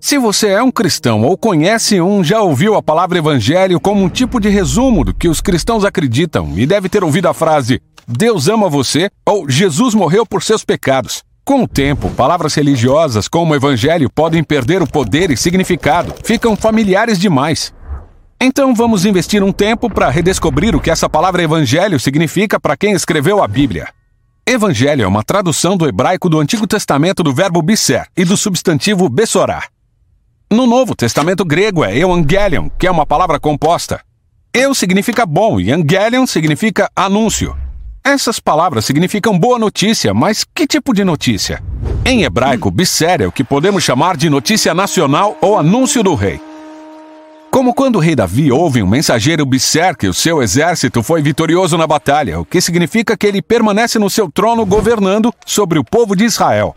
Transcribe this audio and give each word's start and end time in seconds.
Se 0.00 0.16
você 0.16 0.48
é 0.48 0.62
um 0.62 0.70
cristão 0.70 1.22
ou 1.22 1.36
conhece 1.36 2.00
um, 2.00 2.24
já 2.24 2.40
ouviu 2.40 2.74
a 2.74 2.82
palavra 2.82 3.18
evangelho 3.18 3.78
como 3.78 4.02
um 4.02 4.08
tipo 4.08 4.40
de 4.40 4.48
resumo 4.48 5.04
do 5.04 5.12
que 5.12 5.28
os 5.28 5.42
cristãos 5.42 5.84
acreditam 5.84 6.54
e 6.56 6.66
deve 6.66 6.88
ter 6.88 7.04
ouvido 7.04 7.28
a 7.28 7.34
frase 7.34 7.82
Deus 8.08 8.48
ama 8.48 8.68
você 8.68 9.10
ou 9.24 9.48
Jesus 9.48 9.94
morreu 9.94 10.24
por 10.26 10.42
seus 10.42 10.64
pecados. 10.64 11.22
Com 11.44 11.64
o 11.64 11.68
tempo, 11.68 12.10
palavras 12.10 12.54
religiosas 12.54 13.28
como 13.28 13.54
evangelho 13.54 14.10
podem 14.10 14.42
perder 14.42 14.82
o 14.82 14.86
poder 14.86 15.30
e 15.30 15.36
significado, 15.36 16.14
ficam 16.24 16.56
familiares 16.56 17.18
demais. 17.18 17.72
Então 18.40 18.74
vamos 18.74 19.04
investir 19.04 19.42
um 19.42 19.52
tempo 19.52 19.90
para 19.90 20.08
redescobrir 20.08 20.74
o 20.74 20.80
que 20.80 20.90
essa 20.90 21.10
palavra 21.10 21.42
evangelho 21.42 22.00
significa 22.00 22.58
para 22.58 22.76
quem 22.76 22.94
escreveu 22.94 23.42
a 23.42 23.46
Bíblia. 23.46 23.88
Evangelho 24.46 25.04
é 25.04 25.06
uma 25.06 25.22
tradução 25.22 25.76
do 25.76 25.86
hebraico 25.86 26.28
do 26.28 26.40
Antigo 26.40 26.66
Testamento 26.66 27.22
do 27.22 27.34
verbo 27.34 27.60
bisser 27.60 28.06
e 28.16 28.24
do 28.24 28.36
substantivo 28.36 29.08
bessorá. 29.08 29.64
No 30.52 30.66
Novo 30.66 30.96
Testamento 30.96 31.44
grego 31.44 31.84
é 31.84 31.96
evangelion, 31.96 32.68
que 32.76 32.84
é 32.84 32.90
uma 32.90 33.06
palavra 33.06 33.38
composta. 33.38 34.00
Eu 34.52 34.74
significa 34.74 35.24
bom 35.24 35.60
e 35.60 35.70
angelion 35.70 36.26
significa 36.26 36.90
anúncio. 36.96 37.56
Essas 38.02 38.40
palavras 38.40 38.84
significam 38.84 39.38
boa 39.38 39.60
notícia, 39.60 40.12
mas 40.12 40.42
que 40.42 40.66
tipo 40.66 40.92
de 40.92 41.04
notícia? 41.04 41.62
Em 42.04 42.24
hebraico, 42.24 42.68
bisser 42.68 43.22
é 43.22 43.28
o 43.28 43.32
que 43.32 43.44
podemos 43.44 43.84
chamar 43.84 44.16
de 44.16 44.28
notícia 44.28 44.74
nacional 44.74 45.38
ou 45.40 45.56
anúncio 45.56 46.02
do 46.02 46.16
rei. 46.16 46.40
Como 47.48 47.72
quando 47.72 47.96
o 47.96 48.00
rei 48.00 48.16
Davi 48.16 48.50
ouve 48.50 48.82
um 48.82 48.88
mensageiro 48.88 49.46
bisser 49.46 49.96
que 49.96 50.08
o 50.08 50.14
seu 50.14 50.42
exército 50.42 51.00
foi 51.00 51.22
vitorioso 51.22 51.78
na 51.78 51.86
batalha, 51.86 52.40
o 52.40 52.44
que 52.44 52.60
significa 52.60 53.16
que 53.16 53.28
ele 53.28 53.40
permanece 53.40 54.00
no 54.00 54.10
seu 54.10 54.28
trono 54.28 54.66
governando 54.66 55.32
sobre 55.46 55.78
o 55.78 55.84
povo 55.84 56.16
de 56.16 56.24
Israel. 56.24 56.74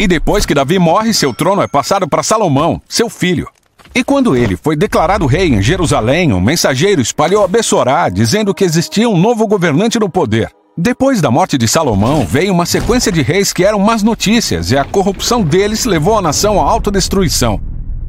E 0.00 0.08
depois 0.08 0.46
que 0.46 0.54
Davi 0.54 0.78
morre, 0.78 1.12
seu 1.12 1.34
trono 1.34 1.60
é 1.60 1.68
passado 1.68 2.08
para 2.08 2.22
Salomão, 2.22 2.80
seu 2.88 3.10
filho. 3.10 3.46
E 3.94 4.02
quando 4.02 4.34
ele 4.34 4.56
foi 4.56 4.74
declarado 4.74 5.26
rei 5.26 5.48
em 5.48 5.60
Jerusalém, 5.60 6.32
um 6.32 6.40
mensageiro 6.40 7.02
espalhou 7.02 7.44
a 7.44 7.46
Bessorá, 7.46 8.08
dizendo 8.08 8.54
que 8.54 8.64
existia 8.64 9.06
um 9.10 9.18
novo 9.18 9.46
governante 9.46 9.98
no 9.98 10.08
poder. 10.08 10.50
Depois 10.74 11.20
da 11.20 11.30
morte 11.30 11.58
de 11.58 11.68
Salomão, 11.68 12.24
veio 12.24 12.50
uma 12.50 12.64
sequência 12.64 13.12
de 13.12 13.20
reis 13.20 13.52
que 13.52 13.62
eram 13.62 13.78
más 13.78 14.02
notícias, 14.02 14.70
e 14.70 14.78
a 14.78 14.84
corrupção 14.84 15.42
deles 15.42 15.84
levou 15.84 16.16
a 16.16 16.22
nação 16.22 16.58
à 16.58 16.70
autodestruição. 16.70 17.60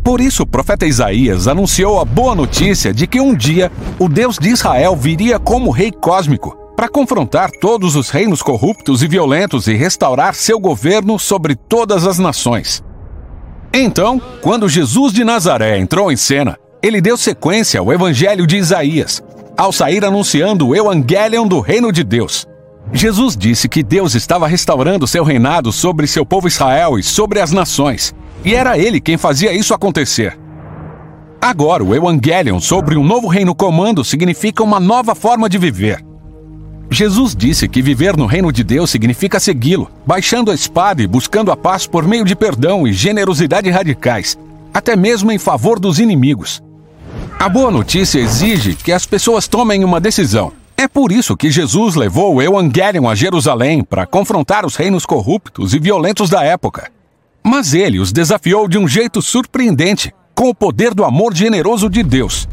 Por 0.01 0.21
isso, 0.21 0.43
o 0.43 0.47
profeta 0.47 0.85
Isaías 0.85 1.45
anunciou 1.45 1.99
a 1.99 2.05
boa 2.05 2.33
notícia 2.33 2.93
de 2.93 3.05
que 3.05 3.19
um 3.19 3.35
dia 3.35 3.69
o 3.99 4.07
Deus 4.07 4.39
de 4.39 4.47
Israel 4.47 4.95
viria 4.95 5.37
como 5.37 5.69
rei 5.69 5.91
cósmico, 5.91 6.57
para 6.75 6.89
confrontar 6.89 7.51
todos 7.51 7.95
os 7.95 8.09
reinos 8.09 8.41
corruptos 8.41 9.03
e 9.03 9.07
violentos 9.07 9.67
e 9.67 9.73
restaurar 9.73 10.33
seu 10.33 10.59
governo 10.59 11.19
sobre 11.19 11.55
todas 11.55 12.07
as 12.07 12.17
nações. 12.17 12.83
Então, 13.73 14.21
quando 14.41 14.67
Jesus 14.67 15.13
de 15.13 15.23
Nazaré 15.23 15.77
entrou 15.77 16.11
em 16.11 16.17
cena, 16.17 16.57
ele 16.81 16.99
deu 16.99 17.15
sequência 17.15 17.79
ao 17.79 17.93
Evangelho 17.93 18.45
de 18.45 18.57
Isaías, 18.57 19.23
ao 19.57 19.71
sair 19.71 20.03
anunciando 20.03 20.67
o 20.67 20.75
Evangelion 20.75 21.47
do 21.47 21.59
Reino 21.59 21.91
de 21.91 22.03
Deus. 22.03 22.47
Jesus 22.91 23.37
disse 23.37 23.69
que 23.69 23.83
Deus 23.83 24.15
estava 24.15 24.47
restaurando 24.47 25.07
seu 25.07 25.23
reinado 25.23 25.71
sobre 25.71 26.07
seu 26.07 26.25
povo 26.25 26.47
Israel 26.47 26.97
e 26.97 27.03
sobre 27.03 27.39
as 27.39 27.51
nações, 27.51 28.13
e 28.43 28.53
era 28.55 28.77
ele 28.77 28.99
quem 28.99 29.17
fazia 29.17 29.53
isso 29.53 29.73
acontecer. 29.73 30.37
Agora, 31.39 31.83
o 31.83 31.95
Evangelion 31.95 32.59
sobre 32.59 32.97
um 32.97 33.03
novo 33.03 33.27
reino 33.27 33.55
comando 33.55 34.03
significa 34.03 34.63
uma 34.63 34.79
nova 34.79 35.15
forma 35.15 35.47
de 35.47 35.57
viver. 35.57 36.10
Jesus 36.93 37.33
disse 37.33 37.69
que 37.69 37.81
viver 37.81 38.17
no 38.17 38.25
reino 38.25 38.51
de 38.51 38.65
Deus 38.65 38.89
significa 38.89 39.39
segui-lo, 39.39 39.89
baixando 40.05 40.51
a 40.51 40.53
espada 40.53 41.01
e 41.01 41.07
buscando 41.07 41.49
a 41.49 41.55
paz 41.55 41.87
por 41.87 42.05
meio 42.05 42.25
de 42.25 42.35
perdão 42.35 42.85
e 42.85 42.91
generosidade 42.91 43.69
radicais, 43.69 44.37
até 44.73 44.93
mesmo 44.93 45.31
em 45.31 45.37
favor 45.37 45.79
dos 45.79 45.99
inimigos. 45.99 46.61
A 47.39 47.47
boa 47.47 47.71
notícia 47.71 48.19
exige 48.19 48.75
que 48.75 48.91
as 48.91 49.05
pessoas 49.05 49.47
tomem 49.47 49.85
uma 49.85 50.01
decisão. 50.01 50.51
É 50.75 50.85
por 50.85 51.13
isso 51.13 51.37
que 51.37 51.49
Jesus 51.49 51.95
levou 51.95 52.35
o 52.35 52.41
Evangelion 52.41 53.07
a 53.07 53.15
Jerusalém 53.15 53.85
para 53.85 54.05
confrontar 54.05 54.65
os 54.65 54.75
reinos 54.75 55.05
corruptos 55.05 55.73
e 55.73 55.79
violentos 55.79 56.29
da 56.29 56.43
época. 56.43 56.91
Mas 57.41 57.73
ele 57.73 57.99
os 57.99 58.11
desafiou 58.11 58.67
de 58.67 58.77
um 58.77 58.85
jeito 58.85 59.21
surpreendente, 59.21 60.13
com 60.35 60.49
o 60.49 60.55
poder 60.55 60.93
do 60.93 61.05
amor 61.05 61.33
generoso 61.33 61.89
de 61.89 62.03
Deus. 62.03 62.49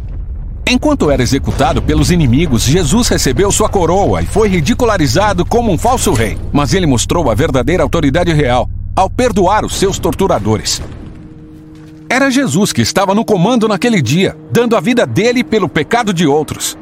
Enquanto 0.70 1.10
era 1.10 1.22
executado 1.22 1.80
pelos 1.80 2.10
inimigos, 2.10 2.64
Jesus 2.64 3.08
recebeu 3.08 3.50
sua 3.50 3.70
coroa 3.70 4.20
e 4.20 4.26
foi 4.26 4.48
ridicularizado 4.48 5.42
como 5.42 5.72
um 5.72 5.78
falso 5.78 6.12
rei. 6.12 6.36
Mas 6.52 6.74
ele 6.74 6.86
mostrou 6.86 7.30
a 7.30 7.34
verdadeira 7.34 7.82
autoridade 7.82 8.34
real 8.34 8.68
ao 8.94 9.08
perdoar 9.08 9.64
os 9.64 9.78
seus 9.78 9.98
torturadores. 9.98 10.82
Era 12.06 12.30
Jesus 12.30 12.70
que 12.70 12.82
estava 12.82 13.14
no 13.14 13.24
comando 13.24 13.66
naquele 13.66 14.02
dia, 14.02 14.36
dando 14.52 14.76
a 14.76 14.80
vida 14.80 15.06
dele 15.06 15.42
pelo 15.42 15.70
pecado 15.70 16.12
de 16.12 16.26
outros. 16.26 16.76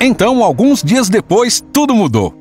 Então, 0.00 0.42
alguns 0.42 0.82
dias 0.82 1.10
depois, 1.10 1.62
tudo 1.70 1.94
mudou. 1.94 2.34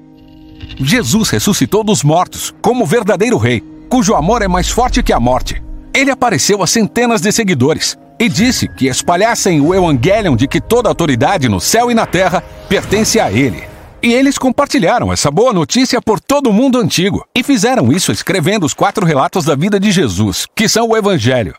Jesus 0.80 1.30
ressuscitou 1.32 1.84
dos 1.84 2.02
mortos 2.02 2.56
como 2.62 2.86
verdadeiro 2.86 3.38
rei, 3.38 3.62
cujo 3.90 4.16
amor 4.16 4.42
é 4.42 4.48
mais 4.48 4.70
forte 4.70 5.04
que 5.04 5.12
a 5.12 5.20
morte. 5.20 5.62
Ele 5.94 6.12
apareceu 6.12 6.64
a 6.64 6.68
centenas 6.68 7.20
de 7.20 7.30
seguidores, 7.34 7.98
e 8.22 8.30
disse 8.30 8.68
que 8.68 8.86
espalhassem 8.86 9.60
o 9.62 9.74
Evangelion 9.74 10.36
de 10.36 10.48
que 10.48 10.62
toda 10.62 10.88
autoridade 10.88 11.50
no 11.50 11.60
céu 11.60 11.90
e 11.90 11.96
na 11.96 12.06
terra 12.06 12.44
pertence 12.70 13.20
a 13.20 13.32
ele. 13.32 13.64
E 14.00 14.14
eles 14.14 14.38
compartilharam 14.38 15.12
essa 15.12 15.32
boa 15.32 15.52
notícia 15.52 16.00
por 16.00 16.20
todo 16.20 16.52
o 16.52 16.54
mundo 16.54 16.78
antigo 16.78 17.26
e 17.36 17.42
fizeram 17.42 17.92
isso 17.92 18.12
escrevendo 18.12 18.64
os 18.64 18.76
quatro 18.76 19.04
relatos 19.08 19.44
da 19.46 19.56
vida 19.56 19.80
de 19.80 19.92
Jesus, 19.92 20.46
que 20.56 20.70
são 20.70 20.90
o 20.90 20.96
Evangelho. 20.96 21.56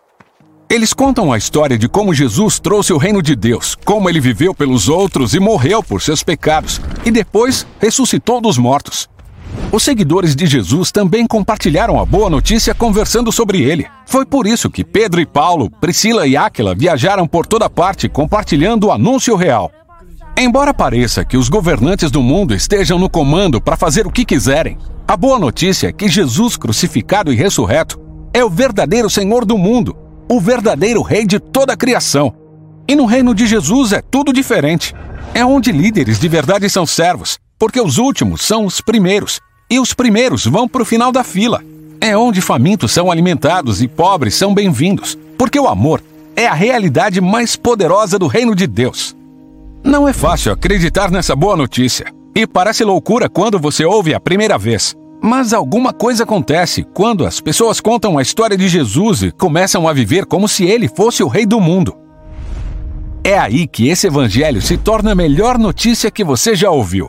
Eles 0.70 0.92
contam 0.92 1.32
a 1.32 1.36
história 1.36 1.76
de 1.76 1.88
como 1.88 2.14
Jesus 2.14 2.60
trouxe 2.60 2.92
o 2.92 2.96
reino 2.96 3.20
de 3.20 3.34
Deus, 3.34 3.76
como 3.84 4.08
ele 4.08 4.20
viveu 4.20 4.54
pelos 4.54 4.88
outros 4.88 5.34
e 5.34 5.40
morreu 5.40 5.82
por 5.82 6.00
seus 6.00 6.22
pecados, 6.22 6.80
e 7.04 7.10
depois 7.10 7.66
ressuscitou 7.80 8.40
dos 8.40 8.56
mortos. 8.56 9.10
Os 9.72 9.84
seguidores 9.84 10.36
de 10.36 10.44
Jesus 10.44 10.92
também 10.92 11.26
compartilharam 11.26 11.98
a 11.98 12.04
boa 12.04 12.28
notícia 12.28 12.74
conversando 12.74 13.32
sobre 13.32 13.62
ele. 13.62 13.86
Foi 14.04 14.26
por 14.26 14.46
isso 14.46 14.68
que 14.68 14.84
Pedro 14.84 15.18
e 15.18 15.24
Paulo, 15.24 15.70
Priscila 15.80 16.26
e 16.26 16.36
Áquila 16.36 16.74
viajaram 16.74 17.26
por 17.26 17.46
toda 17.46 17.70
parte 17.70 18.06
compartilhando 18.06 18.88
o 18.88 18.92
anúncio 18.92 19.34
real. 19.34 19.72
Embora 20.36 20.74
pareça 20.74 21.24
que 21.24 21.38
os 21.38 21.48
governantes 21.48 22.10
do 22.10 22.22
mundo 22.22 22.54
estejam 22.54 22.98
no 22.98 23.08
comando 23.08 23.62
para 23.62 23.74
fazer 23.74 24.06
o 24.06 24.10
que 24.10 24.26
quiserem, 24.26 24.76
a 25.08 25.16
boa 25.16 25.38
notícia 25.38 25.88
é 25.88 25.92
que 25.92 26.06
Jesus 26.06 26.54
crucificado 26.58 27.32
e 27.32 27.36
ressurreto 27.36 27.98
é 28.34 28.44
o 28.44 28.50
verdadeiro 28.50 29.08
Senhor 29.08 29.46
do 29.46 29.56
mundo, 29.56 29.96
o 30.28 30.38
verdadeiro 30.38 31.00
Rei 31.00 31.24
de 31.24 31.40
toda 31.40 31.72
a 31.72 31.78
criação. 31.78 32.34
E 32.86 32.94
no 32.94 33.06
reino 33.06 33.34
de 33.34 33.46
Jesus 33.46 33.94
é 33.94 34.02
tudo 34.02 34.34
diferente. 34.34 34.94
É 35.32 35.42
onde 35.46 35.72
líderes 35.72 36.20
de 36.20 36.28
verdade 36.28 36.68
são 36.68 36.84
servos, 36.84 37.38
porque 37.58 37.80
os 37.80 37.96
últimos 37.96 38.42
são 38.42 38.66
os 38.66 38.82
primeiros 38.82 39.40
e 39.72 39.80
os 39.80 39.94
primeiros 39.94 40.44
vão 40.44 40.68
para 40.68 40.82
o 40.82 40.84
final 40.84 41.10
da 41.10 41.24
fila. 41.24 41.64
É 41.98 42.14
onde 42.14 42.42
famintos 42.42 42.92
são 42.92 43.10
alimentados 43.10 43.80
e 43.80 43.88
pobres 43.88 44.34
são 44.34 44.52
bem-vindos, 44.52 45.16
porque 45.38 45.58
o 45.58 45.66
amor 45.66 46.02
é 46.36 46.46
a 46.46 46.52
realidade 46.52 47.22
mais 47.22 47.56
poderosa 47.56 48.18
do 48.18 48.26
reino 48.26 48.54
de 48.54 48.66
Deus. 48.66 49.16
Não 49.82 50.06
é 50.06 50.12
fácil 50.12 50.52
acreditar 50.52 51.10
nessa 51.10 51.34
boa 51.34 51.56
notícia, 51.56 52.12
e 52.34 52.46
parece 52.46 52.84
loucura 52.84 53.30
quando 53.30 53.58
você 53.58 53.82
ouve 53.82 54.12
a 54.12 54.20
primeira 54.20 54.58
vez. 54.58 54.94
Mas 55.22 55.54
alguma 55.54 55.90
coisa 55.94 56.24
acontece 56.24 56.86
quando 56.92 57.24
as 57.24 57.40
pessoas 57.40 57.80
contam 57.80 58.18
a 58.18 58.22
história 58.22 58.58
de 58.58 58.68
Jesus 58.68 59.22
e 59.22 59.30
começam 59.30 59.88
a 59.88 59.92
viver 59.94 60.26
como 60.26 60.46
se 60.48 60.64
ele 60.64 60.86
fosse 60.86 61.22
o 61.22 61.28
rei 61.28 61.46
do 61.46 61.58
mundo. 61.58 61.96
É 63.24 63.38
aí 63.38 63.66
que 63.66 63.88
esse 63.88 64.06
evangelho 64.06 64.60
se 64.60 64.76
torna 64.76 65.12
a 65.12 65.14
melhor 65.14 65.56
notícia 65.56 66.10
que 66.10 66.22
você 66.22 66.54
já 66.54 66.70
ouviu. 66.70 67.08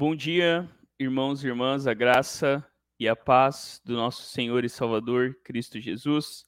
Bom 0.00 0.16
dia, 0.16 0.66
irmãos 0.98 1.44
e 1.44 1.46
irmãs, 1.46 1.86
a 1.86 1.92
graça 1.92 2.66
e 2.98 3.06
a 3.06 3.14
paz 3.14 3.82
do 3.84 3.94
nosso 3.94 4.22
Senhor 4.22 4.64
e 4.64 4.68
Salvador 4.70 5.36
Cristo 5.44 5.78
Jesus. 5.78 6.46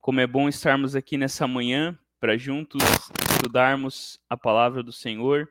Como 0.00 0.18
é 0.18 0.26
bom 0.26 0.48
estarmos 0.48 0.96
aqui 0.96 1.16
nessa 1.16 1.46
manhã 1.46 1.96
para 2.18 2.36
juntos 2.36 2.82
estudarmos 3.30 4.18
a 4.28 4.36
palavra 4.36 4.82
do 4.82 4.90
Senhor 4.90 5.48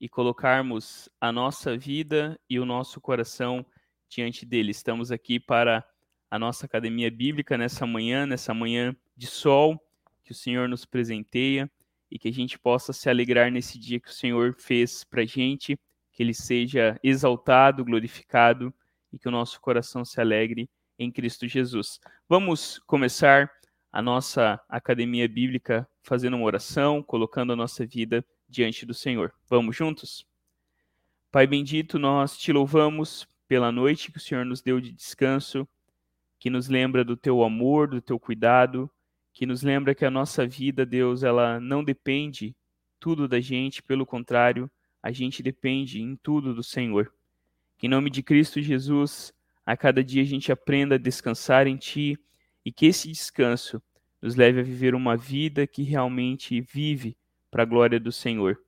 e 0.00 0.08
colocarmos 0.08 1.08
a 1.20 1.32
nossa 1.32 1.76
vida 1.76 2.38
e 2.48 2.60
o 2.60 2.64
nosso 2.64 3.00
coração 3.00 3.66
diante 4.08 4.46
dele. 4.46 4.70
Estamos 4.70 5.10
aqui 5.10 5.40
para 5.40 5.84
a 6.30 6.38
nossa 6.38 6.64
academia 6.64 7.10
bíblica 7.10 7.58
nessa 7.58 7.84
manhã, 7.88 8.24
nessa 8.24 8.54
manhã 8.54 8.94
de 9.16 9.26
sol 9.26 9.84
que 10.22 10.30
o 10.30 10.36
Senhor 10.36 10.68
nos 10.68 10.84
presenteia 10.84 11.68
e 12.08 12.20
que 12.20 12.28
a 12.28 12.32
gente 12.32 12.56
possa 12.56 12.92
se 12.92 13.10
alegrar 13.10 13.50
nesse 13.50 13.80
dia 13.80 13.98
que 13.98 14.10
o 14.10 14.14
Senhor 14.14 14.54
fez 14.54 15.02
para 15.02 15.24
gente 15.26 15.76
que 16.18 16.24
ele 16.24 16.34
seja 16.34 16.98
exaltado, 17.00 17.84
glorificado 17.84 18.74
e 19.12 19.18
que 19.20 19.28
o 19.28 19.30
nosso 19.30 19.60
coração 19.60 20.04
se 20.04 20.20
alegre 20.20 20.68
em 20.98 21.12
Cristo 21.12 21.46
Jesus. 21.46 22.00
Vamos 22.28 22.80
começar 22.88 23.48
a 23.92 24.02
nossa 24.02 24.60
academia 24.68 25.28
bíblica 25.28 25.88
fazendo 26.02 26.36
uma 26.36 26.44
oração, 26.44 27.04
colocando 27.04 27.52
a 27.52 27.56
nossa 27.56 27.86
vida 27.86 28.26
diante 28.48 28.84
do 28.84 28.92
Senhor. 28.92 29.32
Vamos 29.48 29.76
juntos? 29.76 30.26
Pai 31.30 31.46
bendito, 31.46 32.00
nós 32.00 32.36
te 32.36 32.52
louvamos 32.52 33.28
pela 33.46 33.70
noite 33.70 34.10
que 34.10 34.18
o 34.18 34.20
Senhor 34.20 34.44
nos 34.44 34.60
deu 34.60 34.80
de 34.80 34.90
descanso, 34.90 35.68
que 36.36 36.50
nos 36.50 36.66
lembra 36.66 37.04
do 37.04 37.16
teu 37.16 37.44
amor, 37.44 37.86
do 37.86 38.02
teu 38.02 38.18
cuidado, 38.18 38.90
que 39.32 39.46
nos 39.46 39.62
lembra 39.62 39.94
que 39.94 40.04
a 40.04 40.10
nossa 40.10 40.44
vida, 40.44 40.84
Deus, 40.84 41.22
ela 41.22 41.60
não 41.60 41.84
depende 41.84 42.56
tudo 42.98 43.28
da 43.28 43.40
gente, 43.40 43.80
pelo 43.84 44.04
contrário, 44.04 44.68
a 45.08 45.10
gente 45.10 45.42
depende 45.42 46.02
em 46.02 46.14
tudo 46.16 46.54
do 46.54 46.62
Senhor. 46.62 47.10
Que 47.78 47.86
em 47.86 47.90
nome 47.90 48.10
de 48.10 48.22
Cristo 48.22 48.60
Jesus, 48.60 49.32
a 49.64 49.74
cada 49.74 50.04
dia 50.04 50.20
a 50.20 50.26
gente 50.26 50.52
aprenda 50.52 50.96
a 50.96 50.98
descansar 50.98 51.66
em 51.66 51.78
Ti 51.78 52.18
e 52.62 52.70
que 52.70 52.84
esse 52.84 53.08
descanso 53.08 53.82
nos 54.20 54.36
leve 54.36 54.60
a 54.60 54.62
viver 54.62 54.94
uma 54.94 55.16
vida 55.16 55.66
que 55.66 55.82
realmente 55.82 56.60
vive 56.60 57.16
para 57.50 57.62
a 57.62 57.66
glória 57.66 57.98
do 57.98 58.12
Senhor. 58.12 58.60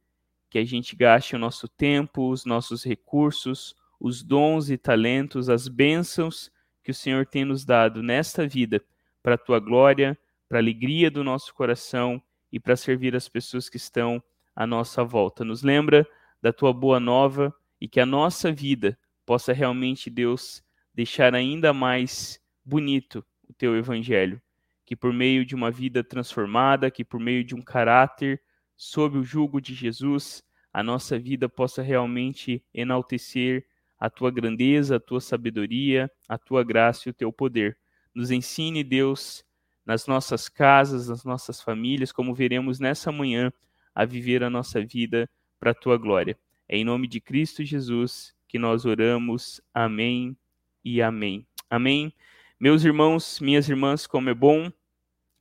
Que 0.49 0.59
a 0.59 0.65
gente 0.65 0.97
gaste 0.97 1.37
o 1.37 1.39
nosso 1.39 1.69
tempo, 1.69 2.31
os 2.31 2.47
nossos 2.47 2.85
recursos, 2.85 3.77
os 4.01 4.23
dons 4.23 4.71
e 4.71 4.79
talentos, 4.79 5.51
as 5.51 5.69
bênçãos 5.69 6.51
que 6.83 6.91
o 6.91 6.95
Senhor 6.95 7.27
tem 7.27 7.45
nos 7.45 7.67
dado 7.67 8.03
nesta 8.03 8.49
vida 8.49 8.83
para 9.23 9.35
a 9.35 9.39
tua 9.39 9.61
glória, 9.61 10.19
para 10.49 10.57
a 10.57 10.63
alegria 10.63 11.11
do 11.11 11.23
nosso 11.23 11.53
coração 11.53 12.23
e 12.51 12.59
para 12.59 12.77
servir 12.77 13.15
as 13.15 13.29
pessoas 13.29 13.69
que 13.69 13.77
estão 13.77 14.23
à 14.57 14.67
nossa 14.67 15.05
volta. 15.05 15.45
Nos 15.45 15.63
lembra 15.63 16.09
da 16.41 16.53
tua 16.53 16.73
boa 16.73 16.99
nova 16.99 17.55
e 17.81 17.89
que 17.89 18.01
a 18.01 18.07
nossa 18.07 18.53
vida 18.53 18.99
possa 19.25 19.53
realmente, 19.53 20.11
Deus, 20.11 20.63
deixar 20.95 21.35
ainda 21.35 21.73
mais 21.73 22.41
bonito 22.65 23.25
o 23.49 23.53
teu 23.53 23.77
evangelho. 23.77 24.41
Que 24.85 24.97
por 24.97 25.13
meio 25.13 25.45
de 25.45 25.55
uma 25.55 25.71
vida 25.71 26.03
transformada, 26.03 26.91
que 26.91 27.05
por 27.05 27.21
meio 27.21 27.45
de 27.45 27.55
um 27.55 27.63
caráter 27.63 28.41
sob 28.77 29.19
o 29.19 29.23
jugo 29.23 29.61
de 29.61 29.75
Jesus, 29.75 30.43
a 30.73 30.83
nossa 30.83 31.19
vida 31.19 31.49
possa 31.49 31.83
realmente 31.83 32.65
enaltecer 32.73 33.67
a 33.99 34.09
tua 34.09 34.31
grandeza, 34.31 34.97
a 34.97 35.01
tua 35.01 35.21
sabedoria, 35.21 36.11
a 36.29 36.39
tua 36.39 36.65
graça 36.65 37.09
e 37.09 37.11
o 37.11 37.15
teu 37.15 37.33
poder. 37.33 37.77
Nos 38.15 38.31
ensine, 38.31 38.83
Deus, 38.83 39.45
nas 39.85 40.07
nossas 40.07 40.49
casas, 40.49 41.09
nas 41.09 41.25
nossas 41.25 41.61
famílias, 41.61 42.11
como 42.11 42.35
veremos 42.35 42.81
nessa 42.81 43.13
manhã, 43.13 43.53
a 43.95 44.05
viver 44.05 44.43
a 44.43 44.51
nossa 44.51 44.85
vida 44.85 45.29
para 45.61 45.73
a 45.73 45.75
tua 45.75 45.99
glória. 45.99 46.37
É 46.67 46.79
em 46.79 46.85
nome 46.85 47.07
de 47.07 47.21
Cristo 47.21 47.63
Jesus 47.63 48.35
que 48.49 48.59
nós 48.59 48.87
oramos. 48.87 49.61
Amém 49.73 50.37
e 50.83 51.03
amém. 51.03 51.47
Amém. 51.69 52.13
Meus 52.59 52.85
irmãos, 52.85 53.39
minhas 53.39 53.69
irmãs, 53.69 54.07
como 54.07 54.31
é 54.31 54.35
bom 54.35 54.73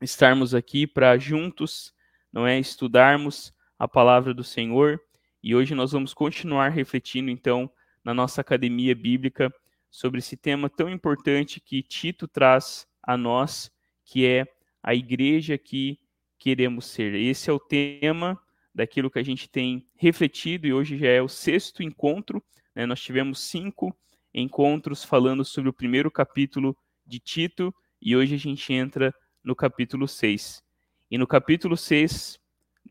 estarmos 0.01 0.53
aqui 0.53 0.85
para 0.85 1.17
juntos, 1.17 1.93
não 2.31 2.45
é, 2.45 2.59
estudarmos 2.59 3.53
a 3.77 3.87
palavra 3.87 4.33
do 4.33 4.43
Senhor. 4.43 5.01
E 5.41 5.55
hoje 5.55 5.73
nós 5.73 5.93
vamos 5.93 6.13
continuar 6.13 6.69
refletindo 6.69 7.31
então 7.31 7.71
na 8.03 8.13
nossa 8.13 8.41
academia 8.41 8.93
bíblica 8.93 9.53
sobre 9.89 10.19
esse 10.19 10.37
tema 10.37 10.69
tão 10.69 10.89
importante 10.89 11.59
que 11.59 11.81
Tito 11.81 12.27
traz 12.27 12.87
a 13.01 13.17
nós, 13.17 13.71
que 14.05 14.25
é 14.25 14.45
a 14.83 14.93
igreja 14.93 15.57
que 15.57 15.99
queremos 16.37 16.85
ser. 16.85 17.13
Esse 17.15 17.49
é 17.49 17.53
o 17.53 17.59
tema 17.59 18.39
daquilo 18.79 19.11
que 19.11 19.19
a 19.19 19.23
gente 19.23 19.49
tem 19.49 19.85
refletido 19.93 20.65
e 20.65 20.71
hoje 20.71 20.97
já 20.97 21.09
é 21.09 21.21
o 21.21 21.27
sexto 21.27 21.83
encontro. 21.83 22.41
Né? 22.73 22.85
Nós 22.85 23.01
tivemos 23.01 23.41
cinco 23.41 23.93
encontros 24.33 25.03
falando 25.03 25.43
sobre 25.43 25.69
o 25.69 25.73
primeiro 25.73 26.09
capítulo 26.09 26.77
de 27.05 27.19
Tito 27.19 27.75
e 28.01 28.15
hoje 28.15 28.35
a 28.35 28.37
gente 28.37 28.71
entra 28.71 29.13
no 29.43 29.53
capítulo 29.53 30.07
6. 30.07 30.63
E 31.11 31.17
no 31.17 31.27
capítulo 31.27 31.75
6, 31.75 32.39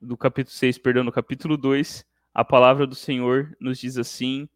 do 0.02 0.14
capítulo 0.14 0.54
6, 0.54 0.76
perdão, 0.76 1.04
no 1.04 1.10
capítulo 1.10 1.56
2, 1.56 2.04
a 2.34 2.44
palavra 2.44 2.86
do 2.86 2.94
Senhor 2.94 3.56
nos 3.58 3.78
diz 3.78 3.96
assim: 3.96 4.46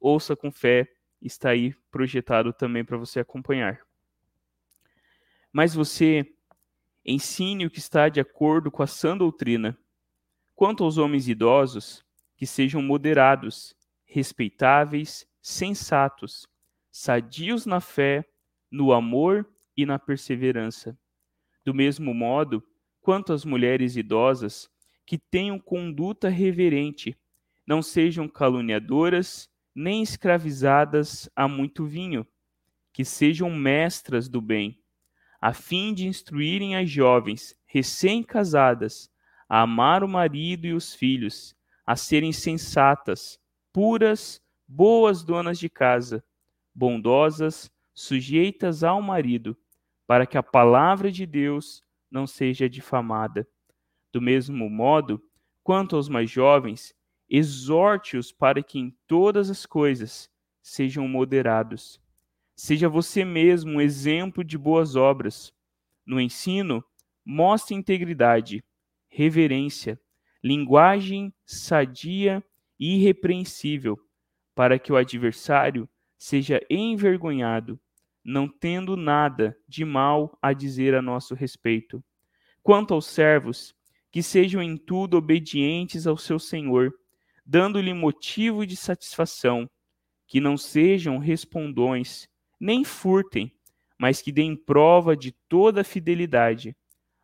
ouça 0.00 0.34
com 0.34 0.50
fé, 0.50 0.88
está 1.22 1.50
aí 1.50 1.72
projetado 1.88 2.52
também 2.52 2.84
para 2.84 2.96
você 2.96 3.20
acompanhar. 3.20 3.78
Mas 5.52 5.72
você 5.72 6.26
ensine 7.04 7.64
o 7.64 7.70
que 7.70 7.78
está 7.78 8.08
de 8.08 8.18
acordo 8.18 8.72
com 8.72 8.82
a 8.82 8.88
sã 8.88 9.16
doutrina. 9.16 9.78
Quanto 10.60 10.84
aos 10.84 10.98
homens 10.98 11.26
idosos, 11.26 12.04
que 12.36 12.46
sejam 12.46 12.82
moderados, 12.82 13.74
respeitáveis, 14.04 15.26
sensatos, 15.40 16.46
sadios 16.90 17.64
na 17.64 17.80
fé, 17.80 18.26
no 18.70 18.92
amor 18.92 19.48
e 19.74 19.86
na 19.86 19.98
perseverança. 19.98 20.94
Do 21.64 21.72
mesmo 21.72 22.12
modo, 22.12 22.62
quanto 23.00 23.32
às 23.32 23.42
mulheres 23.42 23.96
idosas, 23.96 24.68
que 25.06 25.16
tenham 25.16 25.58
conduta 25.58 26.28
reverente, 26.28 27.16
não 27.66 27.80
sejam 27.80 28.28
caluniadoras, 28.28 29.48
nem 29.74 30.02
escravizadas 30.02 31.26
a 31.34 31.48
muito 31.48 31.86
vinho, 31.86 32.26
que 32.92 33.02
sejam 33.02 33.48
mestras 33.48 34.28
do 34.28 34.42
bem, 34.42 34.78
a 35.40 35.54
fim 35.54 35.94
de 35.94 36.06
instruírem 36.06 36.76
as 36.76 36.90
jovens 36.90 37.56
recém-casadas 37.64 39.10
a 39.50 39.62
amar 39.62 40.04
o 40.04 40.08
marido 40.08 40.64
e 40.64 40.72
os 40.72 40.94
filhos, 40.94 41.56
a 41.84 41.96
serem 41.96 42.32
sensatas, 42.32 43.36
puras, 43.72 44.40
boas 44.66 45.24
donas 45.24 45.58
de 45.58 45.68
casa, 45.68 46.24
bondosas, 46.72 47.68
sujeitas 47.92 48.84
ao 48.84 49.02
marido, 49.02 49.56
para 50.06 50.24
que 50.24 50.38
a 50.38 50.42
palavra 50.42 51.10
de 51.10 51.26
Deus 51.26 51.82
não 52.08 52.28
seja 52.28 52.68
difamada. 52.68 53.44
Do 54.12 54.22
mesmo 54.22 54.70
modo, 54.70 55.20
quanto 55.64 55.96
aos 55.96 56.08
mais 56.08 56.30
jovens, 56.30 56.94
exorte-os 57.28 58.30
para 58.30 58.62
que 58.62 58.78
em 58.78 58.96
todas 59.08 59.50
as 59.50 59.66
coisas 59.66 60.30
sejam 60.62 61.08
moderados. 61.08 62.00
Seja 62.54 62.88
você 62.88 63.24
mesmo 63.24 63.72
um 63.72 63.80
exemplo 63.80 64.44
de 64.44 64.56
boas 64.56 64.94
obras. 64.94 65.52
No 66.06 66.20
ensino, 66.20 66.84
mostre 67.24 67.74
integridade, 67.74 68.62
reverência, 69.10 70.00
linguagem 70.42 71.34
sadia 71.44 72.42
e 72.78 72.96
irrepreensível, 72.96 73.98
para 74.54 74.78
que 74.78 74.92
o 74.92 74.96
adversário 74.96 75.88
seja 76.16 76.60
envergonhado, 76.70 77.78
não 78.24 78.48
tendo 78.48 78.96
nada 78.96 79.56
de 79.68 79.84
mal 79.84 80.38
a 80.40 80.52
dizer 80.52 80.94
a 80.94 81.02
nosso 81.02 81.34
respeito. 81.34 82.02
Quanto 82.62 82.94
aos 82.94 83.06
servos, 83.06 83.74
que 84.10 84.22
sejam 84.22 84.62
em 84.62 84.76
tudo 84.76 85.16
obedientes 85.16 86.06
ao 86.06 86.16
seu 86.16 86.38
Senhor, 86.38 86.92
dando-lhe 87.44 87.92
motivo 87.92 88.66
de 88.66 88.76
satisfação, 88.76 89.68
que 90.26 90.40
não 90.40 90.56
sejam 90.56 91.18
respondões, 91.18 92.28
nem 92.60 92.84
furtem, 92.84 93.52
mas 93.98 94.22
que 94.22 94.30
deem 94.30 94.54
prova 94.56 95.16
de 95.16 95.32
toda 95.48 95.84
fidelidade, 95.84 96.76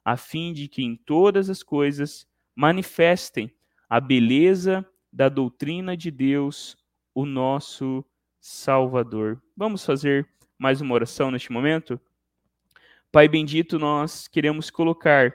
a 0.06 0.16
fim 0.16 0.52
de 0.52 0.68
que 0.68 0.84
em 0.84 0.94
todas 0.94 1.50
as 1.50 1.64
coisas 1.64 2.28
manifestem 2.54 3.52
a 3.90 3.98
beleza 3.98 4.88
da 5.12 5.28
doutrina 5.28 5.96
de 5.96 6.12
Deus, 6.12 6.76
o 7.12 7.26
nosso 7.26 8.04
Salvador. 8.38 9.42
Vamos 9.56 9.84
fazer 9.84 10.28
mais 10.56 10.80
uma 10.80 10.94
oração 10.94 11.32
neste 11.32 11.50
momento? 11.50 12.00
Pai 13.10 13.26
bendito, 13.26 13.80
nós 13.80 14.28
queremos 14.28 14.70
colocar 14.70 15.34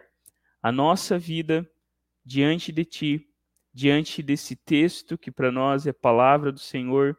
a 0.63 0.71
nossa 0.71 1.19
vida 1.19 1.69
diante 2.23 2.71
de 2.71 2.85
Ti 2.85 3.27
diante 3.73 4.23
desse 4.23 4.55
texto, 4.55 5.17
que 5.17 5.31
para 5.31 5.51
nós 5.51 5.85
é 5.85 5.91
palavra 5.91 6.49
do 6.49 6.59
Senhor, 6.61 7.17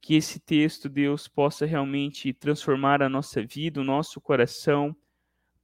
que 0.00 0.14
esse 0.14 0.38
texto, 0.38 0.88
Deus, 0.88 1.26
possa 1.26 1.66
realmente 1.66 2.32
transformar 2.32 3.02
a 3.02 3.08
nossa 3.08 3.44
vida, 3.44 3.80
o 3.80 3.84
nosso 3.84 4.20
coração, 4.20 4.94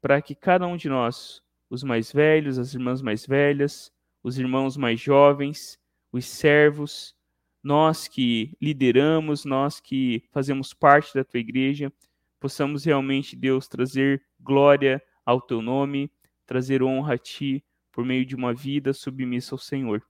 para 0.00 0.20
que 0.22 0.34
cada 0.34 0.66
um 0.66 0.76
de 0.76 0.88
nós, 0.88 1.42
os 1.68 1.82
mais 1.82 2.12
velhos, 2.12 2.58
as 2.58 2.74
irmãs 2.74 3.02
mais 3.02 3.26
velhas, 3.26 3.92
os 4.22 4.38
irmãos 4.38 4.76
mais 4.76 5.00
jovens, 5.00 5.78
os 6.12 6.24
servos, 6.24 7.14
nós 7.62 8.08
que 8.08 8.56
lideramos, 8.60 9.44
nós 9.44 9.80
que 9.80 10.24
fazemos 10.30 10.72
parte 10.72 11.14
da 11.14 11.24
tua 11.24 11.40
igreja, 11.40 11.92
possamos 12.40 12.84
realmente, 12.84 13.36
Deus, 13.36 13.68
trazer 13.68 14.22
glória 14.40 15.02
ao 15.24 15.40
teu 15.40 15.60
nome, 15.60 16.10
trazer 16.46 16.82
honra 16.82 17.14
a 17.14 17.18
ti, 17.18 17.64
por 17.92 18.04
meio 18.04 18.24
de 18.24 18.36
uma 18.36 18.54
vida 18.54 18.92
submissa 18.92 19.54
ao 19.54 19.58
Senhor. 19.58 20.02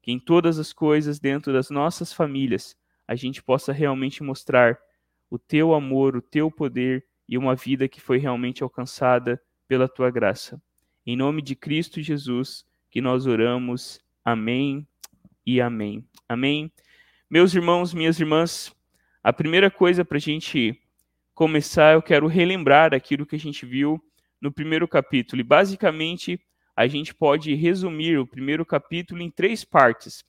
Que 0.00 0.12
em 0.12 0.18
todas 0.18 0.58
as 0.58 0.72
coisas 0.72 1.18
dentro 1.18 1.52
das 1.52 1.70
nossas 1.70 2.12
famílias 2.12 2.76
a 3.06 3.14
gente 3.14 3.42
possa 3.42 3.72
realmente 3.72 4.22
mostrar 4.22 4.78
o 5.28 5.38
teu 5.38 5.74
amor, 5.74 6.16
o 6.16 6.22
teu 6.22 6.50
poder 6.50 7.04
e 7.28 7.38
uma 7.38 7.54
vida 7.54 7.88
que 7.88 8.00
foi 8.00 8.18
realmente 8.18 8.62
alcançada 8.62 9.40
pela 9.66 9.88
tua 9.88 10.10
graça. 10.10 10.60
Em 11.06 11.16
nome 11.16 11.42
de 11.42 11.56
Cristo 11.56 12.00
Jesus 12.00 12.64
que 12.90 13.00
nós 13.00 13.26
oramos. 13.26 14.00
Amém 14.24 14.86
e 15.46 15.60
amém. 15.60 16.06
Amém. 16.28 16.70
Meus 17.28 17.54
irmãos, 17.54 17.94
minhas 17.94 18.20
irmãs, 18.20 18.72
a 19.22 19.32
primeira 19.32 19.70
coisa 19.70 20.04
para 20.04 20.18
a 20.18 20.20
gente 20.20 20.78
começar, 21.34 21.94
eu 21.94 22.02
quero 22.02 22.26
relembrar 22.26 22.92
aquilo 22.92 23.24
que 23.24 23.36
a 23.36 23.38
gente 23.38 23.64
viu 23.64 23.98
no 24.40 24.52
primeiro 24.52 24.86
capítulo. 24.86 25.40
E 25.40 25.44
basicamente, 25.44 26.38
a 26.76 26.86
gente 26.86 27.14
pode 27.14 27.54
resumir 27.54 28.18
o 28.18 28.26
primeiro 28.26 28.64
capítulo 28.66 29.22
em 29.22 29.30
três 29.30 29.64
partes. 29.64 30.24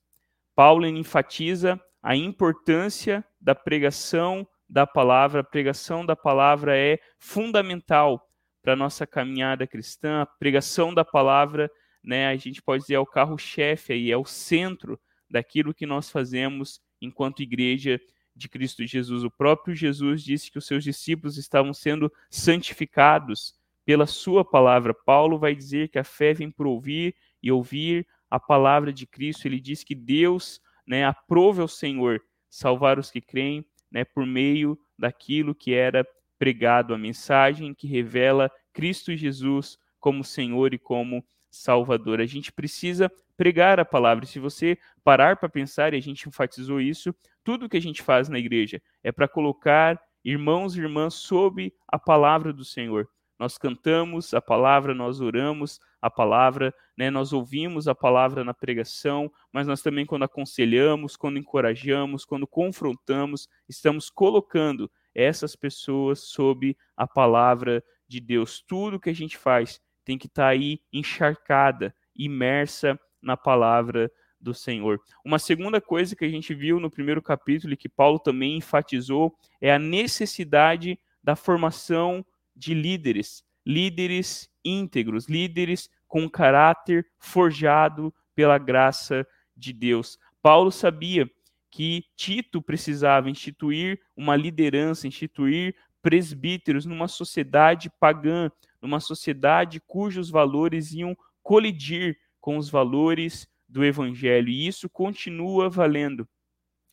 Paulo 0.55 0.85
enfatiza 0.85 1.81
a 2.01 2.15
importância 2.15 3.23
da 3.39 3.55
pregação 3.55 4.47
da 4.73 4.87
palavra. 4.87 5.41
A 5.41 5.43
pregação 5.43 6.03
da 6.03 6.15
palavra 6.15 6.75
é 6.75 6.97
fundamental 7.19 8.27
para 8.63 8.73
a 8.73 8.75
nossa 8.75 9.05
caminhada 9.05 9.67
cristã. 9.67 10.23
A 10.23 10.25
pregação 10.25 10.91
da 10.91 11.05
palavra, 11.05 11.69
né, 12.03 12.27
a 12.27 12.35
gente 12.35 12.59
pode 12.59 12.81
dizer, 12.81 12.95
é 12.95 12.99
o 12.99 13.05
carro-chefe 13.05 13.93
aí, 13.93 14.11
é 14.11 14.17
o 14.17 14.25
centro 14.25 14.99
daquilo 15.29 15.75
que 15.75 15.85
nós 15.85 16.09
fazemos 16.09 16.81
enquanto 16.99 17.43
igreja 17.43 18.01
de 18.35 18.49
Cristo 18.49 18.83
Jesus. 18.83 19.23
O 19.23 19.29
próprio 19.29 19.75
Jesus 19.75 20.23
disse 20.23 20.49
que 20.49 20.57
os 20.57 20.65
seus 20.65 20.83
discípulos 20.83 21.37
estavam 21.37 21.71
sendo 21.71 22.11
santificados 22.31 23.53
pela 23.85 24.07
sua 24.07 24.43
palavra. 24.43 24.91
Paulo 24.91 25.37
vai 25.37 25.53
dizer 25.53 25.89
que 25.89 25.99
a 25.99 26.03
fé 26.03 26.33
vem 26.33 26.49
por 26.49 26.65
ouvir 26.65 27.15
e 27.43 27.51
ouvir 27.51 28.07
a 28.27 28.39
palavra 28.39 28.91
de 28.91 29.05
Cristo. 29.05 29.45
Ele 29.45 29.59
diz 29.59 29.83
que 29.83 29.93
Deus 29.93 30.59
né, 30.87 31.05
aprove 31.05 31.61
ao 31.61 31.67
Senhor 31.67 32.19
salvar 32.49 32.97
os 32.97 33.11
que 33.11 33.21
creem 33.21 33.63
né, 33.93 34.03
por 34.03 34.25
meio 34.25 34.77
daquilo 34.97 35.53
que 35.53 35.73
era 35.73 36.05
pregado, 36.39 36.93
a 36.93 36.97
mensagem 36.97 37.73
que 37.73 37.87
revela 37.87 38.51
Cristo 38.73 39.15
Jesus 39.15 39.77
como 39.99 40.23
Senhor 40.23 40.73
e 40.73 40.79
como 40.79 41.23
Salvador. 41.49 42.19
A 42.19 42.25
gente 42.25 42.51
precisa 42.51 43.09
pregar 43.37 43.79
a 43.79 43.85
palavra. 43.85 44.25
Se 44.25 44.39
você 44.39 44.77
parar 45.03 45.37
para 45.37 45.47
pensar, 45.47 45.93
e 45.93 45.97
a 45.97 46.01
gente 46.01 46.27
enfatizou 46.27 46.81
isso, 46.81 47.15
tudo 47.43 47.69
que 47.69 47.77
a 47.77 47.81
gente 47.81 48.01
faz 48.01 48.27
na 48.27 48.39
igreja 48.39 48.81
é 49.03 49.11
para 49.11 49.27
colocar 49.27 50.01
irmãos 50.25 50.75
e 50.75 50.81
irmãs 50.81 51.13
sob 51.13 51.71
a 51.87 51.99
palavra 51.99 52.51
do 52.51 52.65
Senhor. 52.65 53.07
Nós 53.37 53.57
cantamos 53.57 54.33
a 54.33 54.41
palavra, 54.41 54.93
nós 54.93 55.21
oramos 55.21 55.79
a 56.03 56.09
palavra, 56.09 56.75
né? 56.97 57.09
nós 57.09 57.31
ouvimos 57.31 57.87
a 57.87 57.95
palavra 57.95 58.43
na 58.43 58.53
pregação, 58.53 59.31
mas 59.53 59.65
nós 59.65 59.81
também, 59.81 60.05
quando 60.05 60.23
aconselhamos, 60.23 61.15
quando 61.15 61.39
encorajamos, 61.39 62.25
quando 62.25 62.45
confrontamos, 62.45 63.47
estamos 63.69 64.09
colocando 64.09 64.91
essas 65.15 65.55
pessoas 65.55 66.19
sob 66.19 66.75
a 66.97 67.07
palavra 67.07 67.81
de 68.05 68.19
Deus. 68.19 68.61
Tudo 68.67 68.99
que 68.99 69.09
a 69.09 69.15
gente 69.15 69.37
faz 69.37 69.79
tem 70.03 70.17
que 70.17 70.27
estar 70.27 70.43
tá 70.43 70.49
aí 70.49 70.81
encharcada, 70.91 71.95
imersa 72.13 72.99
na 73.21 73.37
palavra 73.37 74.11
do 74.41 74.53
Senhor. 74.53 74.99
Uma 75.23 75.39
segunda 75.39 75.79
coisa 75.79 76.17
que 76.17 76.25
a 76.25 76.29
gente 76.29 76.53
viu 76.53 76.81
no 76.81 76.91
primeiro 76.91 77.21
capítulo 77.21 77.71
e 77.71 77.77
que 77.77 77.87
Paulo 77.87 78.19
também 78.19 78.57
enfatizou 78.57 79.33
é 79.61 79.73
a 79.73 79.79
necessidade 79.79 80.99
da 81.23 81.33
formação 81.33 82.25
de 82.53 82.73
líderes, 82.73 83.41
líderes 83.65 84.49
íntegros, 84.63 85.27
líderes 85.27 85.89
com 86.07 86.29
caráter 86.29 87.07
forjado 87.19 88.13
pela 88.35 88.57
graça 88.57 89.25
de 89.55 89.73
Deus. 89.73 90.17
Paulo 90.41 90.71
sabia 90.71 91.29
que 91.71 92.05
Tito 92.15 92.61
precisava 92.61 93.29
instituir 93.29 93.99
uma 94.15 94.35
liderança, 94.35 95.07
instituir 95.07 95.75
presbíteros 96.01 96.85
numa 96.85 97.07
sociedade 97.07 97.89
pagã, 97.99 98.51
numa 98.81 98.99
sociedade 98.99 99.79
cujos 99.79 100.29
valores 100.29 100.93
iam 100.93 101.17
colidir 101.41 102.17
com 102.39 102.57
os 102.57 102.69
valores 102.69 103.47
do 103.67 103.83
evangelho, 103.83 104.49
e 104.49 104.67
isso 104.67 104.89
continua 104.89 105.69
valendo. 105.69 106.27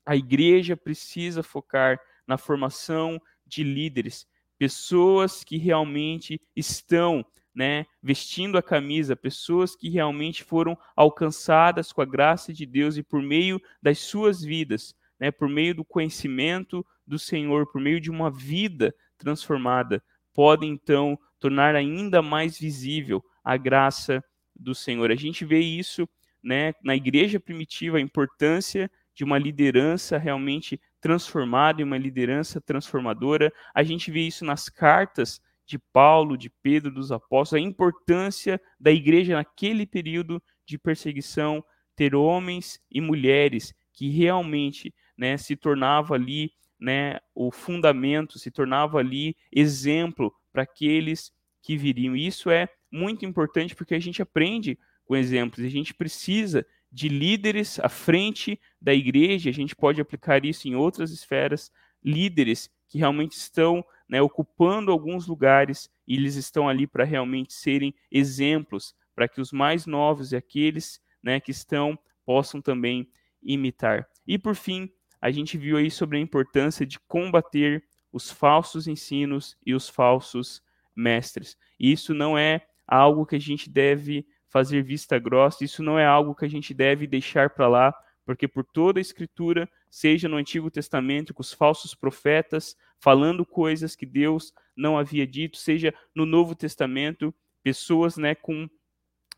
A 0.06 0.16
igreja 0.16 0.76
precisa 0.76 1.42
focar 1.42 2.00
na 2.26 2.38
formação 2.38 3.20
de 3.44 3.62
líderes, 3.62 4.26
pessoas 4.60 5.42
que 5.42 5.56
realmente 5.56 6.38
estão 6.54 7.24
né, 7.54 7.86
vestindo 8.02 8.58
a 8.58 8.62
camisa, 8.62 9.16
pessoas 9.16 9.74
que 9.74 9.88
realmente 9.88 10.44
foram 10.44 10.76
alcançadas 10.94 11.94
com 11.94 12.02
a 12.02 12.04
graça 12.04 12.52
de 12.52 12.66
Deus 12.66 12.98
e 12.98 13.02
por 13.02 13.22
meio 13.22 13.58
das 13.82 14.00
suas 14.00 14.42
vidas, 14.42 14.94
né, 15.18 15.30
por 15.30 15.48
meio 15.48 15.74
do 15.74 15.82
conhecimento 15.82 16.84
do 17.06 17.18
Senhor, 17.18 17.72
por 17.72 17.80
meio 17.80 17.98
de 17.98 18.10
uma 18.10 18.30
vida 18.30 18.94
transformada, 19.16 20.04
podem 20.34 20.72
então 20.72 21.18
tornar 21.38 21.74
ainda 21.74 22.20
mais 22.20 22.58
visível 22.58 23.24
a 23.42 23.56
graça 23.56 24.22
do 24.54 24.74
Senhor. 24.74 25.10
A 25.10 25.16
gente 25.16 25.42
vê 25.42 25.60
isso 25.60 26.06
né, 26.44 26.74
na 26.84 26.94
igreja 26.94 27.40
primitiva, 27.40 27.96
a 27.96 28.02
importância 28.02 28.90
de 29.14 29.24
uma 29.24 29.38
liderança 29.38 30.18
realmente 30.18 30.78
transformada 31.00 31.80
e 31.80 31.84
uma 31.84 31.96
liderança 31.98 32.60
transformadora. 32.60 33.52
A 33.74 33.82
gente 33.82 34.10
vê 34.10 34.20
isso 34.20 34.44
nas 34.44 34.68
cartas 34.68 35.40
de 35.66 35.78
Paulo, 35.78 36.36
de 36.36 36.50
Pedro, 36.62 36.92
dos 36.92 37.12
apóstolos, 37.12 37.64
a 37.64 37.68
importância 37.68 38.60
da 38.78 38.90
igreja 38.90 39.34
naquele 39.34 39.86
período 39.86 40.42
de 40.66 40.76
perseguição 40.76 41.64
ter 41.94 42.14
homens 42.14 42.80
e 42.90 43.00
mulheres 43.00 43.74
que 43.92 44.08
realmente 44.08 44.92
né, 45.16 45.36
se 45.36 45.54
tornava 45.54 46.14
ali 46.14 46.50
né, 46.78 47.20
o 47.34 47.52
fundamento, 47.52 48.38
se 48.38 48.50
tornava 48.50 48.98
ali 48.98 49.36
exemplo 49.52 50.34
para 50.52 50.62
aqueles 50.62 51.30
que 51.62 51.76
viriam. 51.76 52.16
E 52.16 52.26
isso 52.26 52.50
é 52.50 52.68
muito 52.90 53.24
importante 53.24 53.74
porque 53.76 53.94
a 53.94 54.00
gente 54.00 54.22
aprende 54.22 54.78
com 55.04 55.16
exemplos, 55.16 55.64
a 55.64 55.68
gente 55.68 55.92
precisa 55.92 56.66
de 56.92 57.08
líderes 57.08 57.78
à 57.80 57.88
frente 57.88 58.60
da 58.80 58.92
igreja, 58.92 59.50
a 59.50 59.52
gente 59.52 59.76
pode 59.76 60.00
aplicar 60.00 60.44
isso 60.44 60.68
em 60.68 60.74
outras 60.74 61.10
esferas, 61.10 61.70
líderes 62.02 62.70
que 62.88 62.98
realmente 62.98 63.32
estão 63.32 63.84
né, 64.08 64.20
ocupando 64.20 64.90
alguns 64.90 65.26
lugares 65.26 65.88
e 66.06 66.16
eles 66.16 66.34
estão 66.34 66.68
ali 66.68 66.86
para 66.86 67.04
realmente 67.04 67.52
serem 67.52 67.94
exemplos 68.10 68.94
para 69.14 69.28
que 69.28 69.40
os 69.40 69.52
mais 69.52 69.86
novos 69.86 70.32
e 70.32 70.36
aqueles 70.36 71.00
né, 71.22 71.38
que 71.38 71.50
estão 71.50 71.98
possam 72.24 72.60
também 72.60 73.08
imitar. 73.42 74.08
E 74.26 74.38
por 74.38 74.56
fim, 74.56 74.90
a 75.20 75.30
gente 75.30 75.56
viu 75.56 75.76
aí 75.76 75.90
sobre 75.90 76.18
a 76.18 76.20
importância 76.20 76.86
de 76.86 76.98
combater 77.00 77.84
os 78.12 78.30
falsos 78.30 78.88
ensinos 78.88 79.56
e 79.64 79.74
os 79.74 79.88
falsos 79.88 80.62
mestres. 80.96 81.56
E 81.78 81.92
isso 81.92 82.14
não 82.14 82.36
é 82.36 82.66
algo 82.86 83.24
que 83.24 83.36
a 83.36 83.40
gente 83.40 83.70
deve 83.70 84.26
fazer 84.50 84.82
vista 84.82 85.18
grossa, 85.18 85.64
isso 85.64 85.82
não 85.82 85.98
é 85.98 86.04
algo 86.04 86.34
que 86.34 86.44
a 86.44 86.48
gente 86.48 86.74
deve 86.74 87.06
deixar 87.06 87.50
para 87.50 87.68
lá, 87.68 87.94
porque 88.26 88.46
por 88.46 88.64
toda 88.64 88.98
a 88.98 89.00
escritura, 89.00 89.68
seja 89.88 90.28
no 90.28 90.36
Antigo 90.36 90.70
Testamento, 90.70 91.32
com 91.32 91.40
os 91.40 91.52
falsos 91.52 91.94
profetas 91.94 92.76
falando 92.98 93.46
coisas 93.46 93.96
que 93.96 94.04
Deus 94.04 94.52
não 94.76 94.98
havia 94.98 95.26
dito, 95.26 95.56
seja 95.56 95.94
no 96.14 96.26
Novo 96.26 96.54
Testamento, 96.54 97.34
pessoas 97.62 98.16
né, 98.16 98.34
com 98.34 98.68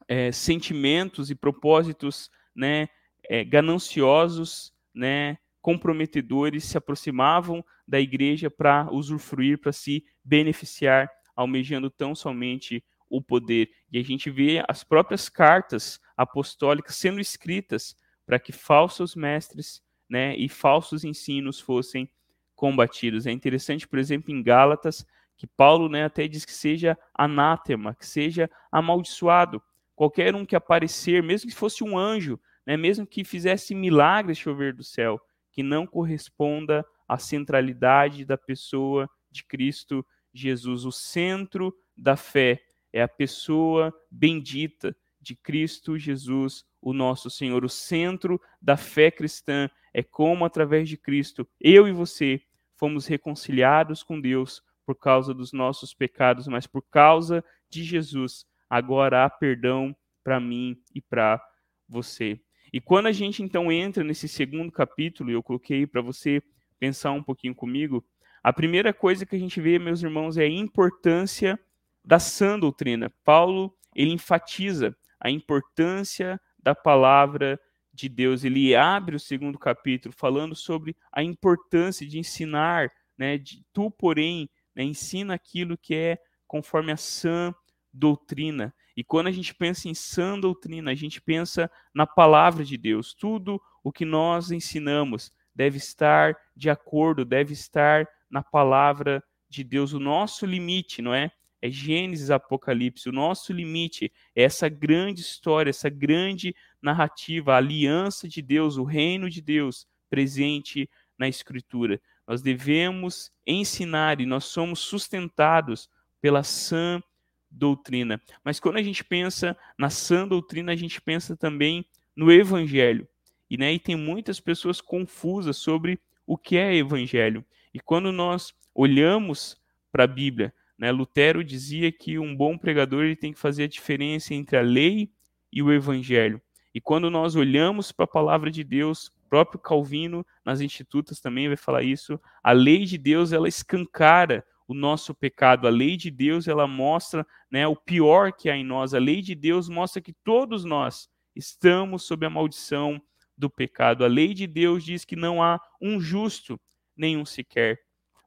é, 0.09 0.33
sentimentos 0.33 1.31
e 1.31 1.35
propósitos 1.35 2.31
né, 2.55 2.89
é, 3.29 3.45
gananciosos, 3.45 4.73
né, 4.95 5.39
comprometedores, 5.61 6.65
se 6.65 6.77
aproximavam 6.77 7.65
da 7.87 8.01
igreja 8.01 8.51
para 8.51 8.89
usufruir, 8.91 9.59
para 9.59 9.73
se 9.73 10.05
beneficiar, 10.25 11.09
almejando 11.37 11.89
tão 11.89 12.15
somente 12.15 12.85
o 13.13 13.21
poder. 13.21 13.71
E 13.93 13.99
a 13.99 14.03
gente 14.03 14.31
vê 14.31 14.65
as 14.67 14.83
próprias 14.83 15.29
cartas 15.29 16.01
apostólicas 16.17 16.97
sendo 16.97 17.21
escritas 17.21 17.95
para 18.25 18.39
que 18.39 18.53
falsos 18.53 19.15
mestres 19.15 19.83
né, 20.09 20.35
e 20.35 20.49
falsos 20.49 21.05
ensinos 21.05 21.61
fossem 21.61 22.11
combatidos. 22.57 23.27
É 23.27 23.31
interessante, 23.31 23.87
por 23.87 23.99
exemplo, 23.99 24.33
em 24.33 24.43
Gálatas, 24.43 25.07
que 25.37 25.47
Paulo 25.47 25.91
né, 25.91 26.05
até 26.05 26.27
diz 26.27 26.47
que 26.47 26.55
seja 26.55 26.97
anátema, 27.15 27.95
que 27.95 28.07
seja 28.07 28.49
amaldiçoado. 28.71 29.63
Qualquer 29.95 30.35
um 30.35 30.47
que 30.47 30.57
aparecer, 30.57 31.23
mesmo 31.23 31.51
que 31.51 31.57
fosse 31.57 31.85
um 31.85 31.99
anjo, 31.99 32.41
né, 32.67 32.79
mesmo 32.79 33.07
que 33.07 33.25
fizesse 33.25 33.75
milagres 33.75 34.39
chover 34.39 34.73
do 34.73 34.83
céu, 34.83 35.21
que 35.51 35.63
não 35.63 35.87
corresponda 35.87 36.83
à 37.07 37.19
centralidade 37.19 38.25
da 38.25 38.39
pessoa 38.39 39.07
de 39.31 39.45
Cristo 39.45 40.07
Jesus. 40.33 40.87
O 40.87 40.93
centro 40.93 41.77
da 41.95 42.17
fé 42.17 42.63
é 42.93 43.03
a 43.03 43.09
pessoa 43.09 43.93
bendita 44.11 44.95
de 45.21 45.37
Cristo 45.37 45.99
Jesus, 45.99 46.65
o 46.81 46.93
nosso 46.93 47.31
Senhor. 47.31 47.65
O 47.65 47.69
centro 47.69 48.41
da 48.61 48.77
fé 48.77 49.11
cristã 49.11 49.71
é 49.95 50.03
como, 50.03 50.45
através 50.45 50.89
de 50.89 50.97
Cristo, 50.97 51.49
eu 51.61 51.87
e 51.87 51.93
você 51.93 52.41
fomos 52.77 53.07
reconciliados 53.07 54.03
com 54.03 54.21
Deus 54.21 54.63
por 54.85 54.97
causa 54.97 55.33
dos 55.33 55.53
nossos 55.53 55.95
pecados, 55.95 56.49
mas 56.49 56.67
por 56.67 56.83
causa 56.83 57.45
de 57.71 57.85
Jesus, 57.85 58.45
agora 58.69 59.25
há 59.25 59.31
perdão 59.31 59.95
para 60.25 60.41
mim 60.41 60.77
e 60.95 61.01
para 61.01 61.41
você. 61.89 62.41
E 62.73 62.81
quando 62.81 63.07
a 63.07 63.13
gente 63.13 63.43
então 63.43 63.71
entra 63.71 64.03
nesse 64.03 64.27
segundo 64.27 64.73
capítulo, 64.73 65.31
eu 65.31 65.43
coloquei 65.43 65.87
para 65.87 66.01
você 66.01 66.43
pensar 66.79 67.13
um 67.13 67.23
pouquinho 67.23 67.55
comigo, 67.55 68.05
a 68.43 68.53
primeira 68.53 68.93
coisa 68.93 69.25
que 69.25 69.37
a 69.37 69.39
gente 69.39 69.61
vê, 69.61 69.79
meus 69.79 70.03
irmãos, 70.03 70.37
é 70.37 70.43
a 70.43 70.49
importância 70.49 71.59
da 72.05 72.19
sã 72.19 72.59
doutrina. 72.59 73.13
Paulo, 73.25 73.75
ele 73.95 74.13
enfatiza 74.13 74.97
a 75.21 75.31
importância 75.31 76.41
da 76.59 76.75
palavra 76.75 77.61
de 77.93 78.09
Deus. 78.09 78.45
Ele 78.45 78.75
abre 78.75 79.17
o 79.17 79.21
segundo 79.21 79.59
capítulo 79.59 80.15
falando 80.17 80.55
sobre 80.55 80.97
a 81.13 81.23
importância 81.23 82.07
de 82.07 82.19
ensinar, 82.19 82.91
né, 83.17 83.39
de 83.39 83.65
tu, 83.73 83.91
porém, 83.91 84.49
né, 84.75 84.83
ensina 84.83 85.35
aquilo 85.35 85.77
que 85.77 85.95
é 85.95 86.19
conforme 86.47 86.93
a 86.93 86.97
sã 86.97 87.55
doutrina. 87.93 88.75
E 88.97 89.05
quando 89.05 89.27
a 89.27 89.33
gente 89.33 89.55
pensa 89.55 89.89
em 89.89 89.95
sã 89.95 90.39
doutrina, 90.39 90.91
a 90.91 90.95
gente 90.95 91.21
pensa 91.21 91.71
na 91.95 92.07
palavra 92.07 92.65
de 92.65 92.77
Deus. 92.77 93.15
Tudo 93.15 93.61
o 93.83 93.93
que 93.93 94.05
nós 94.05 94.51
ensinamos 94.51 95.31
deve 95.55 95.79
estar 95.79 96.37
de 96.57 96.71
acordo, 96.71 97.25
deve 97.25 97.53
estar 97.53 98.07
na 98.31 98.43
palavra 98.43 99.23
de 99.49 99.63
Deus. 99.63 99.93
O 99.93 99.99
nosso 99.99 100.47
limite, 100.47 101.03
não 101.03 101.15
é? 101.15 101.31
É 101.63 101.71
Gênesis, 101.71 102.31
Apocalipse. 102.31 103.09
O 103.09 103.13
nosso 103.13 103.53
limite 103.53 104.13
é 104.35 104.43
essa 104.43 104.69
grande 104.69 105.21
história, 105.21 105.71
essa 105.71 105.89
grande 105.89 106.55
narrativa, 106.83 107.55
a 107.55 107.59
aliança 107.59 108.29
de 108.29 108.43
Deus, 108.43 108.77
o 108.77 108.83
reino 108.83 109.31
de 109.31 109.41
Deus 109.41 109.87
presente 110.11 110.91
na 111.17 111.29
Escritura. 111.29 112.01
Nós 112.27 112.43
devemos 112.43 113.31
ensinar 113.47 114.21
e 114.21 114.27
nós 114.27 114.45
somos 114.45 114.81
sustentados 114.81 115.89
pela 116.21 116.43
sã 116.43 117.01
doutrina. 117.49 118.21
Mas 118.45 118.59
quando 118.59 118.79
a 118.79 118.83
gente 118.83 119.05
pensa 119.05 119.57
na 119.79 119.89
sã 119.89 120.27
doutrina, 120.27 120.73
a 120.73 120.77
gente 120.77 121.01
pensa 121.01 121.37
também 121.37 121.87
no 122.17 122.33
evangelho. 122.33 123.07
E, 123.49 123.57
né, 123.57 123.73
e 123.73 123.79
tem 123.79 123.95
muitas 123.95 124.41
pessoas 124.41 124.81
confusas 124.81 125.59
sobre 125.59 126.01
o 126.27 126.37
que 126.37 126.57
é 126.57 126.75
evangelho. 126.75 127.45
E 127.73 127.79
quando 127.79 128.11
nós 128.11 128.55
olhamos 128.75 129.57
para 129.91 130.05
a 130.05 130.07
Bíblia, 130.07 130.53
né, 130.83 130.91
Lutero 130.91 131.45
dizia 131.45 131.93
que 131.93 132.19
um 132.19 132.35
bom 132.35 132.59
pregador 132.59 133.05
ele 133.05 133.15
tem 133.15 133.33
que 133.33 133.39
fazer 133.39 133.63
a 133.63 133.69
diferença 133.69 134.35
entre 134.35 134.57
a 134.57 134.63
lei 134.63 135.13
e 135.53 135.63
o 135.63 135.73
evangelho. 135.73 136.43
E 136.75 136.81
quando 136.81 137.09
nós 137.09 137.37
olhamos 137.37 137.93
para 137.93 138.05
a 138.05 138.09
palavra 138.09 138.51
de 138.51 138.65
Deus, 138.65 139.13
próprio 139.31 139.61
Calvino 139.61 140.27
nas 140.45 140.61
institutas 140.61 141.21
também 141.21 141.47
vai 141.47 141.57
falar 141.57 141.85
isso, 141.85 142.21
a 142.43 142.51
lei 142.51 142.85
de 142.85 142.99
Deus 142.99 143.33
ela 143.33 143.47
escancara 143.47 144.45
o 144.67 144.75
nosso 144.75 145.15
pecado. 145.15 145.69
A 145.69 145.71
lei 145.71 145.97
de 145.97 146.11
Deus, 146.11 146.49
ela 146.49 146.67
mostra 146.67 147.25
né, 147.49 147.65
o 147.65 147.77
pior 147.77 148.33
que 148.33 148.51
há 148.51 148.57
em 148.57 148.65
nós. 148.65 148.93
A 148.93 148.99
lei 148.99 149.23
de 149.23 149.37
Deus 149.37 149.69
mostra 149.69 150.03
que 150.03 150.13
todos 150.13 150.65
nós 150.65 151.09
estamos 151.37 152.03
sob 152.03 152.27
a 152.27 152.31
maldição 152.31 153.01
do 153.39 153.49
pecado. 153.49 154.05
A 154.05 154.09
lei 154.09 154.35
de 154.35 154.49
Deus 154.49 154.85
diz 154.85 155.05
que 155.05 155.15
não 155.15 155.41
há 155.41 155.61
um 155.81 156.01
justo, 156.01 156.61
nenhum 156.97 157.25
sequer. 157.25 157.79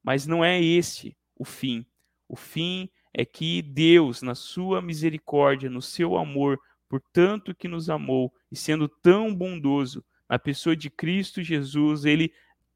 Mas 0.01 0.25
não 0.25 0.41
é 0.41 0.63
esse 0.63 1.17
o 1.35 1.43
fim. 1.43 1.85
O 2.27 2.35
fim 2.35 2.89
é 3.13 3.23
que 3.23 3.61
Deus, 3.61 4.21
na 4.21 4.35
sua 4.35 4.81
misericórdia, 4.81 5.69
no 5.69 5.81
seu 5.81 6.17
amor, 6.17 6.59
por 6.89 7.01
tanto 7.13 7.55
que 7.55 7.67
nos 7.67 7.89
amou 7.89 8.31
e 8.51 8.55
sendo 8.55 8.87
tão 8.87 9.33
bondoso, 9.33 10.03
na 10.29 10.39
pessoa 10.39 10.75
de 10.75 10.89
Cristo 10.89 11.41
Jesus, 11.41 12.05
ele 12.05 12.33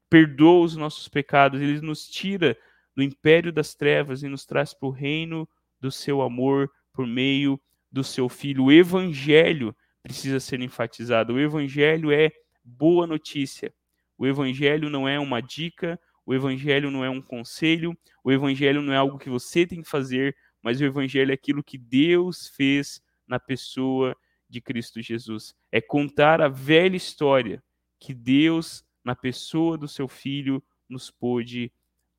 perdoa 0.08 0.64
os 0.64 0.76
nossos 0.76 1.08
pecados, 1.08 1.60
ele 1.60 1.80
nos 1.80 2.08
tira 2.08 2.56
do 2.96 3.02
império 3.02 3.52
das 3.52 3.74
trevas 3.74 4.22
e 4.22 4.28
nos 4.28 4.44
traz 4.44 4.74
para 4.74 4.88
o 4.88 4.92
reino 4.92 5.48
do 5.80 5.90
seu 5.90 6.22
amor 6.22 6.70
por 6.92 7.06
meio 7.06 7.60
do 7.90 8.04
seu 8.04 8.28
filho. 8.28 8.64
O 8.64 8.72
evangelho 8.72 9.74
precisa 10.02 10.40
ser 10.40 10.60
enfatizado. 10.60 11.34
O 11.34 11.40
evangelho 11.40 12.10
é 12.10 12.30
boa 12.64 13.06
notícia. 13.06 13.72
O 14.18 14.26
evangelho 14.26 14.90
não 14.90 15.08
é 15.08 15.18
uma 15.18 15.40
dica, 15.40 15.98
o 16.24 16.34
evangelho 16.34 16.90
não 16.90 17.04
é 17.04 17.10
um 17.10 17.20
conselho, 17.20 17.96
o 18.22 18.30
evangelho 18.30 18.82
não 18.82 18.92
é 18.92 18.96
algo 18.96 19.18
que 19.18 19.30
você 19.30 19.66
tem 19.66 19.82
que 19.82 19.88
fazer, 19.88 20.36
mas 20.62 20.80
o 20.80 20.84
evangelho 20.84 21.30
é 21.30 21.34
aquilo 21.34 21.64
que 21.64 21.78
Deus 21.78 22.48
fez 22.48 23.02
na 23.26 23.38
pessoa 23.38 24.16
de 24.48 24.60
Cristo 24.60 25.00
Jesus. 25.00 25.54
É 25.70 25.80
contar 25.80 26.40
a 26.40 26.48
velha 26.48 26.96
história 26.96 27.62
que 27.98 28.12
Deus, 28.12 28.84
na 29.04 29.14
pessoa 29.14 29.78
do 29.78 29.88
seu 29.88 30.08
filho, 30.08 30.62
nos 30.88 31.10
pôde 31.10 31.72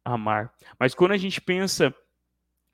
amar. 0.04 0.54
Mas 0.80 0.96
quando 0.96 1.12
a 1.12 1.18
gente 1.18 1.40
pensa 1.40 1.94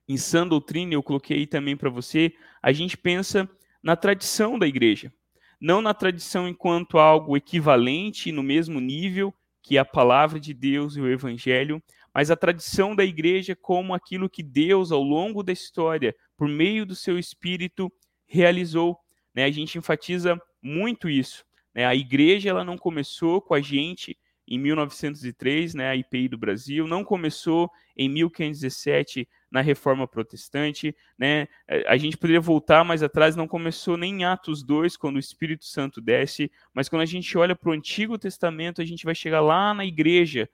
em 0.08 0.16
sã 0.16 0.48
doutrina, 0.48 0.94
eu 0.94 1.04
coloquei 1.04 1.40
aí 1.40 1.48
também 1.48 1.76
para 1.76 1.90
você, 1.90 2.34
a 2.62 2.72
gente 2.72 2.98
pensa 2.98 3.50
na 3.84 3.96
tradição 3.96 4.58
da 4.58 4.68
igreja. 4.68 5.12
Não 5.60 5.82
na 5.82 5.94
tradição 5.94 6.48
enquanto 6.48 7.00
algo 7.00 7.36
equivalente 7.36 8.32
no 8.32 8.44
mesmo 8.44 8.80
nível 8.80 9.34
que 9.68 9.78
a 9.78 9.84
palavra 9.84 10.40
de 10.40 10.54
Deus 10.54 10.96
e 10.96 11.02
o 11.02 11.12
evangelho, 11.12 11.84
mas 12.16 12.32
a 12.32 12.38
tradição 12.38 12.96
da 12.96 13.04
igreja 13.04 13.54
como 13.54 13.94
aquilo 13.94 14.30
que 14.30 14.42
Deus, 14.42 14.94
ao 14.94 15.04
longo 15.04 15.44
da 15.44 15.52
história, 15.52 16.16
por 16.38 16.48
meio 16.48 16.86
do 16.86 16.96
seu 16.96 17.20
espírito, 17.20 17.92
realizou. 18.26 18.98
Né? 19.36 19.44
A 19.44 19.52
gente 19.52 19.78
enfatiza 19.78 20.40
muito 20.62 21.10
isso. 21.10 21.44
Né? 21.76 21.86
A 21.86 21.94
igreja 21.94 22.50
ela 22.50 22.64
não 22.64 22.78
começou 22.78 23.42
com 23.42 23.54
a 23.54 23.60
gente 23.60 24.18
em 24.48 24.58
1903, 24.58 25.74
né, 25.74 25.90
a 25.90 25.96
IPI 25.98 26.30
do 26.30 26.38
Brasil, 26.38 26.88
não 26.88 27.04
começou 27.04 27.70
em 27.98 28.08
1517 28.08 29.28
na 29.50 29.62
Reforma 29.62 30.08
Protestante, 30.08 30.96
né? 31.18 31.48
A 31.86 31.98
gente 31.98 32.18
poderia 32.18 32.42
voltar 32.42 32.84
mais 32.84 33.02
atrás, 33.02 33.36
não 33.36 33.48
começou 33.48 33.98
nem 33.98 34.22
em 34.22 34.26
Atos 34.26 34.64
2, 34.64 34.98
quando 34.98 35.16
o 35.16 35.20
Espírito 35.20 35.66
Santo 35.66 36.02
desce, 36.02 36.52
mas 36.74 36.90
quando 36.90 37.02
a 37.02 37.06
gente 37.06 37.38
olha 37.38 37.56
para 37.56 37.70
o 37.70 37.74
Antigo 37.74 38.18
Testamento, 38.18 38.82
a 38.82 38.86
gente 38.86 39.06
vai 39.06 39.16
chegar 39.16 39.42
lá 39.42 39.74
na 39.74 39.86
igreja 39.86 40.50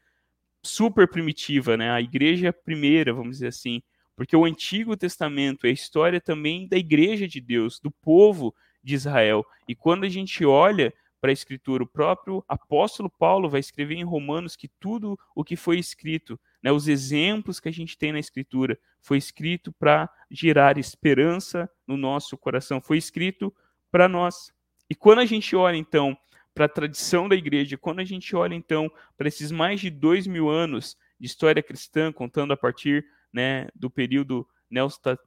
super 0.61 1.07
primitiva, 1.07 1.75
né? 1.75 1.91
A 1.91 2.01
igreja 2.01 2.53
primeira, 2.53 3.13
vamos 3.13 3.37
dizer 3.37 3.47
assim, 3.47 3.81
porque 4.15 4.35
o 4.35 4.45
Antigo 4.45 4.95
Testamento 4.95 5.65
é 5.65 5.69
a 5.69 5.73
história 5.73 6.21
também 6.21 6.67
da 6.67 6.77
igreja 6.77 7.27
de 7.27 7.41
Deus, 7.41 7.79
do 7.79 7.89
povo 7.89 8.53
de 8.83 8.93
Israel. 8.93 9.45
E 9.67 9.75
quando 9.75 10.03
a 10.03 10.09
gente 10.09 10.45
olha 10.45 10.93
para 11.23 11.31
a 11.31 11.33
escritura. 11.33 11.81
O 11.81 11.87
próprio 11.87 12.43
apóstolo 12.49 13.09
Paulo 13.09 13.49
vai 13.49 13.61
escrever 13.61 13.95
em 13.95 14.03
Romanos 14.03 14.57
que 14.57 14.67
tudo 14.77 15.17
o 15.33 15.41
que 15.41 15.55
foi 15.55 15.79
escrito, 15.79 16.37
né, 16.63 16.71
os 16.71 16.87
exemplos 16.87 17.59
que 17.59 17.67
a 17.67 17.73
gente 17.73 17.97
tem 17.97 18.13
na 18.13 18.19
escritura, 18.19 18.79
foi 19.01 19.17
escrito 19.17 19.73
para 19.73 20.09
gerar 20.31 20.77
esperança 20.77 21.69
no 21.85 21.97
nosso 21.97 22.37
coração, 22.37 22.79
foi 22.79 22.97
escrito 22.97 23.53
para 23.91 24.07
nós. 24.07 24.53
E 24.89 24.95
quando 24.95 25.19
a 25.19 25.25
gente 25.25 25.55
olha 25.55 25.75
então 25.75 26.17
para 26.55 26.65
a 26.65 26.69
tradição 26.69 27.27
da 27.27 27.35
igreja, 27.35 27.77
quando 27.77 27.99
a 27.99 28.05
gente 28.05 28.33
olha 28.35 28.55
então 28.55 28.89
para 29.17 29.27
esses 29.27 29.51
mais 29.51 29.81
de 29.81 29.89
dois 29.89 30.25
mil 30.25 30.49
anos 30.49 30.95
de 31.19 31.25
história 31.25 31.61
cristã, 31.61 32.13
contando 32.13 32.53
a 32.53 32.57
partir 32.57 33.05
né, 33.31 33.67
do 33.75 33.89
período 33.89 34.47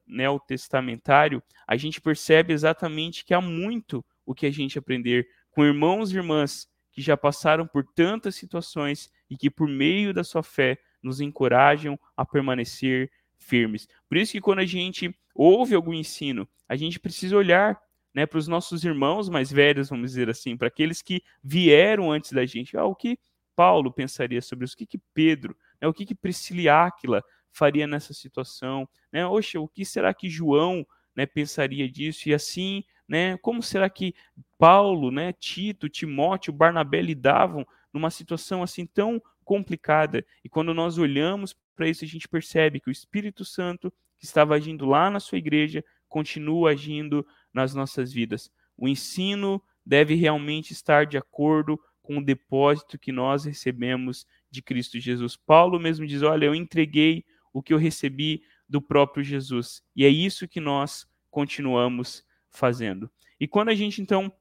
neotestamentário, 0.06 1.42
a 1.66 1.76
gente 1.76 2.00
percebe 2.00 2.52
exatamente 2.52 3.24
que 3.24 3.34
há 3.34 3.40
muito 3.40 4.04
o 4.24 4.34
que 4.34 4.46
a 4.46 4.50
gente 4.50 4.78
aprender 4.78 5.28
com 5.50 5.64
irmãos 5.64 6.12
e 6.12 6.16
irmãs 6.16 6.68
que 6.90 7.02
já 7.02 7.16
passaram 7.16 7.66
por 7.66 7.84
tantas 7.84 8.34
situações 8.34 9.10
e 9.28 9.36
que, 9.36 9.50
por 9.50 9.68
meio 9.68 10.14
da 10.14 10.24
sua 10.24 10.42
fé, 10.42 10.78
nos 11.06 11.20
encorajam 11.20 11.98
a 12.16 12.24
permanecer 12.24 13.10
firmes. 13.38 13.88
Por 14.08 14.16
isso 14.18 14.32
que 14.32 14.40
quando 14.40 14.58
a 14.58 14.64
gente 14.64 15.14
ouve 15.34 15.74
algum 15.74 15.94
ensino, 15.94 16.48
a 16.68 16.76
gente 16.76 16.98
precisa 16.98 17.36
olhar 17.36 17.80
né, 18.14 18.26
para 18.26 18.38
os 18.38 18.48
nossos 18.48 18.84
irmãos 18.84 19.28
mais 19.28 19.52
velhos, 19.52 19.90
vamos 19.90 20.10
dizer 20.10 20.28
assim, 20.28 20.56
para 20.56 20.68
aqueles 20.68 21.02
que 21.02 21.22
vieram 21.42 22.10
antes 22.10 22.32
da 22.32 22.44
gente. 22.44 22.76
Ah, 22.76 22.84
o 22.84 22.94
que 22.94 23.18
Paulo 23.54 23.92
pensaria 23.92 24.42
sobre 24.42 24.64
isso? 24.64 24.74
O 24.74 24.78
que, 24.78 24.86
que 24.86 24.98
Pedro, 25.14 25.56
né, 25.80 25.86
o 25.86 25.92
que, 25.92 26.04
que 26.04 26.14
Priscila 26.14 26.86
Áquila 26.86 27.22
faria 27.52 27.86
nessa 27.86 28.12
situação? 28.12 28.88
Né? 29.12 29.26
Oxa, 29.26 29.60
o 29.60 29.68
que 29.68 29.84
será 29.84 30.12
que 30.12 30.28
João 30.28 30.86
né, 31.14 31.26
pensaria 31.26 31.88
disso? 31.88 32.28
E 32.28 32.34
assim 32.34 32.82
né? 33.08 33.36
Como 33.38 33.62
será 33.62 33.88
que 33.88 34.14
Paulo, 34.58 35.10
né, 35.10 35.32
Tito, 35.32 35.88
Timóteo, 35.88 36.52
Barnabé 36.52 37.00
lidavam 37.00 37.66
numa 37.92 38.10
situação 38.10 38.62
assim 38.62 38.86
tão 38.86 39.22
complicada? 39.46 40.26
E 40.44 40.48
quando 40.48 40.74
nós 40.74 40.98
olhamos 40.98 41.56
para 41.74 41.88
isso, 41.88 42.04
a 42.04 42.08
gente 42.08 42.28
percebe 42.28 42.80
que 42.80 42.90
o 42.90 42.92
Espírito 42.92 43.44
Santo 43.44 43.90
que 44.18 44.24
estava 44.24 44.54
agindo 44.54 44.84
lá 44.84 45.08
na 45.08 45.20
sua 45.20 45.38
igreja 45.38 45.84
continua 46.08 46.70
agindo 46.70 47.26
nas 47.52 47.74
nossas 47.74 48.12
vidas. 48.12 48.50
O 48.76 48.88
ensino 48.88 49.62
deve 49.84 50.14
realmente 50.14 50.72
estar 50.72 51.06
de 51.06 51.16
acordo 51.16 51.80
com 52.02 52.18
o 52.18 52.24
depósito 52.24 52.98
que 52.98 53.12
nós 53.12 53.44
recebemos 53.44 54.26
de 54.50 54.62
Cristo 54.62 54.98
Jesus. 54.98 55.36
Paulo 55.36 55.78
mesmo 55.78 56.06
diz: 56.06 56.22
Olha, 56.22 56.46
eu 56.46 56.54
entreguei 56.54 57.24
o 57.52 57.62
que 57.62 57.72
eu 57.72 57.78
recebi 57.78 58.42
do 58.68 58.82
próprio 58.82 59.22
Jesus. 59.22 59.82
E 59.94 60.04
é 60.04 60.08
isso 60.08 60.48
que 60.48 60.60
nós 60.60 61.06
continuamos 61.30 62.24
fazendo. 62.50 63.10
E 63.38 63.46
quando 63.46 63.68
a 63.68 63.74
gente 63.74 64.00
então 64.00 64.32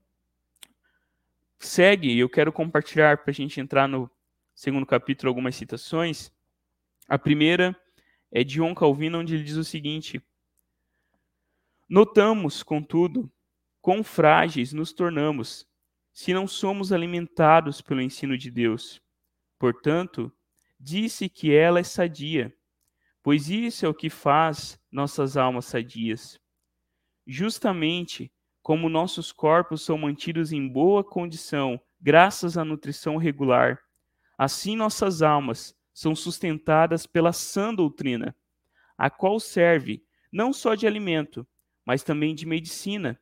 segue, 1.60 2.18
eu 2.18 2.30
quero 2.30 2.52
compartilhar 2.52 3.18
para 3.18 3.32
a 3.32 3.34
gente 3.34 3.60
entrar 3.60 3.88
no 3.88 4.10
segundo 4.56 4.86
capítulo 4.86 5.30
algumas 5.30 5.56
citações. 5.56 6.32
A 7.08 7.20
primeira 7.20 7.80
é 8.32 8.44
de 8.44 8.56
João 8.56 8.74
Calvino, 8.74 9.20
onde 9.20 9.36
ele 9.36 9.44
diz 9.44 9.58
o 9.58 9.64
seguinte: 9.64 10.20
Notamos, 11.88 12.64
contudo, 12.64 13.32
quão 13.82 14.04
frágeis 14.04 14.74
nos 14.74 14.92
tornamos 14.94 15.68
se 16.12 16.34
não 16.34 16.48
somos 16.48 16.92
alimentados 16.92 17.82
pelo 17.82 18.02
ensino 18.02 18.38
de 18.38 18.50
Deus. 18.50 19.02
Portanto, 19.60 20.32
disse 20.80 21.30
que 21.30 21.54
ela 21.54 21.80
é 21.80 21.84
sadia, 21.84 22.56
pois 23.22 23.50
isso 23.50 23.86
é 23.86 23.90
o 23.90 23.94
que 23.94 24.10
faz 24.10 24.80
nossas 24.90 25.36
almas 25.36 25.66
sadias 25.66 26.40
justamente 27.26 28.32
como 28.62 28.90
nossos 28.90 29.32
corpos 29.32 29.84
são 29.84 29.98
mantidos 29.98 30.52
em 30.52 30.68
boa 30.68 31.04
condição 31.04 31.80
graças 32.00 32.58
à 32.58 32.64
nutrição 32.64 33.18
regular, 33.18 33.80
assim 34.38 34.76
nossas 34.76 35.22
almas 35.22 35.76
são 35.94 36.16
sustentadas 36.16 37.06
pela 37.06 37.32
sã 37.32 37.74
doutrina, 37.74 38.36
a 38.98 39.10
qual 39.10 39.40
serve 39.40 40.04
não 40.32 40.52
só 40.52 40.76
de 40.76 40.86
alimento, 40.86 41.48
mas 41.86 42.04
também 42.04 42.36
de 42.36 42.46
medicina, 42.46 43.20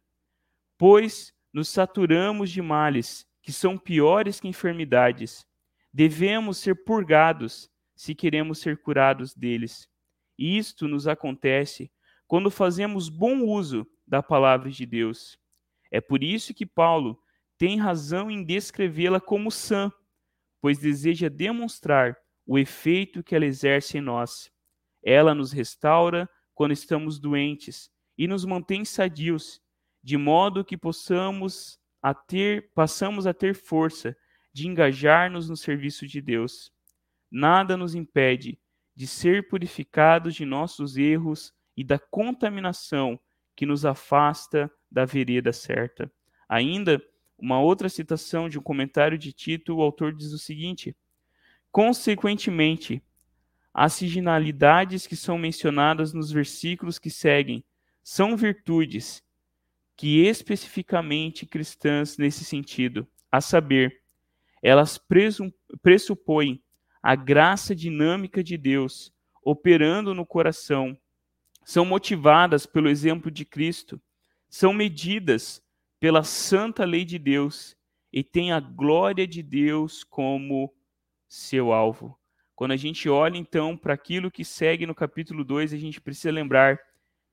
pois 0.78 1.34
nos 1.54 1.70
saturamos 1.70 2.50
de 2.50 2.62
males 2.62 3.28
que 3.42 3.52
são 3.52 3.78
piores 3.78 4.40
que 4.40 4.48
enfermidades. 4.48 5.46
Devemos 5.94 6.58
ser 6.58 6.84
purgados 6.84 7.70
se 7.96 8.16
queremos 8.16 8.60
ser 8.60 8.82
curados 8.82 9.36
deles. 9.36 9.88
E 10.38 10.58
isto 10.58 10.88
nos 10.88 11.08
acontece 11.08 11.92
quando 12.26 12.50
fazemos 12.50 13.10
bom 13.10 13.42
uso 13.44 13.88
da 14.08 14.24
palavra 14.24 14.72
de 14.72 14.86
Deus. 14.86 15.38
É 15.92 16.02
por 16.02 16.24
isso 16.24 16.54
que 16.54 16.66
Paulo 16.66 17.22
tem 17.58 17.78
razão 17.78 18.32
em 18.32 18.44
descrevê-la 18.44 19.22
como 19.22 19.52
sã, 19.52 19.92
pois 20.64 20.78
deseja 20.78 21.28
demonstrar 21.28 22.16
o 22.46 22.58
efeito 22.58 23.22
que 23.22 23.36
ela 23.36 23.46
exerce 23.46 23.98
em 23.98 24.02
nós. 24.02 24.50
Ela 25.04 25.36
nos 25.36 25.52
restaura 25.52 26.30
quando 26.54 26.72
estamos 26.72 27.20
doentes 27.20 27.90
e 28.18 28.30
nos 28.30 28.46
mantém 28.46 28.86
sadios, 28.86 29.62
de 30.02 30.16
modo 30.16 30.64
que 30.64 30.78
possamos 30.78 31.78
a 32.02 32.14
ter, 32.14 32.72
passamos 32.74 33.28
a 33.28 33.34
ter 33.34 33.54
força 33.54 34.16
de 34.54 34.66
engajar-nos 34.66 35.50
no 35.50 35.58
serviço 35.58 36.08
de 36.08 36.22
Deus. 36.22 36.72
Nada 37.30 37.76
nos 37.76 37.94
impede 37.94 38.58
de 38.96 39.06
ser 39.06 39.50
purificados 39.50 40.34
de 40.34 40.46
nossos 40.46 40.96
erros 40.96 41.54
e 41.76 41.84
da 41.84 42.00
contaminação 42.00 43.20
que 43.54 43.66
nos 43.66 43.84
afasta 43.86 44.72
da 44.90 45.04
vereda 45.04 45.52
certa. 45.52 46.10
Ainda, 46.48 47.04
uma 47.44 47.60
outra 47.60 47.90
citação 47.90 48.48
de 48.48 48.58
um 48.58 48.62
comentário 48.62 49.18
de 49.18 49.34
Tito, 49.34 49.76
o 49.76 49.82
autor 49.82 50.16
diz 50.16 50.32
o 50.32 50.40
seguinte: 50.40 50.96
Consequentemente, 51.74 53.04
as 53.74 53.92
siginalidades 53.94 55.06
que 55.06 55.18
são 55.18 55.38
mencionadas 55.38 56.14
nos 56.14 56.32
versículos 56.32 56.98
que 56.98 57.10
seguem 57.10 57.62
são 58.02 58.38
virtudes 58.38 59.22
que 59.98 60.26
especificamente 60.26 61.46
cristãs 61.46 62.18
nesse 62.18 62.46
sentido, 62.46 63.06
a 63.30 63.42
saber, 63.42 64.02
elas 64.62 64.98
pressupõem 65.82 66.64
a 67.02 67.14
graça 67.14 67.76
dinâmica 67.76 68.42
de 68.42 68.58
Deus 68.58 69.14
operando 69.44 70.14
no 70.14 70.26
coração, 70.26 70.98
são 71.66 71.84
motivadas 71.84 72.66
pelo 72.66 72.88
exemplo 72.88 73.30
de 73.30 73.44
Cristo, 73.44 74.02
são 74.50 74.72
medidas 74.72 75.63
pela 76.04 76.22
santa 76.22 76.84
lei 76.84 77.06
de 77.06 77.18
Deus 77.18 77.78
e 78.12 78.26
têm 78.26 78.52
a 78.52 78.60
glória 78.60 79.26
de 79.26 79.42
Deus 79.42 80.04
como 80.04 80.70
seu 81.30 81.72
alvo. 81.72 82.20
Quando 82.54 82.72
a 82.72 82.76
gente 82.76 83.08
olha 83.08 83.38
então 83.38 83.78
para 83.78 83.94
aquilo 83.94 84.30
que 84.30 84.44
segue 84.44 84.86
no 84.86 84.94
capítulo 84.94 85.46
2, 85.46 85.72
a 85.72 85.78
gente 85.78 86.02
precisa 86.02 86.30
lembrar 86.30 86.78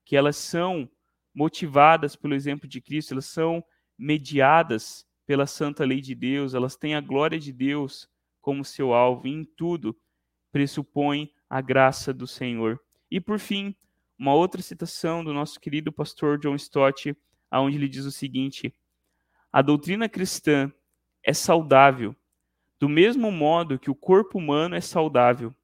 que 0.05 0.15
elas 0.15 0.37
são 0.37 0.89
motivadas 1.35 2.15
pelo 2.15 2.33
exemplo 2.33 2.69
de 2.69 2.81
Cristo, 2.81 3.11
elas 3.11 3.25
são 3.25 3.61
mediadas 3.99 5.05
pela 5.27 5.49
santa 5.49 5.85
lei 5.85 6.01
de 6.01 6.15
Deus, 6.15 6.55
elas 6.55 6.77
têm 6.77 6.95
a 6.95 7.01
glória 7.01 7.41
de 7.41 7.53
Deus 7.53 8.09
como 8.41 8.65
seu 8.65 8.95
alvo, 8.95 9.27
e 9.27 9.33
em 9.33 9.45
tudo 9.45 9.99
pressupõe 10.53 11.29
a 11.49 11.61
graça 11.61 12.15
do 12.15 12.25
Senhor. 12.25 12.81
E 13.11 13.21
por 13.21 13.41
fim, 13.41 13.75
uma 14.17 14.33
outra 14.33 14.63
citação 14.63 15.25
do 15.25 15.35
nosso 15.35 15.59
querido 15.59 15.91
pastor 15.91 16.39
John 16.39 16.55
Stott, 16.55 17.17
aonde 17.51 17.77
ele 17.77 17.89
diz 17.89 18.05
o 18.05 18.13
seguinte: 18.13 18.75
A 19.53 19.61
doutrina 19.63 20.09
cristã 20.09 20.73
é 21.23 21.33
saudável 21.35 22.15
do 22.81 22.89
mesmo 22.89 23.31
modo 23.31 23.79
que 23.79 23.91
o 23.91 23.95
corpo 23.95 24.39
humano 24.39 24.75
é 24.75 24.81
saudável, 24.81 25.55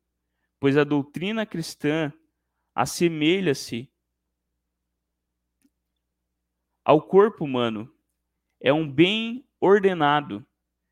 pois 0.61 0.77
a 0.77 0.85
doutrina 0.85 1.47
cristã 1.47 2.13
assemelha-se 2.75 3.91
ao 6.85 7.01
corpo 7.01 7.43
humano. 7.43 7.91
É 8.61 8.71
um 8.71 8.87
bem 8.87 9.49
ordenado, 9.59 10.47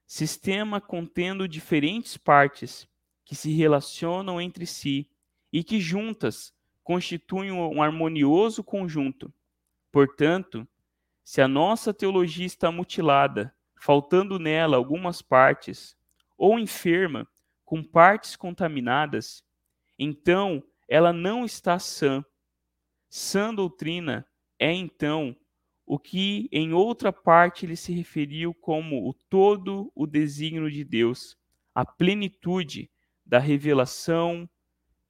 sistema 0.06 0.80
contendo 0.80 1.46
diferentes 1.46 2.16
partes 2.16 2.88
que 3.22 3.34
se 3.34 3.52
relacionam 3.52 4.40
entre 4.40 4.64
si 4.64 5.10
e 5.52 5.62
que 5.62 5.78
juntas 5.78 6.54
constituem 6.82 7.52
um 7.52 7.82
harmonioso 7.82 8.64
conjunto. 8.64 9.32
Portanto, 9.92 10.66
se 11.24 11.40
a 11.40 11.48
nossa 11.48 11.94
teologia 11.94 12.44
está 12.44 12.70
mutilada, 12.70 13.54
faltando 13.80 14.38
nela 14.38 14.76
algumas 14.76 15.22
partes, 15.22 15.96
ou 16.36 16.58
enferma, 16.58 17.26
com 17.64 17.82
partes 17.82 18.36
contaminadas, 18.36 19.42
então 19.98 20.62
ela 20.86 21.12
não 21.12 21.44
está 21.44 21.78
sã. 21.78 22.24
Sã 23.08 23.54
doutrina 23.54 24.26
é 24.58 24.70
então 24.72 25.34
o 25.86 25.98
que 25.98 26.48
em 26.52 26.72
outra 26.72 27.12
parte 27.12 27.64
ele 27.64 27.76
se 27.76 27.92
referiu 27.92 28.52
como 28.54 29.08
o 29.08 29.14
todo 29.14 29.90
o 29.94 30.06
desígnio 30.06 30.70
de 30.70 30.84
Deus, 30.84 31.36
a 31.74 31.84
plenitude 31.84 32.90
da 33.24 33.38
revelação 33.38 34.48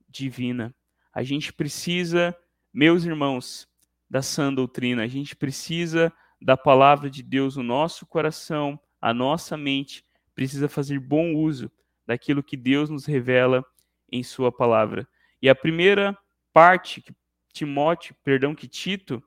divina. 0.09 0.75
A 1.13 1.23
gente 1.23 1.53
precisa, 1.53 2.37
meus 2.73 3.05
irmãos, 3.05 3.69
da 4.15 4.23
sã 4.23 4.55
doutrina, 4.55 5.03
a 5.03 5.09
gente 5.09 5.35
precisa 5.35 6.13
da 6.41 6.57
palavra 6.57 7.11
de 7.11 7.21
Deus 7.21 7.57
no 7.57 7.65
nosso 7.65 8.07
coração, 8.07 8.79
a 9.01 9.13
nossa 9.13 9.57
mente, 9.57 10.07
precisa 10.37 10.69
fazer 10.69 11.01
bom 11.01 11.35
uso 11.35 11.69
daquilo 12.07 12.41
que 12.41 12.57
Deus 12.57 12.89
nos 12.89 13.07
revela 13.07 13.65
em 14.09 14.23
sua 14.23 14.53
palavra. 14.53 15.09
E 15.43 15.49
a 15.49 15.55
primeira 15.55 16.17
parte 16.53 17.03
que 17.03 17.13
Timóteo, 17.53 18.15
perdão, 18.23 18.55
que 18.55 18.69
Tito 18.69 19.21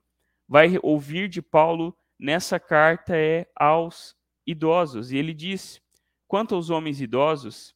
vai 0.48 0.80
ouvir 0.82 1.28
de 1.28 1.42
Paulo 1.42 1.94
nessa 2.18 2.58
carta 2.58 3.14
é 3.14 3.46
aos 3.58 4.16
idosos. 4.46 5.12
E 5.12 5.18
ele 5.18 5.34
diz: 5.34 5.82
quanto 6.30 6.56
aos 6.56 6.70
homens 6.70 7.02
idosos, 7.02 7.76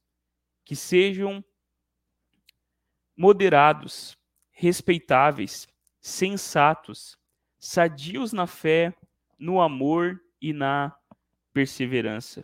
que 0.63 0.77
sejam 0.77 1.43
moderados, 3.17 4.17
respeitáveis, 4.49 5.67
sensatos, 6.01 7.15
sadios 7.59 8.33
na 8.33 8.47
fé, 8.47 8.93
no 9.37 9.61
amor 9.61 10.19
e 10.41 10.51
na 10.51 10.93
perseverança. 11.53 12.43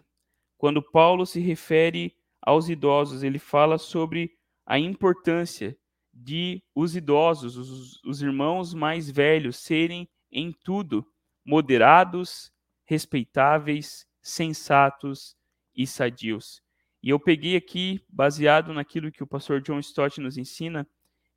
Quando 0.58 0.82
Paulo 0.82 1.26
se 1.26 1.40
refere 1.40 2.16
aos 2.42 2.70
idosos, 2.70 3.24
ele 3.24 3.40
fala 3.40 3.78
sobre 3.78 4.38
a 4.66 4.80
importância 4.80 5.78
de 6.14 6.64
os 6.74 6.96
idosos, 6.96 7.58
os, 7.58 8.04
os 8.04 8.22
irmãos 8.22 8.74
mais 8.74 9.10
velhos, 9.10 9.58
serem 9.58 10.08
em 10.32 10.52
tudo 10.52 11.06
moderados, 11.46 12.52
respeitáveis, 12.86 14.06
sensatos 14.22 15.36
e 15.76 15.86
sadios. 15.86 16.62
E 17.02 17.10
eu 17.10 17.20
peguei 17.20 17.56
aqui, 17.56 18.04
baseado 18.10 18.74
naquilo 18.74 19.12
que 19.12 19.24
o 19.24 19.28
pastor 19.28 19.62
John 19.62 19.80
Stott 19.80 20.20
nos 20.20 20.38
ensina, 20.38 20.88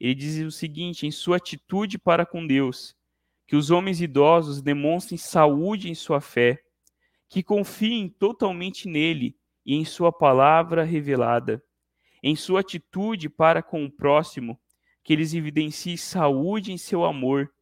ele 0.00 0.14
diz 0.14 0.38
o 0.38 0.50
seguinte: 0.50 1.06
em 1.06 1.10
sua 1.10 1.36
atitude 1.36 1.98
para 1.98 2.24
com 2.24 2.46
Deus, 2.46 2.96
que 3.46 3.54
os 3.54 3.70
homens 3.70 4.00
idosos 4.00 4.62
demonstrem 4.62 5.18
saúde 5.18 5.90
em 5.90 5.94
sua 5.94 6.20
fé, 6.20 6.58
que 7.28 7.42
confiem 7.42 8.08
totalmente 8.08 8.88
nele 8.88 9.36
e 9.66 9.74
em 9.74 9.84
sua 9.84 10.10
palavra 10.10 10.82
revelada, 10.82 11.62
em 12.22 12.34
sua 12.34 12.60
atitude 12.60 13.28
para 13.28 13.62
com 13.62 13.84
o 13.84 13.90
próximo, 13.90 14.58
que 15.04 15.12
eles 15.12 15.34
evidenciem 15.34 15.96
saúde 15.96 16.72
em 16.72 16.78
seu 16.78 17.04
amor, 17.04 17.52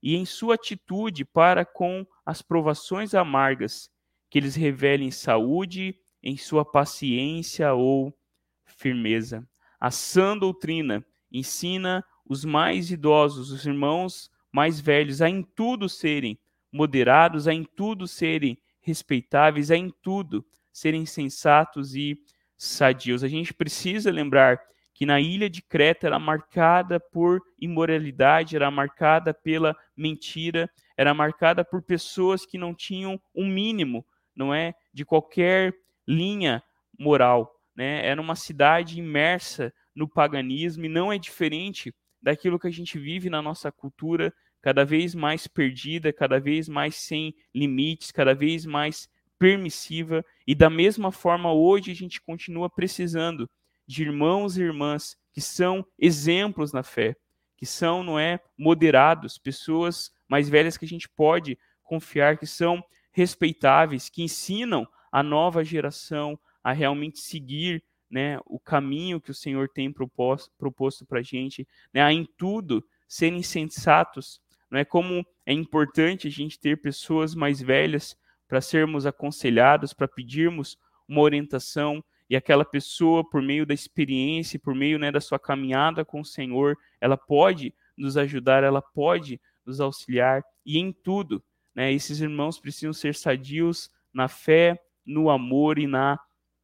e 0.00 0.14
em 0.14 0.24
sua 0.24 0.54
atitude 0.54 1.24
para 1.24 1.64
com 1.64 2.06
as 2.24 2.40
provações 2.40 3.14
amargas, 3.14 3.90
que 4.30 4.38
eles 4.38 4.54
revelem 4.54 5.10
saúde 5.10 5.98
em 6.22 6.36
sua 6.36 6.64
paciência 6.64 7.72
ou 7.74 8.16
firmeza. 8.64 9.48
A 9.80 9.90
sã 9.90 10.36
doutrina 10.36 11.04
ensina 11.30 12.04
os 12.24 12.44
mais 12.44 12.90
idosos, 12.90 13.50
os 13.50 13.64
irmãos 13.66 14.30
mais 14.52 14.80
velhos, 14.80 15.22
a 15.22 15.28
em 15.28 15.42
tudo 15.42 15.88
serem 15.88 16.38
moderados, 16.72 17.48
a 17.48 17.54
em 17.54 17.64
tudo 17.64 18.06
serem 18.06 18.58
respeitáveis, 18.80 19.70
é 19.70 19.76
em 19.76 19.92
tudo 20.02 20.44
serem 20.72 21.04
sensatos 21.06 21.94
e 21.94 22.18
sadios. 22.56 23.22
A 23.22 23.28
gente 23.28 23.52
precisa 23.52 24.10
lembrar 24.10 24.60
que 24.94 25.06
na 25.06 25.20
ilha 25.20 25.48
de 25.48 25.62
Creta 25.62 26.06
era 26.06 26.18
marcada 26.18 26.98
por 26.98 27.40
imoralidade, 27.58 28.56
era 28.56 28.70
marcada 28.70 29.32
pela 29.32 29.76
mentira, 29.96 30.68
era 30.96 31.14
marcada 31.14 31.64
por 31.64 31.82
pessoas 31.82 32.44
que 32.44 32.58
não 32.58 32.74
tinham 32.74 33.20
um 33.34 33.46
mínimo, 33.46 34.04
não 34.34 34.52
é, 34.52 34.74
de 34.92 35.04
qualquer 35.04 35.72
linha 36.06 36.62
moral, 36.98 37.54
né? 37.76 38.04
Era 38.04 38.20
uma 38.20 38.34
cidade 38.34 38.98
imersa 38.98 39.72
no 39.98 40.08
paganismo 40.08 40.84
e 40.84 40.88
não 40.88 41.12
é 41.12 41.18
diferente 41.18 41.92
daquilo 42.22 42.58
que 42.58 42.68
a 42.68 42.70
gente 42.70 42.98
vive 42.98 43.28
na 43.28 43.42
nossa 43.42 43.72
cultura 43.72 44.32
cada 44.62 44.84
vez 44.84 45.14
mais 45.14 45.48
perdida, 45.48 46.12
cada 46.12 46.38
vez 46.38 46.68
mais 46.68 46.94
sem 46.94 47.34
limites, 47.52 48.12
cada 48.12 48.34
vez 48.34 48.64
mais 48.64 49.08
permissiva, 49.38 50.24
e 50.46 50.54
da 50.54 50.70
mesma 50.70 51.12
forma 51.12 51.52
hoje 51.52 51.90
a 51.90 51.94
gente 51.94 52.20
continua 52.20 52.68
precisando 52.70 53.48
de 53.86 54.02
irmãos 54.02 54.56
e 54.56 54.62
irmãs 54.62 55.16
que 55.32 55.40
são 55.40 55.84
exemplos 55.98 56.72
na 56.72 56.82
fé, 56.82 57.16
que 57.56 57.66
são, 57.66 58.02
não 58.02 58.18
é, 58.18 58.40
moderados, 58.56 59.38
pessoas 59.38 60.12
mais 60.28 60.48
velhas 60.48 60.76
que 60.76 60.84
a 60.84 60.88
gente 60.88 61.08
pode 61.08 61.58
confiar, 61.82 62.36
que 62.36 62.46
são 62.46 62.82
respeitáveis, 63.12 64.08
que 64.08 64.22
ensinam 64.22 64.86
a 65.10 65.22
nova 65.22 65.64
geração 65.64 66.38
a 66.62 66.72
realmente 66.72 67.20
seguir 67.20 67.82
né, 68.10 68.38
o 68.46 68.58
caminho 68.58 69.20
que 69.20 69.30
o 69.30 69.34
Senhor 69.34 69.68
tem 69.68 69.92
proposto, 69.92 71.06
para 71.06 71.20
a 71.20 71.22
gente, 71.22 71.66
né, 71.92 72.10
em 72.12 72.26
tudo 72.36 72.84
serem 73.06 73.42
sensatos. 73.42 74.40
Não 74.70 74.78
é 74.78 74.84
como 74.84 75.24
é 75.44 75.52
importante 75.52 76.28
a 76.28 76.30
gente 76.30 76.58
ter 76.58 76.80
pessoas 76.80 77.34
mais 77.34 77.60
velhas 77.60 78.16
para 78.46 78.60
sermos 78.60 79.06
aconselhados, 79.06 79.92
para 79.92 80.08
pedirmos 80.08 80.78
uma 81.06 81.20
orientação, 81.20 82.02
e 82.30 82.36
aquela 82.36 82.64
pessoa, 82.64 83.28
por 83.28 83.40
meio 83.40 83.64
da 83.64 83.72
experiência, 83.72 84.58
por 84.58 84.74
meio 84.74 84.98
né, 84.98 85.10
da 85.10 85.20
sua 85.20 85.38
caminhada 85.38 86.04
com 86.04 86.20
o 86.20 86.24
Senhor, 86.24 86.76
ela 87.00 87.16
pode 87.16 87.74
nos 87.96 88.16
ajudar, 88.16 88.62
ela 88.62 88.82
pode 88.82 89.40
nos 89.64 89.80
auxiliar, 89.80 90.42
e 90.64 90.78
em 90.78 90.92
tudo, 90.92 91.42
né, 91.74 91.92
esses 91.92 92.20
irmãos 92.20 92.60
precisam 92.60 92.92
ser 92.92 93.14
sadios 93.14 93.90
na 94.12 94.28
fé, 94.28 94.78
no 95.04 95.30
amor 95.30 95.78
e 95.78 95.86
na 95.86 96.18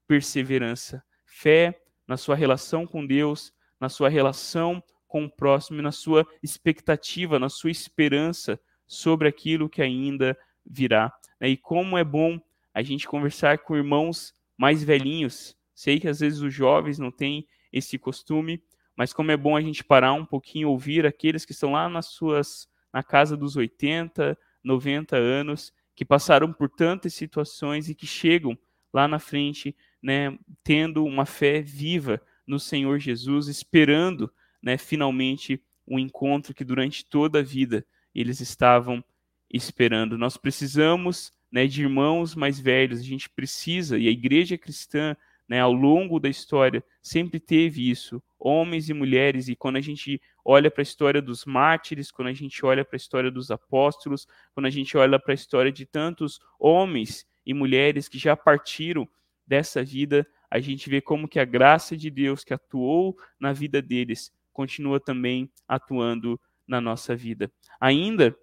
perseverança. 0.07 1.03
Fé 1.37 1.83
na 2.07 2.17
sua 2.17 2.37
relação 2.37 2.87
com 2.87 3.05
Deus, 3.05 3.53
na 3.81 3.89
sua 3.89 4.09
relação 4.09 4.81
com 5.09 5.25
o 5.25 5.31
próximo, 5.31 5.83
na 5.83 5.91
sua 5.91 6.25
expectativa, 6.41 7.41
na 7.41 7.49
sua 7.49 7.73
esperança 7.73 8.59
sobre 8.87 9.27
aquilo 9.27 9.69
que 9.69 9.83
ainda 9.83 10.39
virá. 10.65 11.13
Né? 11.41 11.49
E 11.49 11.57
como 11.57 11.99
é 11.99 12.05
bom 12.05 12.41
a 12.73 12.83
gente 12.83 13.09
conversar 13.09 13.59
com 13.59 13.77
irmãos 13.77 14.33
mais 14.57 14.85
velhinhos. 14.85 15.57
Sei 15.75 15.99
que 15.99 16.07
às 16.07 16.21
vezes 16.21 16.41
os 16.41 16.55
jovens 16.55 17.01
não 17.01 17.11
têm 17.11 17.49
esse 17.73 17.99
costume, 17.99 18.63
mas 18.97 19.13
como 19.13 19.33
é 19.33 19.37
bom 19.37 19.57
a 19.57 19.61
gente 19.61 19.83
parar 19.83 20.13
um 20.13 20.25
pouquinho, 20.25 20.71
ouvir 20.71 21.05
aqueles 21.05 21.45
que 21.45 21.51
estão 21.51 21.73
lá 21.73 21.89
nas 21.89 22.07
suas 22.07 22.69
na 22.93 23.03
casa 23.03 23.37
dos 23.37 23.57
80, 23.57 24.39
90 24.63 25.17
anos, 25.17 25.73
que 25.97 26.05
passaram 26.05 26.53
por 26.53 26.71
tantas 26.71 27.13
situações 27.13 27.89
e 27.89 27.95
que 27.95 28.07
chegam 28.07 28.57
lá 28.93 29.09
na 29.09 29.19
frente, 29.19 29.75
né, 30.05 30.39
tendo 30.63 31.03
uma 31.03 31.25
fé 31.25 31.63
viva 31.63 32.21
no 32.47 32.61
Senhor 32.61 32.99
Jesus, 32.99 33.49
esperando, 33.49 34.31
né, 34.63 34.77
finalmente 34.77 35.59
um 35.89 35.99
encontro 35.99 36.53
que 36.53 36.63
durante 36.63 37.07
toda 37.07 37.39
a 37.39 37.43
vida 37.43 37.87
eles 38.15 38.39
estavam 38.39 39.03
esperando. 39.51 40.19
Nós 40.19 40.37
precisamos 40.37 41.33
né, 41.51 41.67
de 41.67 41.81
irmãos 41.81 42.35
mais 42.35 42.61
velhos, 42.61 43.01
a 43.01 43.03
gente 43.03 43.31
precisa, 43.31 43.97
e 43.97 44.07
a 44.07 44.11
igreja 44.11 44.59
cristã, 44.59 45.17
né, 45.49 45.61
ao 45.61 45.73
longo 45.73 46.21
da 46.21 46.29
história, 46.29 46.85
sempre 47.01 47.41
teve 47.41 47.89
isso, 47.89 48.23
homens 48.39 48.91
e 48.91 48.93
mulheres, 48.93 49.49
e 49.49 49.57
quando 49.57 49.77
a 49.77 49.81
gente 49.81 50.21
olha 50.45 50.71
para 50.71 50.83
a 50.83 50.89
história 50.89 51.23
dos 51.23 51.47
mártires, 51.47 52.11
quando 52.11 52.29
a 52.29 52.35
gente 52.35 52.65
olha 52.67 52.85
para 52.85 52.97
a 52.97 52.99
história 52.99 53.31
dos 53.31 53.51
apóstolos, 53.51 54.29
quando 54.53 54.67
a 54.67 54.71
gente 54.71 54.99
olha 54.99 55.19
para 55.19 55.33
a 55.33 55.35
história 55.35 55.73
de 55.73 55.87
tantos 55.87 56.41
homens 56.61 57.27
e 57.47 57.55
mulheres 57.55 58.07
que 58.07 58.19
já 58.19 58.37
partiram 58.37 59.09
dessa 59.47 59.85
vida, 59.85 60.27
a 60.51 60.61
gente 60.61 60.89
vê 60.89 61.01
como 61.01 61.29
que 61.29 61.39
a 61.39 61.45
graça 61.45 61.97
de 61.97 62.11
Deus 62.11 62.45
que 62.45 62.55
atuou 62.55 63.17
na 63.39 63.53
vida 63.53 63.83
deles 63.83 64.33
continua 64.53 65.01
também 65.01 65.51
atuando 65.67 66.41
na 66.67 66.81
nossa 66.81 67.15
vida. 67.15 67.51
Ainda 67.81 68.37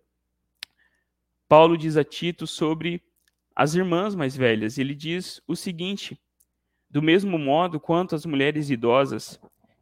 Paulo 1.48 1.78
diz 1.78 1.98
a 1.98 2.04
Tito 2.04 2.48
sobre 2.48 3.04
as 3.56 3.76
irmãs 3.76 4.16
mais 4.16 4.36
velhas. 4.36 4.78
Ele 4.78 4.96
diz 4.96 5.42
o 5.48 5.56
seguinte: 5.56 6.20
do 6.90 7.02
mesmo 7.02 7.38
modo 7.38 7.80
quanto 7.80 8.16
as 8.16 8.26
mulheres 8.26 8.70
idosas, 8.70 9.40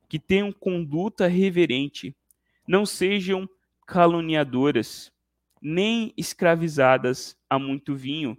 que 0.07 0.19
tenham 0.19 0.51
conduta 0.51 1.27
reverente, 1.27 2.15
não 2.67 2.85
sejam 2.85 3.47
caluniadoras, 3.85 5.11
nem 5.61 6.13
escravizadas 6.17 7.37
a 7.49 7.59
muito 7.59 7.95
vinho, 7.95 8.37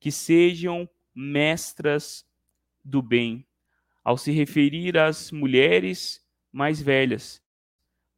que 0.00 0.10
sejam 0.10 0.88
mestras 1.16 2.26
do 2.84 3.00
bem. 3.00 3.46
Ao 4.04 4.18
se 4.18 4.30
referir 4.30 4.98
às 4.98 5.32
mulheres 5.32 6.22
mais 6.52 6.80
velhas, 6.80 7.42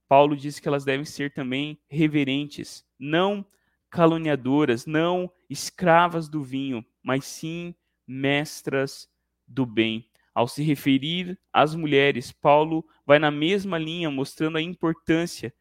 Paulo 0.09 0.37
diz 0.37 0.59
que 0.59 0.67
elas 0.67 0.85
devem 0.85 1.05
ser 1.05 1.33
também 1.33 1.79
reverentes, 1.89 2.85
não 2.99 3.47
caluniadoras, 3.89 4.85
não 4.85 5.31
escravas 5.49 6.29
do 6.29 6.43
vinho, 6.43 6.85
mas 7.03 7.25
sim 7.25 7.75
mestras 8.07 9.09
do 9.47 9.65
bem. 9.65 10.11
Ao 10.35 10.49
se 10.49 10.63
referir 10.63 11.39
às 11.53 11.75
mulheres, 11.75 12.33
Paulo 12.33 12.85
vai 13.07 13.19
na 13.19 13.31
mesma 13.31 13.79
linha, 13.79 14.11
mostrando 14.11 14.59
a 14.59 14.63
importância 14.63 15.55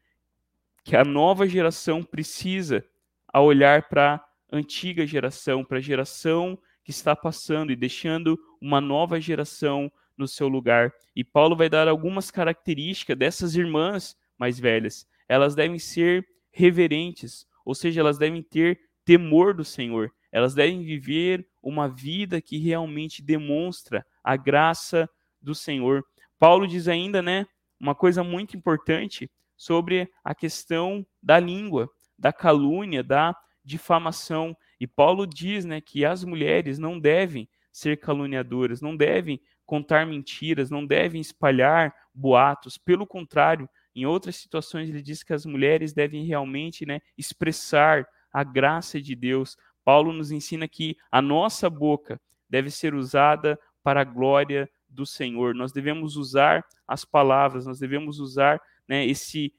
que 0.84 0.96
a 0.96 1.04
nova 1.04 1.46
geração 1.46 2.02
precisa 2.02 2.84
a 3.26 3.40
olhar 3.40 3.88
para 3.88 4.14
a 4.14 4.56
antiga 4.56 5.06
geração, 5.06 5.64
para 5.64 5.78
a 5.78 5.82
geração 5.82 6.58
que 6.88 6.92
está 6.92 7.14
passando 7.14 7.70
e 7.70 7.76
deixando 7.76 8.40
uma 8.58 8.80
nova 8.80 9.20
geração 9.20 9.92
no 10.16 10.26
seu 10.26 10.48
lugar. 10.48 10.90
E 11.14 11.22
Paulo 11.22 11.54
vai 11.54 11.68
dar 11.68 11.86
algumas 11.86 12.30
características 12.30 13.14
dessas 13.14 13.54
irmãs 13.54 14.16
mais 14.38 14.58
velhas. 14.58 15.06
Elas 15.28 15.54
devem 15.54 15.78
ser 15.78 16.26
reverentes, 16.50 17.46
ou 17.62 17.74
seja, 17.74 18.00
elas 18.00 18.16
devem 18.16 18.42
ter 18.42 18.80
temor 19.04 19.52
do 19.52 19.66
Senhor, 19.66 20.10
elas 20.32 20.54
devem 20.54 20.82
viver 20.82 21.46
uma 21.62 21.90
vida 21.90 22.40
que 22.40 22.56
realmente 22.56 23.20
demonstra 23.20 24.02
a 24.24 24.34
graça 24.34 25.06
do 25.42 25.54
Senhor. 25.54 26.02
Paulo 26.38 26.66
diz 26.66 26.88
ainda, 26.88 27.20
né, 27.20 27.44
uma 27.78 27.94
coisa 27.94 28.24
muito 28.24 28.56
importante 28.56 29.30
sobre 29.58 30.10
a 30.24 30.34
questão 30.34 31.06
da 31.22 31.38
língua, 31.38 31.90
da 32.18 32.32
calúnia, 32.32 33.04
da 33.04 33.36
difamação. 33.62 34.56
E 34.80 34.86
Paulo 34.86 35.26
diz, 35.26 35.64
né, 35.64 35.80
que 35.80 36.04
as 36.04 36.24
mulheres 36.24 36.78
não 36.78 36.98
devem 36.98 37.48
ser 37.72 37.98
caluniadoras, 37.98 38.80
não 38.80 38.96
devem 38.96 39.40
contar 39.66 40.06
mentiras, 40.06 40.70
não 40.70 40.84
devem 40.84 41.20
espalhar 41.20 41.94
boatos. 42.14 42.78
Pelo 42.78 43.06
contrário, 43.06 43.68
em 43.94 44.06
outras 44.06 44.36
situações, 44.36 44.88
ele 44.88 45.02
diz 45.02 45.22
que 45.22 45.32
as 45.32 45.44
mulheres 45.44 45.92
devem 45.92 46.24
realmente 46.24 46.86
né, 46.86 47.00
expressar 47.16 48.06
a 48.32 48.44
graça 48.44 49.00
de 49.00 49.14
Deus. 49.14 49.56
Paulo 49.84 50.12
nos 50.12 50.30
ensina 50.30 50.68
que 50.68 50.96
a 51.10 51.20
nossa 51.20 51.68
boca 51.68 52.20
deve 52.48 52.70
ser 52.70 52.94
usada 52.94 53.58
para 53.82 54.00
a 54.00 54.04
glória 54.04 54.70
do 54.88 55.04
Senhor. 55.04 55.54
Nós 55.54 55.72
devemos 55.72 56.16
usar 56.16 56.64
as 56.86 57.04
palavras, 57.04 57.66
nós 57.66 57.78
devemos 57.78 58.18
usar 58.18 58.60
né, 58.86 59.06
esse 59.06 59.52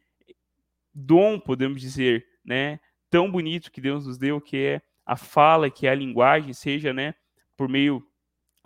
dom, 0.94 1.40
podemos 1.40 1.80
dizer, 1.80 2.26
né, 2.44 2.80
tão 3.10 3.32
bonito 3.32 3.72
que 3.72 3.82
Deus 3.82 4.08
nos 4.08 4.18
deu, 4.18 4.42
que 4.42 4.58
é 4.58 4.82
a 5.10 5.16
fala, 5.16 5.72
que 5.72 5.88
é 5.88 5.90
a 5.90 5.96
linguagem, 5.96 6.54
seja 6.54 6.94
né, 6.94 7.16
por 7.58 7.68
meio 7.68 8.08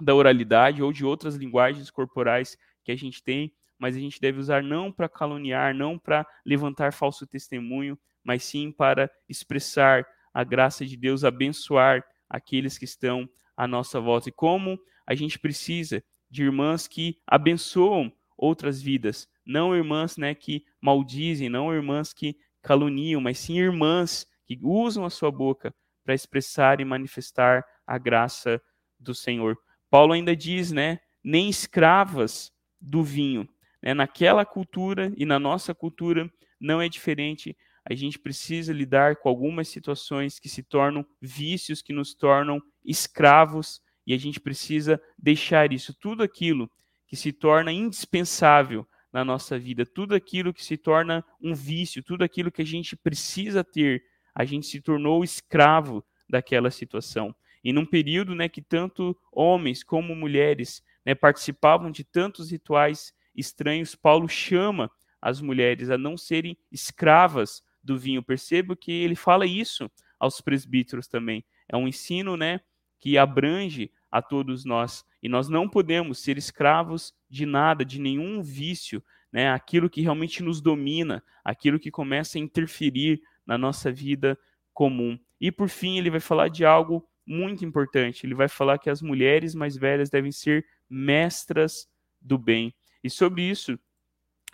da 0.01 0.13
oralidade 0.13 0.84
ou 0.84 0.91
de 0.91 1.06
outras 1.06 1.36
linguagens 1.36 1.89
corporais 1.89 2.58
que 2.84 2.91
a 2.91 2.97
gente 2.97 3.23
tem, 3.23 3.53
mas 3.79 3.95
a 3.95 3.99
gente 3.99 4.19
deve 4.19 4.39
usar 4.39 4.62
não 4.62 4.91
para 4.91 5.08
caluniar, 5.08 5.73
não 5.73 5.97
para 5.97 6.27
levantar 6.45 6.91
falso 6.91 7.25
testemunho, 7.25 7.97
mas 8.21 8.43
sim 8.43 8.73
para 8.73 9.10
expressar 9.29 10.06
a 10.34 10.43
graça 10.43 10.86
de 10.86 10.97
Deus, 10.97 11.23
abençoar 11.23 12.03
aqueles 12.29 12.77
que 12.77 12.84
estão 12.84 13.25
à 13.56 13.65
nossa 13.65 14.01
volta. 14.01 14.27
E 14.27 14.34
como 14.34 14.77
a 15.08 15.15
gente 15.15 15.39
precisa 15.39 16.03
de 16.29 16.43
irmãs 16.43 16.89
que 16.89 17.21
abençoam 17.25 18.12
outras 18.38 18.82
vidas, 18.82 19.29
não 19.45 19.73
irmãs 19.73 20.17
né, 20.17 20.36
que 20.36 20.65
maldizem, 20.82 21.47
não 21.47 21.73
irmãs 21.73 22.12
que 22.12 22.36
caluniam, 22.62 23.21
mas 23.21 23.39
sim 23.39 23.58
irmãs 23.58 24.27
que 24.45 24.60
usam 24.62 25.06
a 25.06 25.10
sua 25.10 25.32
boca 25.32 25.73
para 26.03 26.13
expressar 26.13 26.79
e 26.79 26.85
manifestar 26.85 27.63
a 27.85 27.97
graça 27.97 28.61
do 28.99 29.13
Senhor. 29.15 29.57
Paulo 29.89 30.13
ainda 30.13 30.35
diz, 30.35 30.71
né, 30.71 30.99
nem 31.23 31.49
escravas 31.49 32.51
do 32.79 33.03
vinho, 33.03 33.47
né? 33.81 33.93
Naquela 33.93 34.45
cultura 34.45 35.13
e 35.15 35.25
na 35.25 35.39
nossa 35.39 35.73
cultura 35.73 36.31
não 36.59 36.81
é 36.81 36.89
diferente. 36.89 37.55
A 37.85 37.93
gente 37.93 38.17
precisa 38.17 38.71
lidar 38.71 39.17
com 39.17 39.27
algumas 39.27 39.67
situações 39.67 40.39
que 40.39 40.47
se 40.47 40.63
tornam 40.63 41.05
vícios, 41.21 41.81
que 41.81 41.93
nos 41.93 42.13
tornam 42.13 42.61
escravos, 42.83 43.81
e 44.05 44.13
a 44.13 44.17
gente 44.17 44.39
precisa 44.39 45.01
deixar 45.17 45.71
isso, 45.71 45.93
tudo 45.93 46.23
aquilo 46.23 46.69
que 47.07 47.15
se 47.15 47.31
torna 47.31 47.71
indispensável 47.71 48.87
na 49.11 49.23
nossa 49.23 49.59
vida, 49.59 49.85
tudo 49.85 50.15
aquilo 50.15 50.53
que 50.53 50.63
se 50.63 50.75
torna 50.75 51.23
um 51.41 51.53
vício, 51.53 52.03
tudo 52.03 52.23
aquilo 52.23 52.51
que 52.51 52.61
a 52.61 52.65
gente 52.65 52.95
precisa 52.95 53.63
ter, 53.63 54.03
a 54.34 54.46
gente 54.46 54.67
se 54.67 54.82
tornou 54.82 55.24
escravo 55.24 56.04
daquela 56.30 56.72
situação. 56.72 57.36
E 57.63 57.72
num 57.72 57.86
período 57.86 58.36
né, 58.36 58.50
que 58.50 58.62
tanto 58.62 59.17
homens 59.32 59.84
como 59.84 60.15
mulheres 60.15 60.84
né, 61.06 61.15
participavam 61.15 61.91
de 61.91 62.04
tantos 62.04 62.52
rituais 62.52 63.13
estranhos, 63.36 63.96
Paulo 63.96 64.28
chama 64.28 64.91
as 65.22 65.39
mulheres 65.39 65.89
a 65.89 65.98
não 65.98 66.17
serem 66.17 66.58
escravas 66.72 67.63
do 67.82 67.98
vinho. 67.98 68.22
Percebo 68.22 68.76
que 68.76 68.91
ele 68.91 69.15
fala 69.15 69.46
isso 69.46 69.89
aos 70.19 70.41
presbíteros 70.41 71.08
também. 71.08 71.46
É 71.67 71.78
um 71.78 71.88
ensino, 71.88 72.36
né, 72.36 72.60
que 73.00 73.17
abrange 73.17 73.91
a 74.12 74.22
todos 74.22 74.63
nós. 74.63 75.06
E 75.22 75.30
nós 75.30 75.50
não 75.50 75.67
podemos 75.67 76.19
ser 76.19 76.38
escravos 76.38 77.13
de 77.30 77.46
nada, 77.46 77.84
de 77.84 78.00
nenhum 78.00 78.41
vício, 78.41 79.04
né, 79.32 79.50
aquilo 79.50 79.89
que 79.89 80.02
realmente 80.02 80.43
nos 80.43 80.62
domina, 80.62 81.24
aquilo 81.43 81.80
que 81.80 81.89
começa 81.89 82.38
a 82.38 82.41
interferir 82.41 83.22
na 83.45 83.58
nossa 83.58 83.91
vida 83.91 84.38
comum. 84.73 85.19
E 85.39 85.51
por 85.51 85.69
fim, 85.69 85.97
ele 85.97 86.10
vai 86.10 86.19
falar 86.19 86.47
de 86.47 86.65
algo 86.65 87.08
muito 87.25 87.63
importante. 87.65 88.25
Ele 88.25 88.36
vai 88.36 88.47
falar 88.47 88.77
que 88.77 88.89
as 88.89 89.01
mulheres 89.01 89.56
mais 89.56 89.77
velhas 89.77 90.10
devem 90.10 90.32
ser 90.32 90.65
mestras 90.89 91.89
do 92.19 92.38
bem. 92.38 92.73
E 93.03 93.10
sobre 93.10 93.43
isso, 93.43 93.77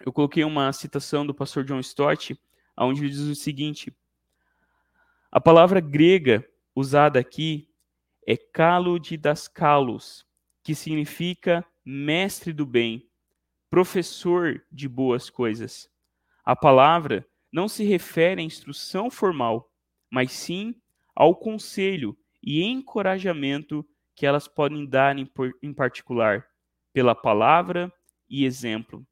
eu 0.06 0.12
coloquei 0.12 0.44
uma 0.44 0.72
citação 0.74 1.26
do 1.26 1.34
pastor 1.34 1.64
John 1.64 1.80
Stott, 1.80 2.40
onde 2.78 3.02
ele 3.02 3.10
diz 3.10 3.20
o 3.20 3.36
seguinte: 3.36 3.96
A 5.32 5.40
palavra 5.40 5.80
grega 5.80 6.48
usada 6.76 7.20
aqui 7.20 7.70
é 8.26 8.38
calo 8.38 9.00
de 9.00 9.18
daskalos, 9.18 10.26
que 10.64 10.74
significa 10.74 11.66
mestre 11.84 12.54
do 12.54 12.66
bem 12.66 13.10
professor 13.70 14.64
de 14.72 14.88
boas 14.88 15.30
coisas. 15.30 15.90
A 16.44 16.56
palavra 16.56 17.28
não 17.52 17.68
se 17.68 17.84
refere 17.84 18.42
à 18.42 18.44
instrução 18.44 19.10
formal, 19.10 19.72
mas 20.10 20.32
sim 20.32 20.76
ao 21.16 21.36
conselho 21.36 22.18
e 22.42 22.64
encorajamento 22.64 23.86
que 24.16 24.26
elas 24.26 24.48
podem 24.48 24.86
dar 24.86 25.16
em 25.18 25.74
particular, 25.74 26.46
pela 26.94 27.16
palavra 27.16 27.92
e 28.30 28.46
exemplo. 28.46 29.06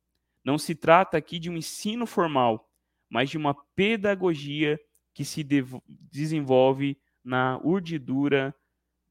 Não 0.44 0.58
se 0.58 0.76
trata 0.76 1.18
aqui 1.18 1.40
de 1.40 1.50
um 1.50 1.58
ensino 1.58 2.06
formal, 2.06 2.70
mas 3.10 3.30
de 3.30 3.38
uma 3.38 3.54
pedagogia 3.76 4.80
que 5.14 5.26
se 5.26 5.44
desenvolve 5.88 6.98
na 7.24 7.60
urdidura 7.64 8.54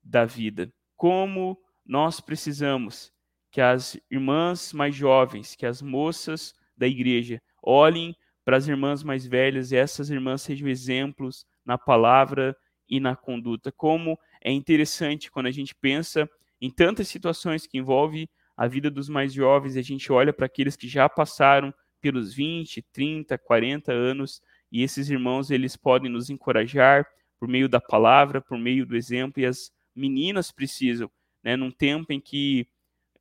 da 0.02 0.24
vida. 0.24 0.72
Como 0.96 1.58
nós 1.84 2.20
precisamos 2.20 3.12
que 3.50 3.60
as 3.60 3.98
irmãs 4.10 4.72
mais 4.72 4.94
jovens, 4.94 5.54
que 5.54 5.66
as 5.66 5.82
moças 5.82 6.54
da 6.76 6.86
igreja 6.86 7.42
olhem 7.62 8.14
para 8.46 8.56
as 8.59 8.68
irmãs 8.68 9.02
mais 9.02 9.26
velhas 9.26 9.72
e 9.72 9.76
essas 9.76 10.09
irmãs 10.09 10.40
sejam 10.40 10.68
exemplos 10.68 11.44
na 11.64 11.76
palavra 11.76 12.56
e 12.88 13.00
na 13.00 13.16
conduta. 13.16 13.72
Como 13.72 14.16
é 14.40 14.52
interessante 14.52 15.32
quando 15.32 15.46
a 15.46 15.50
gente 15.50 15.74
pensa 15.74 16.30
em 16.61 16.70
tantas 16.70 17.09
situações 17.09 17.66
que 17.66 17.76
envolvem 17.76 18.28
a 18.56 18.68
vida 18.68 18.88
dos 18.88 19.09
mais 19.09 19.32
jovens, 19.32 19.74
e 19.74 19.80
a 19.80 19.82
gente 19.82 20.12
olha 20.12 20.32
para 20.32 20.46
aqueles 20.46 20.76
que 20.76 20.87
já 20.87 21.09
passaram 21.09 21.74
pelos 22.00 22.32
20, 22.32 22.82
30, 22.92 23.37
40 23.37 23.92
anos, 23.92 24.40
e 24.70 24.85
esses 24.85 25.11
irmãos 25.11 25.50
eles 25.50 25.76
podem 25.76 26.09
nos 26.09 26.30
encorajar 26.30 27.04
por 27.40 27.48
meio 27.48 27.68
da 27.68 27.80
palavra, 27.80 28.40
por 28.40 28.56
meio 28.56 28.87
do 28.87 28.96
exemplo, 28.96 29.42
e 29.42 29.46
as 29.46 29.72
meninas 29.92 30.52
precisam, 30.52 31.11
né, 31.42 31.56
num 31.56 31.72
tempo 31.72 32.12
em 32.12 32.20
que 32.20 32.68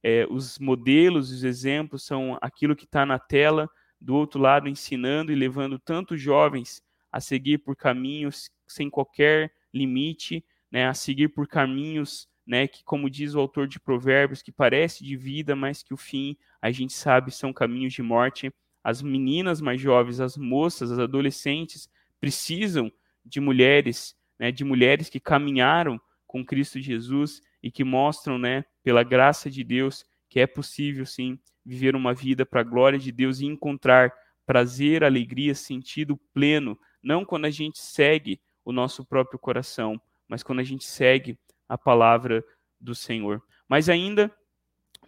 é, 0.03 0.27
os 0.29 0.59
modelos, 0.59 1.31
os 1.31 1.43
exemplos 1.43 2.05
são 2.05 2.37
aquilo 2.39 2.75
que 2.75 2.85
está 2.85 3.07
na 3.07 3.17
tela, 3.17 3.67
do 3.99 4.15
outro 4.15 4.39
lado 4.39 4.69
ensinando 4.69 5.31
e 5.31 5.35
levando 5.35 5.79
tantos 5.79 6.21
jovens 6.21 6.81
a 7.11 7.19
seguir 7.19 7.59
por 7.59 7.75
caminhos 7.75 8.49
sem 8.67 8.89
qualquer 8.89 9.53
limite, 9.73 10.43
né, 10.71 10.87
a 10.87 10.93
seguir 10.93 11.29
por 11.29 11.47
caminhos 11.47 12.27
né, 12.45 12.67
que, 12.67 12.83
como 12.83 13.09
diz 13.09 13.33
o 13.33 13.39
autor 13.39 13.67
de 13.67 13.79
Provérbios, 13.79 14.41
que 14.41 14.51
parece 14.51 15.03
de 15.03 15.15
vida, 15.15 15.55
mas 15.55 15.81
que 15.81 15.93
o 15.93 15.97
fim, 15.97 16.37
a 16.61 16.71
gente 16.71 16.93
sabe, 16.93 17.31
são 17.31 17.51
caminhos 17.51 17.93
de 17.93 18.03
morte. 18.03 18.53
As 18.83 19.01
meninas 19.01 19.61
mais 19.61 19.81
jovens, 19.81 20.19
as 20.19 20.37
moças, 20.37 20.91
as 20.91 20.99
adolescentes 20.99 21.89
precisam 22.19 22.91
de 23.23 23.39
mulheres, 23.39 24.15
né, 24.39 24.51
de 24.51 24.63
mulheres 24.63 25.09
que 25.09 25.19
caminharam 25.19 25.99
com 26.27 26.45
Cristo 26.45 26.79
Jesus 26.79 27.41
e 27.63 27.71
que 27.71 27.83
mostram, 27.83 28.37
né, 28.37 28.63
pela 28.83 29.03
graça 29.03 29.49
de 29.49 29.63
Deus, 29.63 30.05
que 30.29 30.39
é 30.39 30.45
possível 30.45 31.05
sim 31.05 31.39
viver 31.65 31.95
uma 31.95 32.13
vida 32.13 32.45
para 32.45 32.61
a 32.61 32.63
glória 32.63 32.99
de 32.99 33.11
Deus 33.11 33.39
e 33.39 33.45
encontrar 33.45 34.13
prazer, 34.45 35.03
alegria, 35.03 35.55
sentido 35.55 36.17
pleno, 36.33 36.77
não 37.01 37.25
quando 37.25 37.45
a 37.45 37.49
gente 37.49 37.79
segue 37.79 38.39
o 38.63 38.71
nosso 38.71 39.03
próprio 39.03 39.39
coração, 39.39 39.99
mas 40.27 40.43
quando 40.43 40.59
a 40.59 40.63
gente 40.63 40.85
segue 40.85 41.37
a 41.67 41.77
palavra 41.77 42.43
do 42.79 42.93
Senhor. 42.93 43.41
Mas 43.67 43.89
ainda 43.89 44.31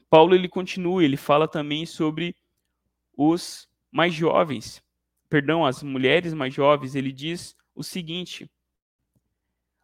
Paulo 0.09 0.33
ele 0.33 0.47
continua, 0.47 1.03
ele 1.03 1.17
fala 1.17 1.47
também 1.47 1.85
sobre 1.85 2.35
os 3.15 3.67
mais 3.91 4.13
jovens, 4.13 4.83
perdão, 5.29 5.65
as 5.65 5.83
mulheres 5.83 6.33
mais 6.33 6.53
jovens, 6.53 6.95
ele 6.95 7.11
diz 7.11 7.55
o 7.75 7.83
seguinte: 7.83 8.49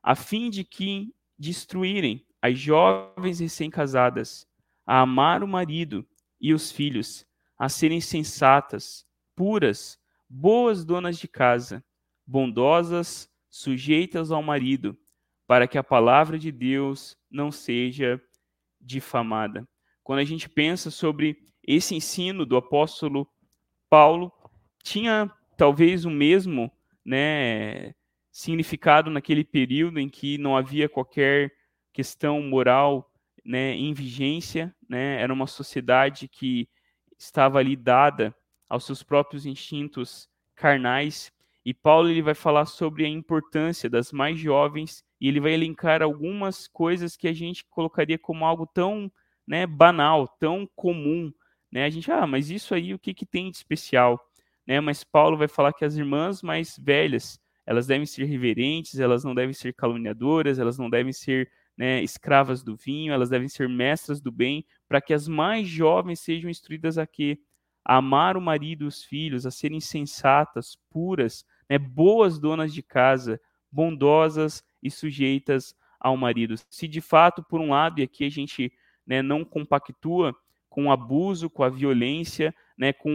a 0.01 0.15
fim 0.15 0.49
de 0.49 0.63
que 0.63 1.13
destruírem 1.37 2.25
as 2.41 2.57
jovens 2.59 3.39
recém-casadas 3.39 4.47
a 4.85 5.01
amar 5.01 5.43
o 5.43 5.47
marido 5.47 6.05
e 6.43 6.53
os 6.53 6.69
filhos, 6.73 7.25
a 7.57 7.69
serem 7.69 8.01
sensatas, 8.01 9.05
puras, 9.33 9.97
boas 10.29 10.83
donas 10.83 11.17
de 11.17 11.25
casa, 11.25 11.81
bondosas, 12.27 13.29
sujeitas 13.49 14.29
ao 14.29 14.43
marido, 14.43 14.97
para 15.47 15.69
que 15.69 15.77
a 15.77 15.83
palavra 15.83 16.37
de 16.37 16.51
Deus 16.51 17.17
não 17.31 17.49
seja 17.49 18.21
difamada. 18.81 19.65
Quando 20.03 20.19
a 20.19 20.25
gente 20.25 20.49
pensa 20.49 20.91
sobre 20.91 21.47
esse 21.65 21.95
ensino 21.95 22.45
do 22.45 22.57
apóstolo 22.57 23.25
Paulo, 23.89 24.29
tinha 24.83 25.31
talvez 25.55 26.03
o 26.03 26.09
mesmo 26.09 26.69
né, 27.05 27.93
significado 28.29 29.09
naquele 29.09 29.45
período 29.45 29.97
em 29.97 30.09
que 30.09 30.37
não 30.37 30.57
havia 30.57 30.89
qualquer 30.89 31.53
questão 31.93 32.41
moral 32.41 33.09
né, 33.43 33.75
em 33.75 33.93
vigência, 33.93 34.73
né, 34.87 35.21
era 35.21 35.33
uma 35.33 35.47
sociedade 35.47 36.27
que 36.27 36.69
estava 37.17 37.59
ali 37.59 37.75
dada 37.75 38.35
aos 38.69 38.85
seus 38.85 39.03
próprios 39.03 39.45
instintos 39.45 40.29
carnais. 40.55 41.31
E 41.65 41.73
Paulo 41.73 42.09
ele 42.09 42.21
vai 42.21 42.33
falar 42.33 42.65
sobre 42.65 43.05
a 43.05 43.09
importância 43.09 43.89
das 43.89 44.11
mais 44.11 44.37
jovens 44.37 45.03
e 45.19 45.27
ele 45.27 45.39
vai 45.39 45.53
elencar 45.53 46.01
algumas 46.01 46.67
coisas 46.67 47.15
que 47.15 47.27
a 47.27 47.33
gente 47.33 47.65
colocaria 47.69 48.19
como 48.19 48.45
algo 48.45 48.65
tão 48.65 49.11
né, 49.47 49.65
banal, 49.65 50.27
tão 50.27 50.67
comum. 50.75 51.31
Né? 51.71 51.85
A 51.85 51.89
gente, 51.89 52.11
ah, 52.11 52.27
mas 52.27 52.49
isso 52.49 52.73
aí 52.73 52.93
o 52.93 52.99
que, 52.99 53.13
que 53.13 53.25
tem 53.25 53.49
de 53.49 53.57
especial? 53.57 54.19
Né? 54.67 54.79
Mas 54.79 55.03
Paulo 55.03 55.37
vai 55.37 55.47
falar 55.47 55.73
que 55.73 55.85
as 55.85 55.95
irmãs 55.95 56.41
mais 56.41 56.77
velhas, 56.77 57.39
elas 57.65 57.87
devem 57.87 58.05
ser 58.05 58.25
reverentes, 58.25 58.99
elas 58.99 59.23
não 59.23 59.33
devem 59.33 59.53
ser 59.53 59.73
caluniadoras, 59.73 60.59
elas 60.59 60.77
não 60.77 60.89
devem 60.89 61.13
ser 61.13 61.49
né, 61.77 62.01
escravas 62.03 62.63
do 62.63 62.75
vinho, 62.75 63.13
elas 63.13 63.29
devem 63.29 63.47
ser 63.47 63.67
mestras 63.67 64.21
do 64.21 64.31
bem, 64.31 64.65
para 64.87 65.01
que 65.01 65.13
as 65.13 65.27
mais 65.27 65.67
jovens 65.67 66.19
sejam 66.19 66.49
instruídas 66.49 66.97
a 66.97 67.07
quê? 67.07 67.39
Amar 67.83 68.37
o 68.37 68.41
marido 68.41 68.85
e 68.85 68.87
os 68.87 69.03
filhos, 69.03 69.45
a 69.45 69.51
serem 69.51 69.79
sensatas, 69.79 70.77
puras, 70.89 71.45
né, 71.69 71.77
boas 71.77 72.39
donas 72.39 72.73
de 72.73 72.81
casa, 72.81 73.39
bondosas 73.71 74.63
e 74.81 74.89
sujeitas 74.89 75.75
ao 75.99 76.15
marido. 76.15 76.55
Se 76.69 76.87
de 76.87 77.01
fato, 77.01 77.43
por 77.43 77.59
um 77.59 77.71
lado, 77.71 77.99
e 77.99 78.03
aqui 78.03 78.25
a 78.25 78.29
gente 78.29 78.71
né, 79.05 79.21
não 79.21 79.43
compactua 79.43 80.35
com 80.69 80.85
o 80.85 80.91
abuso, 80.91 81.49
com 81.49 81.63
a 81.63 81.69
violência, 81.69 82.53
né, 82.77 82.93
com 82.93 83.09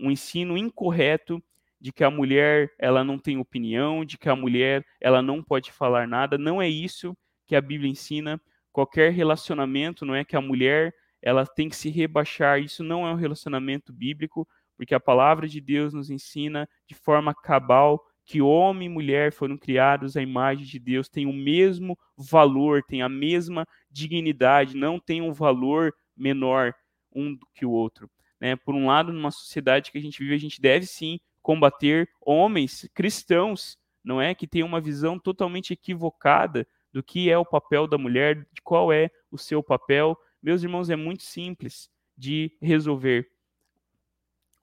um 0.00 0.10
ensino 0.10 0.56
incorreto 0.56 1.42
de 1.80 1.92
que 1.92 2.04
a 2.04 2.10
mulher 2.10 2.70
ela 2.78 3.02
não 3.02 3.18
tem 3.18 3.38
opinião, 3.38 4.04
de 4.04 4.16
que 4.16 4.28
a 4.28 4.36
mulher 4.36 4.84
ela 5.00 5.20
não 5.20 5.42
pode 5.42 5.72
falar 5.72 6.06
nada, 6.06 6.38
não 6.38 6.62
é 6.62 6.68
isso 6.68 7.16
que 7.52 7.56
a 7.56 7.60
Bíblia 7.60 7.90
ensina. 7.90 8.40
Qualquer 8.72 9.12
relacionamento, 9.12 10.06
não 10.06 10.14
é 10.14 10.24
que 10.24 10.34
a 10.34 10.40
mulher 10.40 10.94
ela 11.20 11.44
tem 11.44 11.68
que 11.68 11.76
se 11.76 11.90
rebaixar. 11.90 12.58
Isso 12.58 12.82
não 12.82 13.06
é 13.06 13.12
um 13.12 13.16
relacionamento 13.16 13.92
bíblico, 13.92 14.48
porque 14.74 14.94
a 14.94 15.00
palavra 15.00 15.46
de 15.46 15.60
Deus 15.60 15.92
nos 15.92 16.08
ensina 16.08 16.66
de 16.88 16.94
forma 16.94 17.34
cabal 17.34 18.02
que 18.24 18.40
homem 18.40 18.86
e 18.86 18.88
mulher 18.88 19.34
foram 19.34 19.58
criados 19.58 20.16
à 20.16 20.22
imagem 20.22 20.64
de 20.64 20.78
Deus, 20.78 21.10
têm 21.10 21.26
o 21.26 21.32
mesmo 21.32 21.98
valor, 22.16 22.82
têm 22.84 23.02
a 23.02 23.08
mesma 23.08 23.66
dignidade, 23.90 24.74
não 24.74 24.98
têm 24.98 25.20
um 25.20 25.32
valor 25.32 25.92
menor 26.16 26.72
um 27.14 27.34
do 27.34 27.46
que 27.54 27.66
o 27.66 27.70
outro. 27.70 28.10
Né? 28.40 28.56
Por 28.56 28.74
um 28.74 28.86
lado, 28.86 29.12
numa 29.12 29.30
sociedade 29.30 29.92
que 29.92 29.98
a 29.98 30.00
gente 30.00 30.18
vive, 30.20 30.34
a 30.34 30.38
gente 30.38 30.58
deve 30.58 30.86
sim 30.86 31.20
combater 31.42 32.08
homens 32.18 32.88
cristãos, 32.94 33.76
não 34.02 34.22
é 34.22 34.34
que 34.34 34.46
têm 34.46 34.62
uma 34.62 34.80
visão 34.80 35.18
totalmente 35.18 35.74
equivocada 35.74 36.66
do 36.92 37.02
que 37.02 37.30
é 37.30 37.38
o 37.38 37.44
papel 37.44 37.86
da 37.86 37.96
mulher, 37.96 38.46
de 38.52 38.60
qual 38.62 38.92
é 38.92 39.10
o 39.30 39.38
seu 39.38 39.62
papel. 39.62 40.16
Meus 40.42 40.62
irmãos, 40.62 40.90
é 40.90 40.96
muito 40.96 41.22
simples 41.22 41.88
de 42.16 42.56
resolver. 42.60 43.28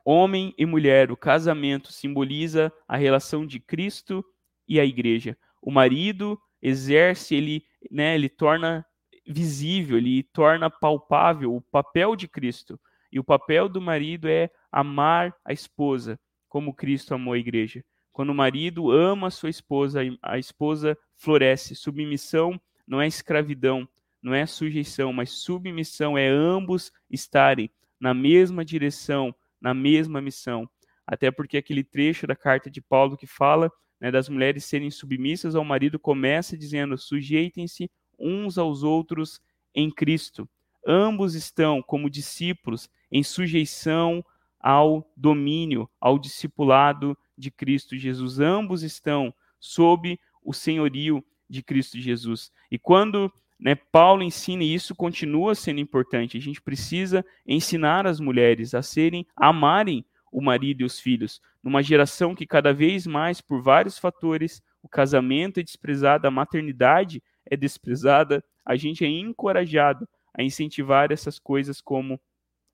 Homem 0.05 0.53
e 0.57 0.65
mulher, 0.65 1.11
o 1.11 1.17
casamento 1.17 1.91
simboliza 1.91 2.71
a 2.87 2.97
relação 2.97 3.45
de 3.45 3.59
Cristo 3.59 4.23
e 4.67 4.79
a 4.79 4.85
igreja. 4.85 5.37
O 5.61 5.71
marido 5.71 6.39
exerce, 6.61 7.35
ele, 7.35 7.65
né, 7.91 8.15
ele 8.15 8.29
torna 8.29 8.85
visível, 9.27 9.97
ele 9.97 10.23
torna 10.23 10.69
palpável 10.69 11.55
o 11.55 11.61
papel 11.61 12.15
de 12.15 12.27
Cristo. 12.27 12.79
E 13.11 13.19
o 13.19 13.23
papel 13.23 13.67
do 13.67 13.81
marido 13.81 14.27
é 14.27 14.49
amar 14.71 15.35
a 15.43 15.51
esposa, 15.51 16.19
como 16.47 16.73
Cristo 16.73 17.13
amou 17.13 17.33
a 17.33 17.39
igreja. 17.39 17.83
Quando 18.11 18.29
o 18.29 18.35
marido 18.35 18.91
ama 18.91 19.27
a 19.27 19.31
sua 19.31 19.49
esposa, 19.49 20.01
a 20.21 20.37
esposa 20.37 20.97
floresce. 21.19 21.75
Submissão 21.75 22.59
não 22.87 22.99
é 22.99 23.05
escravidão, 23.05 23.87
não 24.21 24.33
é 24.33 24.45
sujeição, 24.45 25.13
mas 25.13 25.29
submissão 25.29 26.17
é 26.17 26.27
ambos 26.27 26.91
estarem 27.11 27.69
na 27.99 28.13
mesma 28.13 28.65
direção, 28.65 29.35
na 29.61 29.73
mesma 29.73 30.21
missão. 30.21 30.67
Até 31.05 31.29
porque 31.29 31.57
aquele 31.57 31.83
trecho 31.83 32.25
da 32.25 32.35
carta 32.35 32.69
de 32.69 32.81
Paulo 32.81 33.17
que 33.17 33.27
fala 33.27 33.71
né, 33.99 34.09
das 34.09 34.29
mulheres 34.29 34.65
serem 34.65 34.89
submissas 34.89 35.55
ao 35.55 35.63
marido 35.63 35.99
começa 35.99 36.57
dizendo: 36.57 36.97
sujeitem-se 36.97 37.91
uns 38.17 38.57
aos 38.57 38.83
outros 38.83 39.41
em 39.75 39.91
Cristo. 39.91 40.49
Ambos 40.87 41.35
estão, 41.35 41.81
como 41.81 42.09
discípulos, 42.09 42.89
em 43.11 43.21
sujeição 43.21 44.23
ao 44.59 45.09
domínio, 45.15 45.89
ao 45.99 46.17
discipulado 46.17 47.17
de 47.37 47.51
Cristo 47.51 47.97
Jesus. 47.97 48.39
Ambos 48.39 48.83
estão 48.83 49.33
sob 49.59 50.17
o 50.43 50.53
senhorio 50.53 51.23
de 51.49 51.63
Cristo 51.63 51.99
Jesus. 51.99 52.51
E 52.71 52.77
quando 52.77 53.31
né, 53.59 53.75
Paulo 53.75 54.23
ensina 54.23 54.63
isso 54.63 54.95
continua 54.95 55.53
sendo 55.53 55.79
importante, 55.79 56.37
a 56.37 56.41
gente 56.41 56.61
precisa 56.61 57.25
ensinar 57.45 58.07
as 58.07 58.19
mulheres 58.19 58.73
a 58.73 58.81
serem, 58.81 59.25
a 59.35 59.49
amarem 59.49 60.05
o 60.31 60.41
marido 60.41 60.81
e 60.81 60.85
os 60.85 60.99
filhos. 60.99 61.41
Numa 61.61 61.83
geração 61.83 62.35
que 62.35 62.45
cada 62.45 62.73
vez 62.73 63.05
mais, 63.05 63.41
por 63.41 63.61
vários 63.61 63.97
fatores, 63.97 64.61
o 64.81 64.87
casamento 64.87 65.59
é 65.59 65.63
desprezado, 65.63 66.27
a 66.27 66.31
maternidade 66.31 67.21
é 67.45 67.57
desprezada, 67.57 68.43
a 68.63 68.75
gente 68.75 69.03
é 69.03 69.07
encorajado 69.07 70.07
a 70.33 70.43
incentivar 70.43 71.11
essas 71.11 71.39
coisas 71.39 71.81
como 71.81 72.19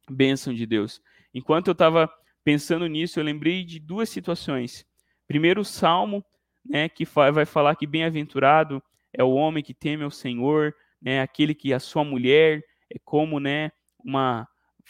bênção 0.09 0.53
de 0.53 0.65
Deus. 0.65 1.01
Enquanto 1.33 1.67
eu 1.67 1.71
estava 1.71 2.11
pensando 2.43 2.85
nisso, 2.85 3.19
eu 3.19 3.23
lembrei 3.23 3.63
de 3.63 3.79
duas 3.79 4.09
situações. 4.09 4.85
Primeiro, 5.27 5.61
o 5.61 5.65
Salmo, 5.65 6.23
né, 6.65 6.89
que 6.89 7.05
vai 7.05 7.45
falar 7.45 7.75
que 7.75 7.85
bem-aventurado 7.85 8.81
é 9.13 9.23
o 9.23 9.31
homem 9.33 9.63
que 9.63 9.73
teme 9.73 10.03
ao 10.03 10.11
Senhor, 10.11 10.73
né, 11.01 11.21
aquele 11.21 11.53
que 11.53 11.73
a 11.73 11.79
sua 11.79 12.03
mulher 12.03 12.63
é 12.89 12.97
como, 13.03 13.39
né, 13.39 13.71
uma 14.03 14.47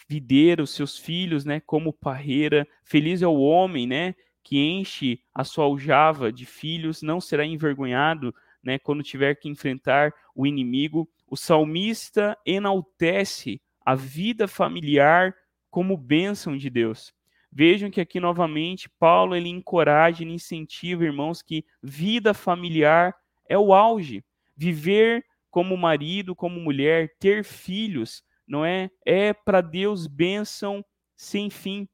videira, 0.10 0.64
os 0.64 0.72
seus 0.72 0.98
filhos, 0.98 1.46
né, 1.46 1.60
como 1.60 1.94
parreira. 1.94 2.68
Feliz 2.84 3.22
é 3.22 3.28
o 3.28 3.40
homem, 3.40 3.88
né, 3.88 4.16
que 4.44 4.60
enche 4.60 5.20
a 5.34 5.44
sua 5.44 5.66
aljava 5.66 6.32
de 6.32 6.46
filhos, 6.46 7.02
não 7.02 7.20
será 7.20 7.46
envergonhado, 7.46 8.34
né, 8.64 8.78
quando 8.80 9.04
tiver 9.04 9.36
que 9.36 9.50
enfrentar 9.50 10.14
o 10.36 10.46
inimigo. 10.46 11.10
O 11.28 11.36
salmista 11.36 12.38
enaltece 12.46 13.62
a 13.86 13.96
vida 13.96 14.48
familiar 14.48 15.34
como 15.70 15.98
bênção 15.98 16.58
de 16.58 16.70
Deus. 16.70 17.14
Vejam 17.58 17.90
que 17.90 18.02
aqui 18.02 18.20
novamente 18.20 18.90
Paulo 19.00 19.34
ele 19.34 19.48
encoraja 19.48 20.26
e 20.26 20.28
incentiva, 20.28 21.06
irmãos, 21.06 21.42
que 21.42 21.64
vida 21.82 22.34
familiar 22.34 23.16
é 23.48 23.58
o 23.58 23.74
auge. 23.74 24.26
Viver 24.58 25.24
como 25.50 25.78
marido, 25.78 26.36
como 26.36 26.60
mulher, 26.60 27.16
ter 27.18 27.46
filhos, 27.46 28.22
não 28.46 28.66
é? 28.66 28.92
É 29.06 29.32
para 29.32 29.62
Deus 29.62 30.06
bênção 30.06 30.84
sem 31.16 31.50
fim. 31.50 31.88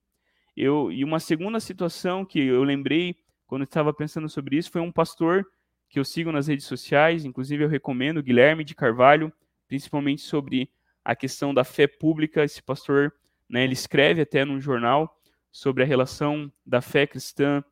Eu, 0.58 0.92
e 0.92 1.04
uma 1.04 1.20
segunda 1.20 1.60
situação 1.60 2.26
que 2.26 2.40
eu 2.40 2.64
lembrei 2.64 3.16
quando 3.46 3.64
estava 3.64 3.94
pensando 3.94 4.28
sobre 4.28 4.58
isso 4.58 4.72
foi 4.72 4.82
um 4.82 4.92
pastor 4.92 5.46
que 5.88 6.00
eu 6.00 6.04
sigo 6.04 6.32
nas 6.32 6.48
redes 6.48 6.66
sociais, 6.66 7.24
inclusive 7.24 7.64
eu 7.64 7.70
recomendo, 7.70 8.24
Guilherme 8.24 8.64
de 8.64 8.74
Carvalho, 8.74 9.32
principalmente 9.68 10.24
sobre 10.24 10.72
a 11.06 11.16
questão 11.16 11.54
da 11.54 11.64
fé 11.64 11.86
pública. 11.86 12.44
Esse 12.44 12.64
pastor, 12.64 13.14
né, 13.48 13.64
ele 13.64 13.74
escreve 13.74 14.22
até 14.22 14.44
num 14.44 14.60
jornal 14.60 15.21
sobre 15.52 15.84
a 15.84 15.86
relação 15.86 16.52
da 16.66 16.82
fé 16.82 17.06
cristã 17.06 17.64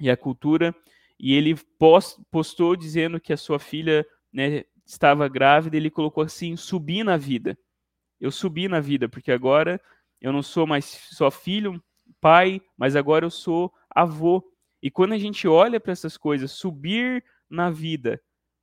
e 0.00 0.10
a 0.10 0.16
cultura, 0.16 0.74
e 1.18 1.34
ele 1.34 1.54
post, 1.78 2.20
postou 2.30 2.76
dizendo 2.76 3.18
que 3.18 3.32
a 3.32 3.36
sua 3.36 3.58
filha 3.58 4.06
né, 4.32 4.64
estava 4.84 5.26
grávida, 5.28 5.76
ele 5.76 5.90
colocou 5.90 6.22
assim, 6.22 6.56
subir 6.56 7.02
na 7.02 7.16
vida. 7.16 7.58
Eu 8.20 8.30
subi 8.30 8.68
na 8.68 8.80
vida, 8.80 9.08
porque 9.08 9.32
agora 9.32 9.80
eu 10.20 10.32
não 10.32 10.42
sou 10.42 10.66
mais 10.66 10.84
só 10.84 11.30
filho, 11.30 11.82
pai, 12.20 12.60
mas 12.76 12.96
agora 12.96 13.24
eu 13.24 13.30
sou 13.30 13.72
avô. 13.90 14.44
E 14.82 14.90
quando 14.90 15.12
a 15.12 15.18
gente 15.18 15.48
olha 15.48 15.80
para 15.80 15.92
essas 15.92 16.16
coisas, 16.16 16.52
subir 16.52 17.24
na 17.48 17.70
vida 17.70 18.20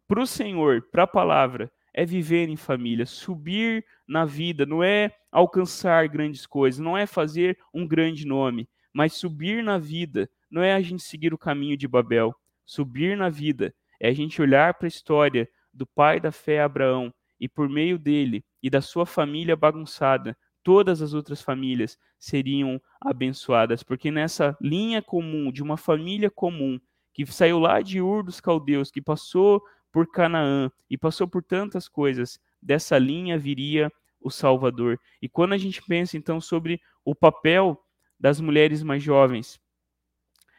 para 0.08 0.22
o 0.22 0.28
Senhor, 0.28 0.82
para 0.92 1.04
a 1.04 1.08
palavra, 1.08 1.72
é 1.94 2.06
viver 2.06 2.50
em 2.50 2.56
família. 2.56 3.06
Subir 3.06 3.86
na 4.08 4.26
vida 4.26 4.66
não 4.66 4.84
é 4.84 5.12
alcançar 5.32 6.08
grandes 6.08 6.46
coisas, 6.46 6.80
não 6.80 6.98
é 6.98 7.06
fazer 7.06 7.58
um 7.74 7.88
grande 7.88 8.26
nome, 8.26 8.68
mas 8.94 9.14
subir 9.14 9.64
na 9.64 9.78
vida 9.78 10.30
não 10.50 10.62
é 10.62 10.74
a 10.74 10.82
gente 10.82 11.04
seguir 11.04 11.34
o 11.34 11.38
caminho 11.38 11.78
de 11.78 11.88
Babel. 11.88 12.36
Subir 12.66 13.18
na 13.18 13.30
vida 13.30 13.74
é 14.00 14.10
a 14.10 14.14
gente 14.14 14.42
olhar 14.42 14.74
para 14.74 14.88
a 14.88 14.90
história 14.90 15.50
do 15.74 15.86
pai 15.86 16.20
da 16.20 16.32
fé 16.32 16.62
Abraão 16.62 17.14
e 17.40 17.50
por 17.50 17.68
meio 17.68 17.98
dele 17.98 18.46
e 18.62 18.70
da 18.70 18.82
sua 18.82 19.06
família 19.06 19.56
bagunçada, 19.56 20.38
todas 20.64 21.02
as 21.02 21.14
outras 21.14 21.42
famílias 21.42 21.98
seriam 22.18 22.82
abençoadas, 23.02 23.84
porque 23.84 24.10
nessa 24.10 24.58
linha 24.62 25.02
comum 25.02 25.52
de 25.52 25.62
uma 25.62 25.76
família 25.76 26.32
comum 26.32 26.80
que 27.14 27.26
saiu 27.26 27.60
lá 27.60 27.82
de 27.82 28.02
Ur 28.02 28.24
dos 28.24 28.40
Caldeus, 28.40 28.90
que 28.90 29.02
passou 29.02 29.62
por 29.94 30.08
Canaã 30.08 30.72
e 30.90 30.98
passou 30.98 31.28
por 31.28 31.44
tantas 31.44 31.88
coisas, 31.88 32.40
dessa 32.60 32.98
linha 32.98 33.38
viria 33.38 33.92
o 34.20 34.32
Salvador. 34.32 35.00
E 35.22 35.30
quando 35.30 35.54
a 35.54 35.58
gente 35.58 35.84
pensa 35.84 36.18
então 36.18 36.42
sobre 36.42 36.82
o 37.06 37.14
papel 37.14 37.80
das 38.20 38.42
mulheres 38.42 38.82
mais 38.82 39.04
jovens, 39.04 39.62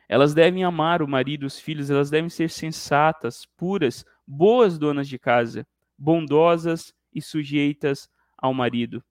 elas 0.09 0.35
devem 0.35 0.63
amar 0.63 1.03
o 1.03 1.09
marido 1.09 1.45
os 1.45 1.59
filhos, 1.59 1.91
elas 1.91 2.11
devem 2.11 2.31
ser 2.31 2.49
sensatas, 2.49 3.45
puras, 3.57 4.05
boas 4.25 4.79
donas 4.79 5.09
de 5.09 5.19
casa, 5.19 5.67
bondosas 5.99 6.95
e 7.13 7.21
sujeitas 7.21 8.09
ao 8.39 8.55
marido. 8.55 9.03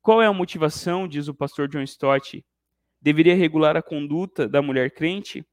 Qual 0.00 0.22
é 0.22 0.26
a 0.26 0.32
motivação, 0.32 1.06
diz 1.06 1.28
o 1.28 1.34
pastor 1.34 1.68
John 1.68 1.82
Stott? 1.82 2.42
Deveria 3.02 3.34
regular 3.34 3.76
a 3.76 3.82
conduta 3.82 4.48
da 4.48 4.62
mulher 4.62 4.92
crente? 4.92 5.46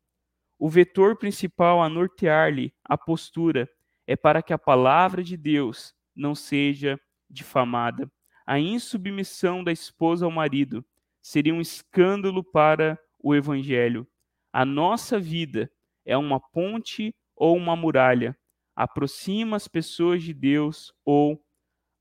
O 0.58 0.70
vetor 0.70 1.18
principal 1.18 1.82
a 1.82 1.90
nortear-lhe 1.90 2.74
a 2.84 2.98
postura 2.98 3.70
é 4.08 4.16
para 4.16 4.42
que 4.42 4.54
a 4.54 4.58
palavra 4.58 5.24
de 5.24 5.36
Deus 5.36 5.94
não 6.16 6.36
seja 6.36 7.00
difamada. 7.30 8.12
A 8.46 8.60
insubmissão 8.60 9.64
da 9.64 9.72
esposa 9.72 10.26
ao 10.26 10.32
marido 10.32 10.86
seria 11.22 11.54
um 11.54 11.62
escândalo 11.62 12.44
para 12.44 13.00
o 13.20 13.34
evangelho. 13.34 14.08
A 14.54 14.64
nossa 14.64 15.20
vida 15.20 15.72
é 16.06 16.16
uma 16.16 16.40
ponte 16.40 17.14
ou 17.36 17.58
uma 17.58 17.76
muralha, 17.76 18.38
aproxima 18.76 19.58
as 19.58 19.68
pessoas 19.68 20.24
de 20.24 20.34
Deus 20.34 20.94
ou 21.04 21.44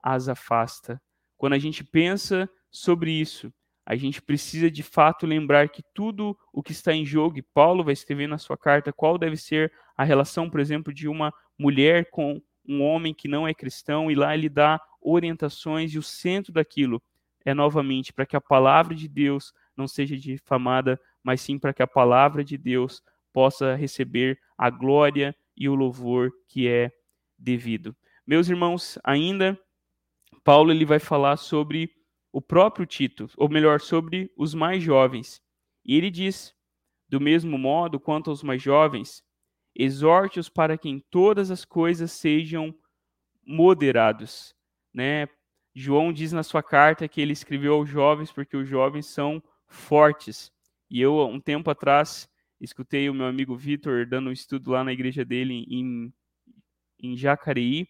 as 0.02 0.28
afasta. 0.28 1.00
Quando 1.36 1.55
a 1.55 1.59
gente 1.59 1.82
pensa 1.82 2.48
sobre 2.70 3.11
isso, 3.11 3.52
a 3.86 3.96
gente 3.96 4.22
precisa 4.22 4.70
de 4.70 4.82
fato 4.82 5.26
lembrar 5.26 5.68
que 5.68 5.82
tudo 5.92 6.38
o 6.52 6.62
que 6.62 6.72
está 6.72 6.92
em 6.92 7.05
jogo, 7.05 7.38
e 7.38 7.42
Paulo 7.42 7.84
vai 7.84 7.92
escrever 7.92 8.26
na 8.26 8.38
sua 8.38 8.57
carta 8.57 8.92
qual 8.92 9.18
deve 9.18 9.36
ser 9.36 9.72
a 9.96 10.05
relação, 10.05 10.48
por 10.48 10.61
exemplo, 10.61 10.92
de 10.92 11.07
uma 11.07 11.32
mulher 11.59 12.11
com 12.11 12.40
um 12.66 12.82
homem 12.82 13.12
que 13.12 13.28
não 13.28 13.46
é 13.46 13.55
cristão, 13.55 14.11
e 14.11 14.14
lá 14.14 14.34
ele 14.34 14.48
dá 14.48 14.80
orientações, 15.00 15.92
e 15.92 15.98
o 15.98 16.02
centro 16.02 16.52
daquilo 16.52 17.02
é 17.44 17.52
novamente 17.52 18.12
para 18.12 18.24
que 18.24 18.36
a 18.36 18.40
palavra 18.40 18.94
de 18.94 19.07
Deus 19.07 19.52
não 19.76 19.86
seja 19.86 20.16
difamada, 20.16 20.98
mas 21.22 21.40
sim 21.40 21.59
para 21.59 21.74
que 21.74 21.82
a 21.82 21.86
palavra 21.86 22.42
de 22.42 22.57
Deus 22.57 23.02
possa 23.32 23.74
receber 23.74 24.38
a 24.57 24.70
glória 24.70 25.36
e 25.57 25.68
o 25.68 25.74
louvor 25.74 26.32
que 26.48 26.68
é 26.68 26.90
devido. 27.38 27.94
Meus 28.26 28.48
irmãos, 28.48 28.98
ainda 29.05 29.59
Paulo 30.42 30.70
ele 30.70 30.84
vai 30.84 30.98
falar 30.98 31.36
sobre 31.36 31.90
o 32.32 32.40
próprio 32.40 32.86
Tito, 32.86 33.28
ou 33.36 33.48
melhor, 33.48 33.80
sobre 33.80 34.32
os 34.36 34.55
mais 34.55 34.82
jovens. 34.82 35.42
E 35.84 35.96
ele 35.96 36.11
diz: 36.11 36.55
do 37.09 37.20
mesmo 37.20 37.59
modo 37.59 38.00
quanto 38.00 38.30
aos 38.30 38.42
mais 38.42 38.62
jovens, 38.62 39.22
exorte-os 39.75 40.49
para 40.49 40.79
que 40.79 40.89
em 40.89 41.01
todas 41.11 41.51
as 41.51 41.64
coisas 41.64 42.12
sejam 42.12 42.75
moderados, 43.47 44.55
né? 44.93 45.29
João 45.75 46.12
diz 46.12 46.33
na 46.33 46.45
sua 46.45 46.62
carta 46.62 47.09
que 47.09 47.20
ele 47.20 47.33
escreveu 47.33 47.75
aos 47.75 47.89
jovens 47.89 48.31
porque 48.31 48.57
os 48.57 48.68
jovens 48.68 49.07
são 49.07 49.43
fortes. 49.66 50.53
E 50.89 51.01
eu, 51.01 51.18
um 51.27 51.41
tempo 51.41 51.68
atrás, 51.68 52.29
escutei 52.61 53.11
o 53.11 53.14
meu 53.14 53.27
amigo 53.27 53.57
Vitor 53.57 54.07
dando 54.07 54.29
um 54.29 54.33
estudo 54.33 54.70
lá 54.70 54.85
na 54.85 54.93
igreja 54.93 55.25
dele 55.25 55.66
em, 55.68 56.12
em 57.01 57.16
Jacareí, 57.16 57.89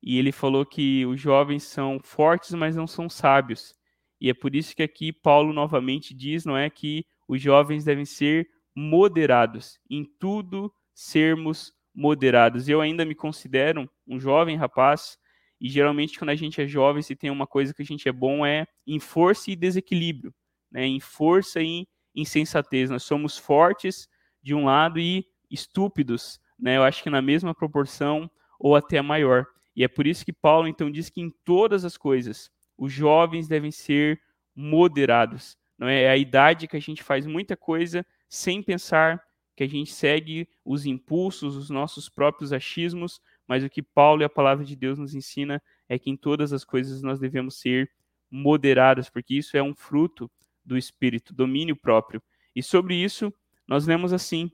e 0.00 0.16
ele 0.16 0.30
falou 0.30 0.64
que 0.64 1.04
os 1.06 1.20
jovens 1.20 1.64
são 1.64 1.98
fortes, 2.00 2.54
mas 2.54 2.76
não 2.76 2.86
são 2.86 3.08
sábios. 3.08 3.74
E 4.20 4.30
é 4.30 4.34
por 4.34 4.54
isso 4.54 4.74
que 4.74 4.82
aqui 4.82 5.12
Paulo 5.12 5.52
novamente 5.52 6.14
diz, 6.14 6.44
não 6.44 6.56
é, 6.56 6.70
que 6.70 7.04
os 7.26 7.42
jovens 7.42 7.84
devem 7.84 8.04
ser 8.04 8.48
moderados, 8.74 9.80
em 9.90 10.04
tudo 10.04 10.72
sermos 10.98 11.72
moderados. 11.94 12.68
Eu 12.68 12.80
ainda 12.80 13.04
me 13.04 13.14
considero 13.14 13.88
um 14.04 14.18
jovem 14.18 14.56
rapaz, 14.56 15.16
e 15.60 15.68
geralmente 15.68 16.18
quando 16.18 16.30
a 16.30 16.34
gente 16.34 16.60
é 16.60 16.66
jovem, 16.66 17.02
se 17.02 17.14
tem 17.14 17.30
uma 17.30 17.46
coisa 17.46 17.72
que 17.72 17.82
a 17.82 17.84
gente 17.84 18.08
é 18.08 18.12
bom 18.12 18.44
é 18.44 18.66
em 18.84 18.98
força 18.98 19.48
e 19.52 19.54
desequilíbrio, 19.54 20.34
né? 20.68 20.84
em 20.84 20.98
força 20.98 21.62
e 21.62 21.86
insensatez. 22.12 22.90
Nós 22.90 23.04
somos 23.04 23.38
fortes 23.38 24.08
de 24.42 24.56
um 24.56 24.64
lado 24.64 24.98
e 24.98 25.24
estúpidos, 25.48 26.40
né? 26.58 26.78
eu 26.78 26.82
acho 26.82 27.00
que 27.00 27.10
na 27.10 27.22
mesma 27.22 27.54
proporção 27.54 28.28
ou 28.58 28.74
até 28.74 29.00
maior. 29.00 29.46
E 29.76 29.84
é 29.84 29.88
por 29.88 30.04
isso 30.04 30.24
que 30.24 30.32
Paulo 30.32 30.66
então 30.66 30.90
diz 30.90 31.08
que 31.08 31.20
em 31.20 31.30
todas 31.44 31.84
as 31.84 31.96
coisas 31.96 32.50
os 32.76 32.92
jovens 32.92 33.46
devem 33.46 33.70
ser 33.70 34.20
moderados. 34.52 35.56
não 35.78 35.86
é? 35.86 36.02
é 36.02 36.10
a 36.10 36.16
idade 36.16 36.66
que 36.66 36.76
a 36.76 36.80
gente 36.80 37.04
faz 37.04 37.24
muita 37.24 37.56
coisa 37.56 38.04
sem 38.28 38.60
pensar, 38.60 39.22
que 39.58 39.64
a 39.64 39.68
gente 39.68 39.92
segue 39.92 40.48
os 40.64 40.86
impulsos, 40.86 41.56
os 41.56 41.68
nossos 41.68 42.08
próprios 42.08 42.52
achismos, 42.52 43.20
mas 43.44 43.64
o 43.64 43.68
que 43.68 43.82
Paulo 43.82 44.22
e 44.22 44.24
a 44.24 44.28
palavra 44.28 44.64
de 44.64 44.76
Deus 44.76 45.00
nos 45.00 45.16
ensina 45.16 45.60
é 45.88 45.98
que 45.98 46.08
em 46.08 46.16
todas 46.16 46.52
as 46.52 46.64
coisas 46.64 47.02
nós 47.02 47.18
devemos 47.18 47.58
ser 47.58 47.90
moderados, 48.30 49.10
porque 49.10 49.34
isso 49.34 49.56
é 49.56 49.62
um 49.62 49.74
fruto 49.74 50.30
do 50.64 50.78
espírito, 50.78 51.34
domínio 51.34 51.74
próprio. 51.74 52.22
E 52.54 52.62
sobre 52.62 52.94
isso 52.94 53.34
nós 53.66 53.84
lemos 53.84 54.12
assim: 54.12 54.48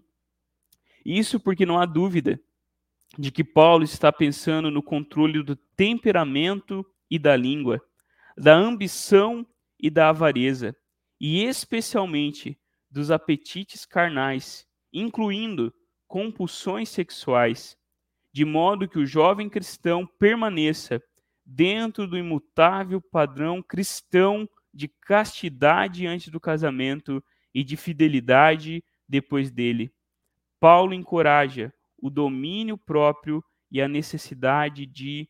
Isso 1.05 1.38
porque 1.38 1.66
não 1.66 1.78
há 1.78 1.84
dúvida 1.84 2.40
de 3.18 3.30
que 3.30 3.44
Paulo 3.44 3.84
está 3.84 4.11
pensando 4.11 4.70
no 4.70 4.82
controle 4.82 5.42
do 5.42 5.55
temperamento 5.55 6.82
e 7.11 7.18
da 7.18 7.36
língua, 7.36 7.78
da 8.38 8.55
ambição 8.55 9.46
e 9.78 9.90
da 9.90 10.09
avareza, 10.09 10.74
e 11.20 11.44
especialmente 11.44 12.59
dos 12.90 13.11
apetites 13.11 13.84
carnais, 13.84 14.66
incluindo 14.95 15.74
compulsões 16.07 16.88
sexuais, 16.88 17.76
de 18.32 18.45
modo 18.45 18.88
que 18.88 18.99
o 18.99 19.07
jovem 19.07 19.49
cristão 19.49 20.07
permaneça 20.07 21.03
dentro 21.45 22.07
do 22.07 22.16
imutável 22.16 23.01
padrão 23.01 23.61
cristão 23.61 24.49
de 24.72 24.88
castidade 24.88 26.07
antes 26.07 26.28
do 26.28 26.40
casamento 26.40 27.22
e 27.53 27.62
de 27.62 27.76
fidelidade 27.76 28.82
depois 29.09 29.51
dele. 29.51 29.92
Paulo 30.59 30.95
encoraja 30.95 31.72
o 31.99 32.09
domínio 32.09 32.78
próprio 32.78 33.45
e 33.70 33.82
a 33.82 33.88
necessidade 33.88 34.86
de 34.86 35.28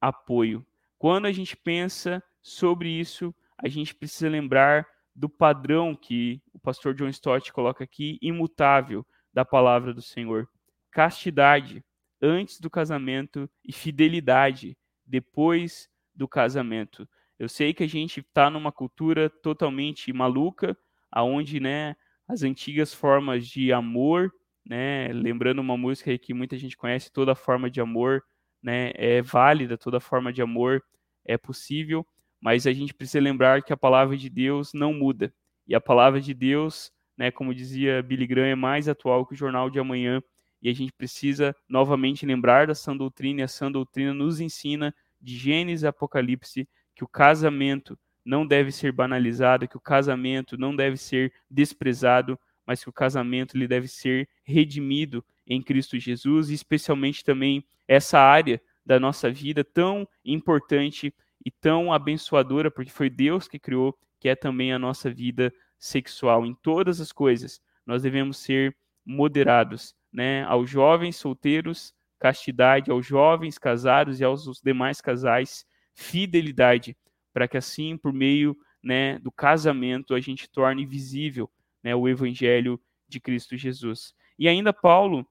apoio. 0.00 0.66
Quando 0.98 1.26
a 1.26 1.32
gente 1.32 1.56
pensa 1.56 2.22
sobre 2.42 2.88
isso, 2.88 3.34
a 3.56 3.68
gente 3.68 3.94
precisa 3.94 4.28
lembrar 4.28 4.86
do 5.14 5.28
padrão 5.28 5.94
que 5.94 6.42
o 6.52 6.58
pastor 6.58 6.94
John 6.94 7.08
Stott 7.08 7.52
coloca 7.52 7.84
aqui, 7.84 8.18
imutável, 8.22 9.06
da 9.32 9.44
palavra 9.44 9.92
do 9.94 10.02
Senhor. 10.02 10.48
Castidade 10.90 11.84
antes 12.20 12.60
do 12.60 12.70
casamento 12.70 13.48
e 13.64 13.72
fidelidade 13.72 14.76
depois 15.04 15.88
do 16.14 16.28
casamento. 16.28 17.08
Eu 17.38 17.48
sei 17.48 17.74
que 17.74 17.82
a 17.82 17.88
gente 17.88 18.20
está 18.20 18.48
numa 18.48 18.70
cultura 18.70 19.28
totalmente 19.28 20.12
maluca, 20.12 20.76
aonde 21.10 21.58
né, 21.58 21.96
as 22.28 22.42
antigas 22.42 22.94
formas 22.94 23.46
de 23.46 23.72
amor 23.72 24.32
né? 24.64 25.08
Lembrando 25.12 25.60
uma 25.60 25.76
música 25.76 26.16
que 26.18 26.32
muita 26.32 26.56
gente 26.56 26.76
conhece, 26.76 27.12
toda 27.12 27.34
forma 27.34 27.70
de 27.70 27.80
amor, 27.80 28.22
né, 28.62 28.92
é 28.94 29.20
válida, 29.20 29.76
toda 29.76 30.00
forma 30.00 30.32
de 30.32 30.40
amor 30.40 30.82
é 31.24 31.36
possível, 31.36 32.06
mas 32.42 32.66
a 32.66 32.72
gente 32.72 32.92
precisa 32.92 33.20
lembrar 33.20 33.62
que 33.62 33.72
a 33.72 33.76
palavra 33.76 34.16
de 34.16 34.28
Deus 34.28 34.72
não 34.74 34.92
muda. 34.92 35.32
E 35.64 35.76
a 35.76 35.80
palavra 35.80 36.20
de 36.20 36.34
Deus, 36.34 36.90
né, 37.16 37.30
como 37.30 37.54
dizia 37.54 38.02
Billy 38.02 38.26
Graham, 38.26 38.48
é 38.48 38.54
mais 38.56 38.88
atual 38.88 39.24
que 39.24 39.32
o 39.32 39.36
jornal 39.36 39.70
de 39.70 39.78
amanhã, 39.78 40.20
e 40.60 40.68
a 40.68 40.74
gente 40.74 40.92
precisa 40.92 41.54
novamente 41.68 42.26
lembrar 42.26 42.66
da 42.66 42.74
sã 42.74 42.96
doutrina, 42.96 43.40
e 43.40 43.44
a 43.44 43.48
sã 43.48 43.70
doutrina 43.70 44.12
nos 44.12 44.40
ensina 44.40 44.92
de 45.20 45.36
Gênesis 45.36 45.84
e 45.84 45.86
Apocalipse 45.86 46.68
que 46.96 47.04
o 47.04 47.08
casamento 47.08 47.96
não 48.24 48.44
deve 48.44 48.72
ser 48.72 48.90
banalizado, 48.90 49.68
que 49.68 49.76
o 49.76 49.80
casamento 49.80 50.58
não 50.58 50.74
deve 50.74 50.96
ser 50.96 51.32
desprezado, 51.48 52.36
mas 52.66 52.82
que 52.82 52.90
o 52.90 52.92
casamento 52.92 53.56
ele 53.56 53.68
deve 53.68 53.86
ser 53.86 54.28
redimido 54.42 55.24
em 55.46 55.62
Cristo 55.62 55.96
Jesus, 55.96 56.50
e 56.50 56.54
especialmente 56.54 57.24
também 57.24 57.64
essa 57.86 58.18
área 58.18 58.60
da 58.84 58.98
nossa 58.98 59.30
vida 59.30 59.62
tão 59.62 60.08
importante 60.24 61.14
e 61.44 61.50
tão 61.50 61.92
abençoadora, 61.92 62.70
porque 62.70 62.90
foi 62.90 63.10
Deus 63.10 63.48
que 63.48 63.58
criou, 63.58 63.96
que 64.20 64.28
é 64.28 64.36
também 64.36 64.72
a 64.72 64.78
nossa 64.78 65.10
vida 65.10 65.52
sexual. 65.78 66.46
Em 66.46 66.54
todas 66.54 67.00
as 67.00 67.10
coisas, 67.12 67.60
nós 67.84 68.02
devemos 68.02 68.36
ser 68.36 68.76
moderados, 69.04 69.94
né? 70.12 70.44
Aos 70.44 70.70
jovens 70.70 71.16
solteiros, 71.16 71.92
castidade, 72.18 72.90
aos 72.90 73.04
jovens 73.04 73.58
casados 73.58 74.20
e 74.20 74.24
aos 74.24 74.60
demais 74.62 75.00
casais, 75.00 75.66
fidelidade, 75.92 76.96
para 77.32 77.48
que 77.48 77.56
assim, 77.56 77.96
por 77.96 78.12
meio 78.12 78.56
né, 78.82 79.18
do 79.18 79.32
casamento, 79.32 80.14
a 80.14 80.20
gente 80.20 80.48
torne 80.48 80.86
visível 80.86 81.50
né, 81.82 81.94
o 81.94 82.08
evangelho 82.08 82.80
de 83.08 83.18
Cristo 83.18 83.56
Jesus. 83.56 84.14
E 84.38 84.48
ainda 84.48 84.72
Paulo 84.72 85.26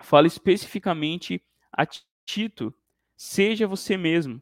fala 0.00 0.26
especificamente 0.26 1.42
a 1.70 1.86
Tito: 2.24 2.74
seja 3.16 3.66
você 3.66 3.96
mesmo 3.96 4.40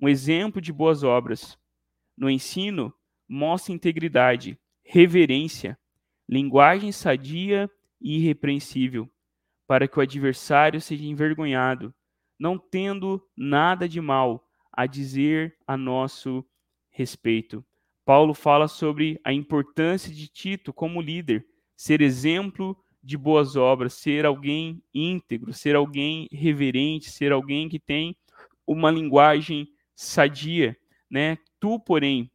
um 0.00 0.08
exemplo 0.08 0.60
de 0.60 0.72
boas 0.72 1.02
obras. 1.02 1.58
No 2.16 2.30
ensino, 2.30 2.92
mostre 3.28 3.72
integridade, 3.72 4.58
reverência, 4.84 5.78
linguagem 6.28 6.92
sadia 6.92 7.70
e 8.00 8.16
irrepreensível, 8.16 9.10
para 9.66 9.88
que 9.88 9.98
o 9.98 10.02
adversário 10.02 10.80
seja 10.80 11.04
envergonhado, 11.04 11.94
não 12.38 12.58
tendo 12.58 13.22
nada 13.36 13.88
de 13.88 14.00
mal 14.00 14.46
a 14.72 14.86
dizer 14.86 15.56
a 15.66 15.76
nosso 15.76 16.44
respeito. 16.90 17.64
Paulo 18.04 18.34
fala 18.34 18.68
sobre 18.68 19.20
a 19.24 19.32
importância 19.32 20.14
de 20.14 20.28
Tito 20.28 20.72
como 20.72 21.00
líder, 21.00 21.44
ser 21.76 22.00
exemplo 22.00 22.76
de 23.02 23.16
boas 23.16 23.56
obras, 23.56 23.94
ser 23.94 24.24
alguém 24.24 24.82
íntegro, 24.92 25.52
ser 25.52 25.74
alguém 25.74 26.28
reverente, 26.30 27.10
ser 27.10 27.32
alguém 27.32 27.68
que 27.68 27.78
tem 27.78 28.16
uma 28.66 28.90
linguagem 28.90 29.68
sadia, 29.96 30.76
né? 31.10 31.38
Tu, 31.58 31.80
porém, 31.80 32.30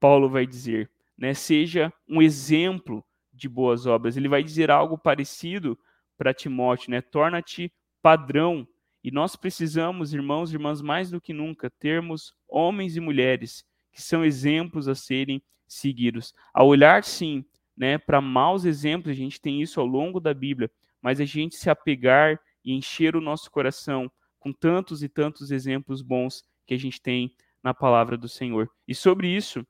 Paulo 0.00 0.28
vai 0.28 0.44
dizer, 0.46 0.90
né, 1.16 1.32
seja 1.32 1.92
um 2.06 2.20
exemplo 2.20 3.02
de 3.32 3.48
boas 3.48 3.86
obras. 3.86 4.16
Ele 4.16 4.28
vai 4.28 4.42
dizer 4.42 4.70
algo 4.70 4.98
parecido 4.98 5.78
para 6.18 6.34
Timóteo, 6.34 6.90
né? 6.90 7.00
Torna-te 7.00 7.72
padrão. 8.02 8.66
E 9.02 9.10
nós 9.10 9.36
precisamos, 9.36 10.12
irmãos 10.12 10.50
e 10.50 10.56
irmãs, 10.56 10.82
mais 10.82 11.10
do 11.10 11.20
que 11.20 11.32
nunca, 11.32 11.70
termos 11.70 12.34
homens 12.48 12.96
e 12.96 13.00
mulheres 13.00 13.64
que 13.92 14.02
são 14.02 14.24
exemplos 14.24 14.88
a 14.88 14.94
serem 14.94 15.42
seguidos. 15.68 16.34
A 16.52 16.64
olhar, 16.64 17.04
sim, 17.04 17.44
né, 17.76 17.96
para 17.96 18.20
maus 18.20 18.64
exemplos, 18.64 19.12
a 19.12 19.14
gente 19.14 19.40
tem 19.40 19.62
isso 19.62 19.80
ao 19.80 19.86
longo 19.86 20.18
da 20.18 20.34
Bíblia, 20.34 20.70
mas 21.00 21.20
a 21.20 21.24
gente 21.24 21.54
se 21.54 21.70
apegar 21.70 22.40
e 22.64 22.72
encher 22.72 23.14
o 23.14 23.20
nosso 23.20 23.50
coração 23.50 24.10
com 24.38 24.52
tantos 24.52 25.02
e 25.02 25.08
tantos 25.08 25.50
exemplos 25.50 26.02
bons 26.02 26.44
que 26.66 26.74
a 26.74 26.78
gente 26.78 27.00
tem 27.00 27.34
na 27.62 27.72
palavra 27.72 28.16
do 28.16 28.28
Senhor. 28.28 28.70
E 28.86 28.94
sobre 28.94 29.28
isso, 29.28 29.66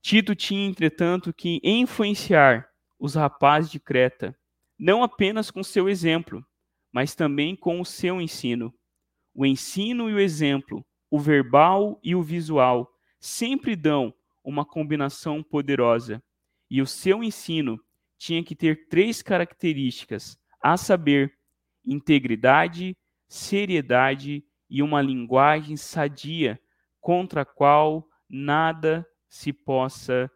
Tito 0.00 0.34
tinha, 0.34 0.68
entretanto, 0.68 1.32
que 1.32 1.60
influenciar 1.62 2.68
os 2.98 3.14
rapazes 3.14 3.70
de 3.70 3.78
Creta, 3.80 4.36
não 4.78 5.02
apenas 5.02 5.50
com 5.50 5.62
seu 5.62 5.88
exemplo, 5.88 6.44
mas 6.90 7.14
também 7.14 7.54
com 7.54 7.80
o 7.80 7.84
seu 7.84 8.20
ensino. 8.20 8.74
O 9.34 9.46
ensino 9.46 10.10
e 10.10 10.14
o 10.14 10.20
exemplo 10.20 10.84
o 11.12 11.20
verbal 11.20 12.00
e 12.02 12.14
o 12.14 12.22
visual 12.22 12.90
sempre 13.20 13.76
dão 13.76 14.14
uma 14.42 14.64
combinação 14.64 15.42
poderosa. 15.42 16.22
E 16.70 16.80
o 16.80 16.86
seu 16.86 17.22
ensino 17.22 17.78
tinha 18.16 18.42
que 18.42 18.56
ter 18.56 18.88
três 18.88 19.20
características, 19.20 20.38
a 20.58 20.78
saber, 20.78 21.36
integridade, 21.84 22.96
seriedade 23.28 24.42
e 24.72 24.82
uma 24.82 25.02
linguagem 25.02 25.76
sadia, 25.76 26.58
contra 26.98 27.42
a 27.42 27.44
qual 27.44 28.08
nada 28.26 29.06
se 29.28 29.52
possa 29.52 30.30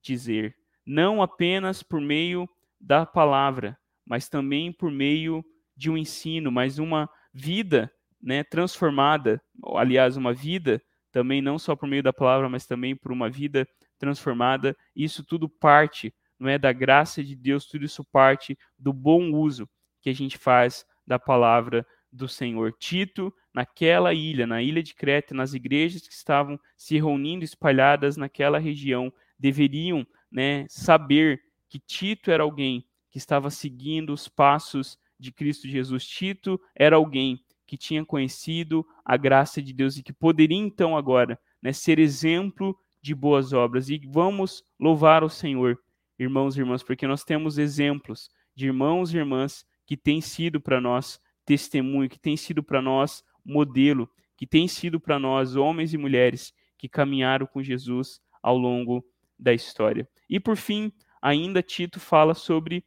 dizer. 0.00 0.54
Não 0.86 1.20
apenas 1.20 1.82
por 1.82 2.00
meio 2.00 2.48
da 2.80 3.04
palavra, 3.04 3.76
mas 4.06 4.28
também 4.28 4.72
por 4.72 4.88
meio 4.88 5.44
de 5.76 5.90
um 5.90 5.96
ensino, 5.96 6.52
mas 6.52 6.78
uma 6.78 7.10
vida 7.34 7.92
né, 8.22 8.44
transformada, 8.44 9.42
aliás, 9.74 10.16
uma 10.16 10.32
vida 10.32 10.80
também 11.10 11.42
não 11.42 11.58
só 11.58 11.74
por 11.74 11.88
meio 11.88 12.04
da 12.04 12.12
palavra, 12.12 12.48
mas 12.48 12.64
também 12.64 12.94
por 12.94 13.10
uma 13.10 13.28
vida 13.28 13.66
transformada. 13.98 14.76
Isso 14.94 15.24
tudo 15.24 15.48
parte, 15.48 16.14
não 16.38 16.48
é 16.48 16.56
da 16.56 16.72
graça 16.72 17.20
de 17.24 17.34
Deus, 17.34 17.66
tudo 17.66 17.84
isso 17.84 18.04
parte 18.04 18.56
do 18.78 18.92
bom 18.92 19.32
uso 19.32 19.68
que 20.00 20.08
a 20.08 20.14
gente 20.14 20.38
faz 20.38 20.86
da 21.04 21.18
palavra 21.18 21.84
do 22.12 22.28
Senhor. 22.28 22.72
Tito, 22.78 23.34
naquela 23.54 24.14
ilha, 24.14 24.46
na 24.46 24.62
ilha 24.62 24.82
de 24.82 24.94
Creta, 24.94 25.34
nas 25.34 25.54
igrejas 25.54 26.06
que 26.06 26.14
estavam 26.14 26.58
se 26.76 26.96
reunindo 26.96 27.44
espalhadas 27.44 28.16
naquela 28.16 28.58
região, 28.58 29.12
deveriam, 29.38 30.06
né, 30.30 30.66
saber 30.68 31.40
que 31.68 31.78
Tito 31.78 32.30
era 32.30 32.42
alguém 32.42 32.86
que 33.10 33.18
estava 33.18 33.50
seguindo 33.50 34.12
os 34.12 34.28
passos 34.28 34.98
de 35.18 35.30
Cristo 35.30 35.68
Jesus. 35.68 36.06
Tito 36.06 36.60
era 36.74 36.96
alguém 36.96 37.44
que 37.66 37.76
tinha 37.76 38.04
conhecido 38.04 38.86
a 39.04 39.16
graça 39.16 39.62
de 39.62 39.72
Deus 39.72 39.96
e 39.96 40.02
que 40.02 40.12
poderia 40.12 40.58
então 40.58 40.96
agora 40.96 41.38
né, 41.62 41.72
ser 41.72 41.98
exemplo 41.98 42.76
de 43.00 43.14
boas 43.14 43.52
obras. 43.52 43.88
E 43.88 44.00
vamos 44.06 44.62
louvar 44.78 45.24
o 45.24 45.28
Senhor, 45.28 45.78
irmãos 46.18 46.56
e 46.56 46.60
irmãs, 46.60 46.82
porque 46.82 47.06
nós 47.06 47.24
temos 47.24 47.58
exemplos 47.58 48.30
de 48.54 48.66
irmãos 48.66 49.12
e 49.12 49.18
irmãs 49.18 49.64
que 49.86 49.96
têm 49.96 50.20
sido 50.20 50.60
para 50.60 50.80
nós 50.80 51.20
testemunho, 51.44 52.08
que 52.08 52.18
têm 52.18 52.36
sido 52.36 52.62
para 52.62 52.80
nós 52.80 53.24
modelo, 53.44 54.08
que 54.36 54.46
têm 54.46 54.66
sido 54.66 54.98
para 54.98 55.18
nós 55.18 55.56
homens 55.56 55.94
e 55.94 55.98
mulheres 55.98 56.52
que 56.76 56.88
caminharam 56.88 57.46
com 57.46 57.62
Jesus 57.62 58.20
ao 58.42 58.56
longo 58.58 59.04
da 59.38 59.52
história. 59.54 60.08
E 60.28 60.40
por 60.40 60.56
fim, 60.56 60.92
ainda 61.20 61.62
Tito 61.62 62.00
fala 62.00 62.34
sobre 62.34 62.84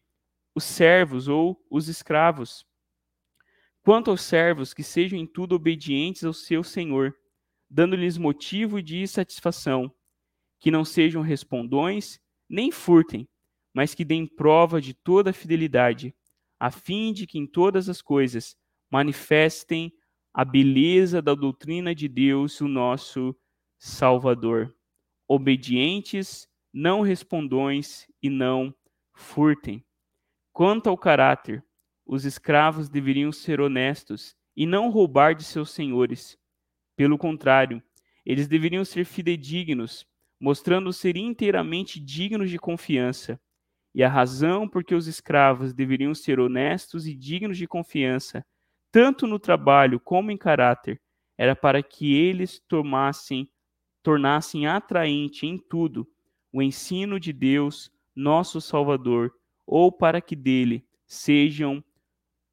os 0.53 0.63
servos 0.63 1.27
ou 1.27 1.61
os 1.69 1.87
escravos. 1.87 2.65
Quanto 3.81 4.09
aos 4.09 4.21
servos, 4.21 4.73
que 4.73 4.83
sejam 4.83 5.19
em 5.19 5.27
tudo 5.27 5.55
obedientes 5.55 6.23
ao 6.23 6.33
seu 6.33 6.63
senhor, 6.63 7.15
dando-lhes 7.69 8.17
motivo 8.17 8.81
de 8.81 9.07
satisfação, 9.07 9.93
que 10.59 10.71
não 10.71 10.83
sejam 10.83 11.21
respondões, 11.21 12.19
nem 12.49 12.71
furtem, 12.71 13.27
mas 13.73 13.93
que 13.93 14.03
deem 14.03 14.25
prova 14.25 14.81
de 14.81 14.93
toda 14.93 15.29
a 15.29 15.33
fidelidade, 15.33 16.15
a 16.59 16.71
fim 16.71 17.13
de 17.13 17.27
que 17.27 17.37
em 17.37 17.45
todas 17.45 17.87
as 17.89 18.01
coisas 18.01 18.57
manifestem 18.89 19.93
a 20.37 20.43
beleza 20.43 21.21
da 21.21 21.33
doutrina 21.33 21.95
de 21.95 22.09
Deus, 22.09 22.59
o 22.59 22.67
nosso 22.67 23.33
Salvador. 23.79 24.75
Obedientes, 25.29 26.45
não 26.73 26.99
respondões 26.99 28.05
e 28.21 28.29
não 28.29 28.75
furtem. 29.13 29.81
Quanto 30.51 30.89
ao 30.89 30.97
caráter, 30.97 31.63
os 32.05 32.25
escravos 32.25 32.89
deveriam 32.89 33.31
ser 33.31 33.61
honestos 33.61 34.35
e 34.57 34.65
não 34.65 34.89
roubar 34.89 35.35
de 35.35 35.45
seus 35.45 35.69
senhores. 35.69 36.37
Pelo 36.97 37.17
contrário, 37.17 37.81
eles 38.25 38.45
deveriam 38.45 38.83
ser 38.83 39.05
fidedignos, 39.05 40.05
mostrando 40.37 40.91
ser 40.91 41.15
inteiramente 41.15 41.97
dignos 41.97 42.49
de 42.49 42.59
confiança. 42.59 43.39
E 43.93 44.03
a 44.03 44.09
razão 44.09 44.67
por 44.67 44.83
que 44.83 44.95
os 44.95 45.07
escravos 45.07 45.73
deveriam 45.73 46.13
ser 46.13 46.41
honestos 46.41 47.07
e 47.07 47.15
dignos 47.15 47.57
de 47.57 47.65
confiança, 47.65 48.45
tanto 48.95 49.27
no 49.27 49.37
trabalho 49.37 49.99
como 49.99 50.31
em 50.31 50.37
caráter, 50.37 51.01
era 51.37 51.53
para 51.53 51.83
que 51.83 52.15
eles 52.15 52.61
tomassem, 52.65 53.45
tornassem 54.01 54.67
atraente 54.67 55.45
em 55.45 55.57
tudo 55.57 56.07
o 56.49 56.61
ensino 56.61 57.19
de 57.19 57.33
Deus, 57.33 57.91
nosso 58.15 58.61
Salvador, 58.61 59.33
ou 59.67 59.91
para 59.91 60.21
que 60.21 60.33
dele 60.33 60.87
sejam 61.05 61.83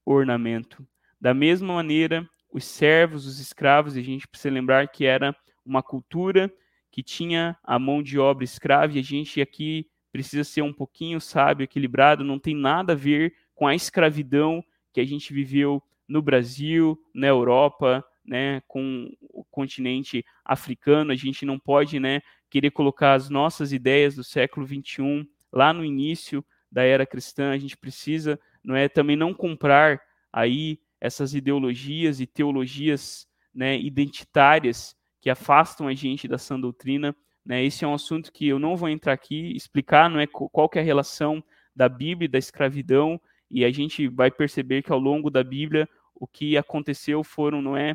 ornamento. 0.04 0.84
Da 1.20 1.32
mesma 1.32 1.74
maneira, 1.74 2.28
os 2.52 2.64
servos, 2.64 3.24
os 3.24 3.38
escravos, 3.38 3.94
e 3.94 4.00
a 4.00 4.02
gente 4.02 4.26
precisa 4.26 4.52
lembrar 4.52 4.88
que 4.88 5.04
era 5.04 5.32
uma 5.64 5.80
cultura 5.80 6.52
que 6.90 7.04
tinha 7.04 7.56
a 7.62 7.78
mão 7.78 8.02
de 8.02 8.18
obra 8.18 8.42
escrava, 8.42 8.94
e 8.94 8.98
a 8.98 9.04
gente 9.04 9.40
aqui 9.40 9.88
precisa 10.10 10.42
ser 10.42 10.62
um 10.62 10.72
pouquinho 10.72 11.20
sábio, 11.20 11.62
equilibrado, 11.62 12.24
não 12.24 12.40
tem 12.40 12.56
nada 12.56 12.94
a 12.94 12.96
ver 12.96 13.32
com 13.54 13.64
a 13.64 13.76
escravidão 13.76 14.60
que 14.92 15.00
a 15.00 15.04
gente 15.06 15.32
viveu 15.32 15.80
no 16.08 16.22
Brasil, 16.22 16.98
na 17.14 17.26
Europa, 17.26 18.04
né, 18.24 18.62
com 18.66 19.10
o 19.20 19.44
continente 19.44 20.24
africano. 20.44 21.12
A 21.12 21.16
gente 21.16 21.44
não 21.44 21.58
pode, 21.58 21.98
né, 21.98 22.20
querer 22.50 22.70
colocar 22.70 23.14
as 23.14 23.28
nossas 23.28 23.72
ideias 23.72 24.14
do 24.14 24.24
século 24.24 24.66
21 24.66 25.26
lá 25.52 25.72
no 25.72 25.84
início 25.84 26.44
da 26.70 26.82
era 26.82 27.06
cristã. 27.06 27.50
A 27.50 27.58
gente 27.58 27.76
precisa 27.76 28.38
não 28.62 28.76
é 28.76 28.88
também 28.88 29.16
não 29.16 29.34
comprar 29.34 30.00
aí 30.32 30.78
essas 31.00 31.34
ideologias 31.34 32.20
e 32.20 32.26
teologias 32.26 33.26
né, 33.52 33.78
identitárias 33.78 34.96
que 35.20 35.28
afastam 35.28 35.88
a 35.88 35.94
gente 35.94 36.28
da 36.28 36.38
sã 36.38 36.58
doutrina. 36.58 37.14
Né? 37.44 37.64
Esse 37.64 37.84
é 37.84 37.88
um 37.88 37.94
assunto 37.94 38.32
que 38.32 38.46
eu 38.46 38.58
não 38.58 38.76
vou 38.76 38.88
entrar 38.88 39.12
aqui 39.12 39.54
explicar, 39.56 40.08
não 40.08 40.20
é 40.20 40.26
qual 40.26 40.70
é 40.74 40.78
a 40.78 40.84
relação 40.84 41.42
da 41.74 41.88
Bíblia 41.88 42.28
da 42.28 42.38
escravidão, 42.38 43.20
e 43.52 43.64
a 43.66 43.70
gente 43.70 44.08
vai 44.08 44.30
perceber 44.30 44.82
que 44.82 44.90
ao 44.90 44.98
longo 44.98 45.30
da 45.30 45.44
Bíblia 45.44 45.86
o 46.14 46.26
que 46.26 46.56
aconteceu 46.56 47.22
foram, 47.22 47.60
não 47.60 47.76
é, 47.76 47.94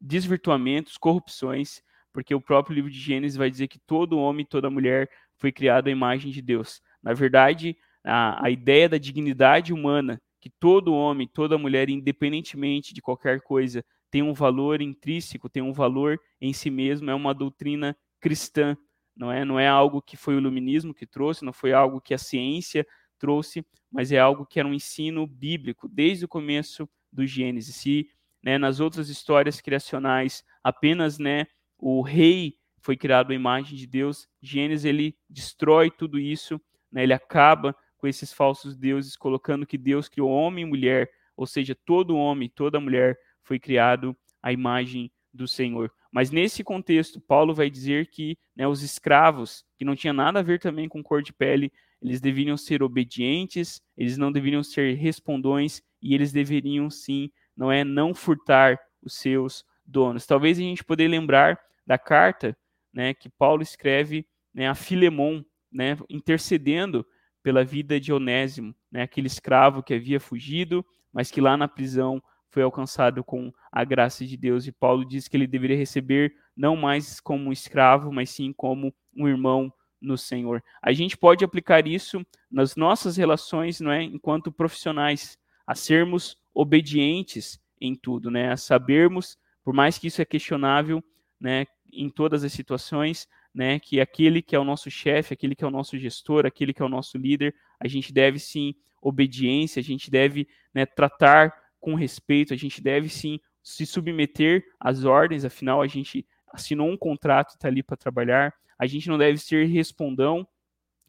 desvirtuamentos, 0.00 0.96
corrupções, 0.96 1.82
porque 2.12 2.34
o 2.34 2.40
próprio 2.40 2.74
livro 2.74 2.90
de 2.90 2.98
Gênesis 2.98 3.36
vai 3.36 3.50
dizer 3.50 3.68
que 3.68 3.78
todo 3.78 4.18
homem, 4.18 4.46
toda 4.46 4.70
mulher 4.70 5.10
foi 5.36 5.52
criado 5.52 5.88
à 5.88 5.90
imagem 5.90 6.32
de 6.32 6.40
Deus. 6.40 6.80
Na 7.02 7.12
verdade, 7.12 7.76
a, 8.02 8.46
a 8.46 8.50
ideia 8.50 8.88
da 8.88 8.96
dignidade 8.96 9.74
humana, 9.74 10.20
que 10.40 10.48
todo 10.48 10.94
homem, 10.94 11.28
toda 11.28 11.58
mulher, 11.58 11.90
independentemente 11.90 12.94
de 12.94 13.02
qualquer 13.02 13.42
coisa, 13.42 13.84
tem 14.10 14.22
um 14.22 14.32
valor 14.32 14.80
intrínseco, 14.80 15.50
tem 15.50 15.62
um 15.62 15.72
valor 15.72 16.18
em 16.40 16.52
si 16.54 16.70
mesmo, 16.70 17.10
é 17.10 17.14
uma 17.14 17.34
doutrina 17.34 17.94
cristã, 18.20 18.76
não 19.14 19.30
é? 19.30 19.44
Não 19.44 19.60
é 19.60 19.68
algo 19.68 20.00
que 20.00 20.16
foi 20.16 20.36
o 20.36 20.38
iluminismo 20.38 20.94
que 20.94 21.06
trouxe, 21.06 21.44
não 21.44 21.52
foi 21.52 21.72
algo 21.72 22.00
que 22.00 22.14
a 22.14 22.18
ciência 22.18 22.86
trouxe, 23.18 23.64
mas 23.90 24.12
é 24.12 24.18
algo 24.18 24.46
que 24.46 24.58
era 24.58 24.68
um 24.68 24.74
ensino 24.74 25.26
bíblico 25.26 25.88
desde 25.88 26.24
o 26.24 26.28
começo 26.28 26.88
do 27.12 27.26
Gênesis. 27.26 27.76
Se 27.76 28.08
né, 28.42 28.58
nas 28.58 28.80
outras 28.80 29.08
histórias 29.08 29.60
criacionais 29.60 30.44
apenas 30.62 31.18
né, 31.18 31.46
o 31.78 32.02
rei 32.02 32.54
foi 32.80 32.96
criado 32.96 33.32
à 33.32 33.34
imagem 33.34 33.76
de 33.76 33.86
Deus, 33.86 34.28
Gênesis 34.40 34.84
ele 34.84 35.16
destrói 35.28 35.90
tudo 35.90 36.18
isso, 36.18 36.60
né, 36.92 37.02
ele 37.02 37.12
acaba 37.12 37.74
com 37.98 38.06
esses 38.06 38.32
falsos 38.32 38.76
deuses, 38.76 39.16
colocando 39.16 39.66
que 39.66 39.78
Deus 39.78 40.08
criou 40.08 40.30
homem 40.30 40.64
e 40.64 40.68
mulher, 40.68 41.10
ou 41.36 41.46
seja, 41.46 41.74
todo 41.74 42.16
homem, 42.16 42.48
toda 42.48 42.78
mulher 42.78 43.18
foi 43.42 43.58
criado 43.58 44.16
à 44.42 44.52
imagem 44.52 45.10
do 45.32 45.48
Senhor. 45.48 45.90
Mas 46.10 46.30
nesse 46.30 46.64
contexto, 46.64 47.20
Paulo 47.20 47.54
vai 47.54 47.68
dizer 47.68 48.08
que 48.08 48.38
né, 48.54 48.66
os 48.66 48.82
escravos, 48.82 49.64
que 49.76 49.84
não 49.84 49.94
tinha 49.94 50.12
nada 50.12 50.38
a 50.40 50.42
ver 50.42 50.58
também 50.58 50.88
com 50.88 51.02
cor 51.02 51.22
de 51.22 51.32
pele, 51.32 51.72
eles 52.02 52.20
deveriam 52.20 52.56
ser 52.56 52.82
obedientes, 52.82 53.80
eles 53.96 54.16
não 54.16 54.30
deveriam 54.30 54.62
ser 54.62 54.94
respondões 54.94 55.82
e 56.02 56.14
eles 56.14 56.32
deveriam 56.32 56.90
sim, 56.90 57.30
não 57.56 57.72
é, 57.72 57.84
não 57.84 58.14
furtar 58.14 58.78
os 59.02 59.14
seus 59.14 59.64
donos. 59.84 60.26
Talvez 60.26 60.58
a 60.58 60.62
gente 60.62 60.84
poder 60.84 61.08
lembrar 61.08 61.58
da 61.86 61.98
carta, 61.98 62.56
né, 62.92 63.14
que 63.14 63.28
Paulo 63.28 63.62
escreve 63.62 64.26
né, 64.52 64.68
a 64.68 64.74
Filemon, 64.74 65.42
né, 65.72 65.96
intercedendo 66.08 67.06
pela 67.42 67.64
vida 67.64 68.00
de 68.00 68.12
Onésimo, 68.12 68.74
né, 68.90 69.02
aquele 69.02 69.26
escravo 69.26 69.82
que 69.82 69.94
havia 69.94 70.18
fugido, 70.18 70.84
mas 71.12 71.30
que 71.30 71.40
lá 71.40 71.56
na 71.56 71.68
prisão 71.68 72.22
foi 72.50 72.62
alcançado 72.62 73.22
com 73.22 73.52
a 73.70 73.84
graça 73.84 74.24
de 74.24 74.36
Deus. 74.36 74.66
E 74.66 74.72
Paulo 74.72 75.04
diz 75.04 75.28
que 75.28 75.36
ele 75.36 75.46
deveria 75.46 75.76
receber 75.76 76.34
não 76.56 76.74
mais 76.74 77.20
como 77.20 77.52
escravo, 77.52 78.10
mas 78.10 78.30
sim 78.30 78.52
como 78.52 78.94
um 79.14 79.28
irmão 79.28 79.72
no 80.00 80.16
Senhor. 80.16 80.62
A 80.82 80.92
gente 80.92 81.16
pode 81.16 81.44
aplicar 81.44 81.86
isso 81.86 82.24
nas 82.50 82.76
nossas 82.76 83.16
relações, 83.16 83.80
não 83.80 83.90
é, 83.90 84.02
enquanto 84.02 84.52
profissionais, 84.52 85.38
a 85.66 85.74
sermos 85.74 86.38
obedientes 86.54 87.60
em 87.80 87.94
tudo, 87.94 88.30
né, 88.30 88.52
a 88.52 88.56
sabermos, 88.56 89.38
por 89.64 89.74
mais 89.74 89.98
que 89.98 90.06
isso 90.06 90.22
é 90.22 90.24
questionável, 90.24 91.02
né, 91.40 91.66
em 91.92 92.08
todas 92.08 92.44
as 92.44 92.52
situações, 92.52 93.28
né, 93.54 93.78
que 93.78 94.00
aquele 94.00 94.42
que 94.42 94.54
é 94.54 94.58
o 94.58 94.64
nosso 94.64 94.90
chefe, 94.90 95.34
aquele 95.34 95.54
que 95.54 95.64
é 95.64 95.66
o 95.66 95.70
nosso 95.70 95.98
gestor, 95.98 96.46
aquele 96.46 96.72
que 96.72 96.82
é 96.82 96.84
o 96.84 96.88
nosso 96.88 97.18
líder, 97.18 97.54
a 97.80 97.88
gente 97.88 98.12
deve 98.12 98.38
sim 98.38 98.74
obediência, 99.00 99.80
a 99.80 99.82
gente 99.82 100.10
deve 100.10 100.48
né, 100.74 100.86
tratar 100.86 101.52
com 101.80 101.94
respeito, 101.94 102.52
a 102.52 102.56
gente 102.56 102.82
deve 102.82 103.08
sim 103.08 103.40
se 103.62 103.84
submeter 103.84 104.64
às 104.78 105.04
ordens, 105.04 105.44
afinal 105.44 105.82
a 105.82 105.86
gente 105.86 106.26
assinou 106.52 106.88
um 106.88 106.96
contrato 106.96 107.52
e 107.52 107.54
está 107.54 107.68
ali 107.68 107.82
para 107.82 107.96
trabalhar, 107.96 108.52
a 108.78 108.86
gente 108.86 109.08
não 109.08 109.18
deve 109.18 109.38
ser 109.38 109.66
respondão, 109.66 110.46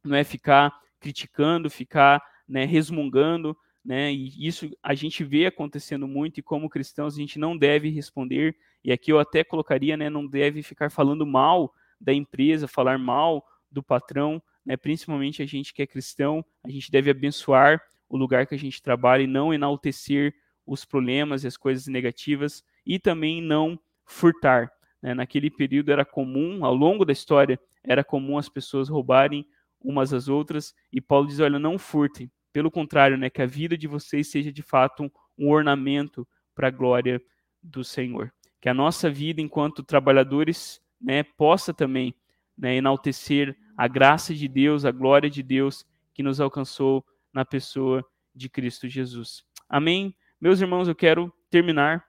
não 0.04 0.16
é 0.16 0.24
ficar 0.24 0.74
criticando, 1.00 1.70
ficar 1.70 2.22
né, 2.48 2.66
resmungando, 2.66 3.56
né, 3.84 4.12
e 4.12 4.48
isso 4.48 4.70
a 4.82 4.94
gente 4.94 5.24
vê 5.24 5.46
acontecendo 5.46 6.08
muito, 6.08 6.40
e 6.40 6.44
como 6.44 6.70
cristãos 6.70 7.16
a 7.16 7.18
gente 7.18 7.40
não 7.40 7.58
deve 7.58 7.90
responder, 7.90 8.56
e 8.84 8.92
aqui 8.92 9.12
eu 9.12 9.20
até 9.20 9.44
colocaria, 9.44 9.96
né, 9.96 10.10
não 10.10 10.26
deve 10.26 10.62
ficar 10.64 10.90
falando 10.90 11.26
mal 11.26 11.74
da 12.00 12.14
empresa, 12.14 12.68
falar 12.68 12.98
mal 12.98 13.46
do 13.72 13.84
patrão, 13.84 14.42
né? 14.66 14.78
principalmente 14.78 15.42
a 15.42 15.46
gente 15.46 15.74
que 15.74 15.82
é 15.82 15.88
cristão, 15.88 16.44
a 16.64 16.70
gente 16.70 16.92
deve 16.92 17.10
abençoar 17.10 17.82
o 18.10 18.18
lugar 18.18 18.46
que 18.46 18.56
a 18.56 18.60
gente 18.60 18.82
trabalha 18.82 19.24
e 19.24 19.28
não 19.28 19.54
enaltecer 19.54 20.34
os 20.66 20.86
problemas 20.86 21.44
e 21.44 21.48
as 21.48 21.58
coisas 21.58 21.88
negativas 21.88 22.64
e 22.86 23.00
também 23.00 23.42
não 23.42 23.80
furtar. 24.06 24.72
Né? 25.02 25.14
Naquele 25.14 25.50
período 25.50 25.92
era 25.92 26.06
comum, 26.06 26.66
ao 26.66 26.74
longo 26.74 27.06
da 27.06 27.14
história, 27.14 27.60
era 27.84 28.04
comum 28.04 28.38
as 28.38 28.50
pessoas 28.50 28.90
roubarem 28.90 29.46
umas 29.80 30.14
às 30.14 30.28
outras 30.28 30.74
e 30.92 31.00
Paulo 31.00 31.28
diz: 31.28 31.40
olha, 31.40 31.60
não 31.60 31.78
furtem. 31.78 32.32
Pelo 32.52 32.72
contrário, 32.72 33.18
né, 33.18 33.30
que 33.30 33.42
a 33.42 33.46
vida 33.46 33.78
de 33.78 33.88
vocês 33.88 34.32
seja 34.32 34.52
de 34.52 34.64
fato 34.64 35.12
um, 35.38 35.50
ornamento 35.50 36.28
para 36.56 36.70
a 36.70 36.72
glória 36.72 37.22
do 37.62 37.84
Senhor. 37.84 38.34
Que 38.60 38.68
a 38.68 38.74
nossa 38.74 39.10
vida 39.10 39.42
enquanto 39.42 39.84
trabalhadores 39.84 40.82
né, 41.00 41.22
possa 41.22 41.74
também 41.74 42.16
né, 42.58 42.76
enaltecer 42.76 43.56
a 43.78 43.88
graça 43.88 44.34
de 44.34 44.48
Deus, 44.48 44.86
a 44.86 44.92
glória 44.92 45.30
de 45.30 45.44
Deus 45.44 45.86
que 46.14 46.24
nos 46.24 46.42
alcançou 46.42 47.06
na 47.32 47.46
pessoa 47.46 48.04
de 48.34 48.50
Cristo 48.50 48.88
Jesus. 48.88 49.44
Amém? 49.70 50.16
Meus 50.42 50.60
irmãos, 50.60 50.88
eu 50.88 50.96
quero 50.96 51.32
terminar 51.52 52.04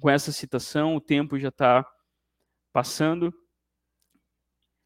com 0.00 0.08
essa 0.08 0.32
citação, 0.32 0.96
o 0.96 1.00
tempo 1.00 1.38
já 1.38 1.48
está 1.48 1.86
passando, 2.76 3.32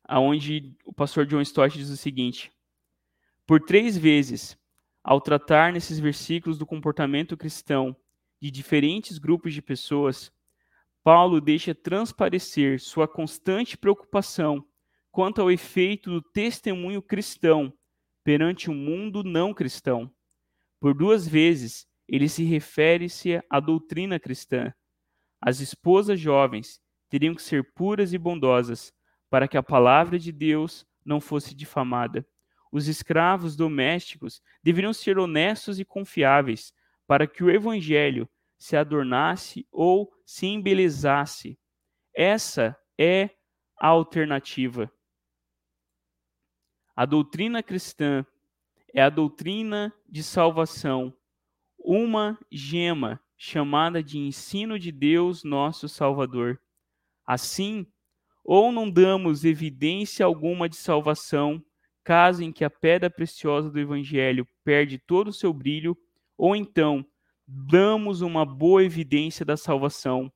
aonde 0.05 0.77
o 0.85 0.93
pastor 0.93 1.27
John 1.27 1.41
Stott 1.41 1.77
diz 1.77 1.91
o 1.91 1.97
seguinte: 1.97 2.53
Por 3.45 3.59
três 3.59 3.99
vezes, 3.99 4.57
ao 5.03 5.21
tratar 5.21 5.73
nesses 5.73 5.99
versículos 5.99 6.57
do 6.57 6.65
comportamento 6.65 7.37
cristão 7.37 7.97
de 8.41 8.49
diferentes 8.49 9.19
grupos 9.19 9.53
de 9.53 9.61
pessoas, 9.61 10.33
Paulo 11.03 11.41
deixa 11.41 11.75
transparecer 11.75 12.79
sua 12.79 13.09
constante 13.09 13.77
preocupação 13.77 14.65
quanto 15.11 15.41
ao 15.41 15.51
efeito 15.51 16.13
do 16.13 16.23
testemunho 16.23 17.03
cristão 17.03 17.77
perante 18.23 18.71
o 18.71 18.73
um 18.73 18.77
mundo 18.77 19.25
não 19.25 19.53
cristão. 19.53 20.09
Por 20.79 20.95
duas 20.95 21.27
vezes, 21.27 21.89
ele 22.07 22.29
se 22.29 22.45
refere-se 22.45 23.43
à 23.51 23.59
doutrina 23.59 24.21
cristã. 24.21 24.73
As 25.41 25.59
esposas 25.59 26.21
jovens 26.21 26.81
teriam 27.11 27.35
que 27.35 27.43
ser 27.43 27.75
puras 27.75 28.15
e 28.15 28.19
bondosas, 28.19 28.95
para 29.29 29.47
que 29.47 29.59
a 29.59 29.63
palavra 29.63 30.19
de 30.19 30.33
Deus 30.33 30.87
não 31.05 31.21
fosse 31.21 31.55
difamada. 31.55 32.27
Os 32.73 32.87
escravos 32.87 33.57
domésticos 33.57 34.41
deveriam 34.63 34.93
ser 34.93 35.19
honestos 35.19 35.79
e 35.81 35.85
confiáveis, 35.85 36.73
para 37.07 37.27
que 37.27 37.43
o 37.43 37.51
evangelho 37.51 38.29
se 38.57 38.77
adornasse 38.77 39.67
ou 39.73 40.13
se 40.25 40.47
embelezasse. 40.47 41.59
Essa 42.15 42.77
é 42.97 43.31
a 43.77 43.89
alternativa. 43.89 44.91
A 46.95 47.05
doutrina 47.05 47.63
cristã 47.63 48.25
é 48.95 49.03
a 49.03 49.09
doutrina 49.09 49.93
de 50.09 50.23
salvação, 50.23 51.17
uma 51.79 52.39
gema 52.53 53.21
chamada 53.37 54.03
de 54.03 54.19
ensino 54.19 54.79
de 54.79 54.93
Deus 54.93 55.43
nosso 55.43 55.89
Salvador. 55.89 56.61
Assim, 57.31 57.87
ou 58.43 58.73
não 58.73 58.91
damos 58.91 59.45
evidência 59.45 60.27
alguma 60.27 60.69
de 60.69 60.75
salvação, 60.75 61.65
caso 62.03 62.43
em 62.43 62.51
que 62.51 62.65
a 62.65 62.69
pedra 62.69 63.09
preciosa 63.09 63.71
do 63.71 63.79
Evangelho 63.79 64.45
perde 64.65 64.99
todo 64.99 65.29
o 65.29 65.33
seu 65.33 65.53
brilho, 65.53 65.97
ou 66.37 66.57
então 66.57 67.07
damos 67.47 68.21
uma 68.21 68.45
boa 68.45 68.83
evidência 68.83 69.47
da 69.47 69.57
salvação, 69.57 70.29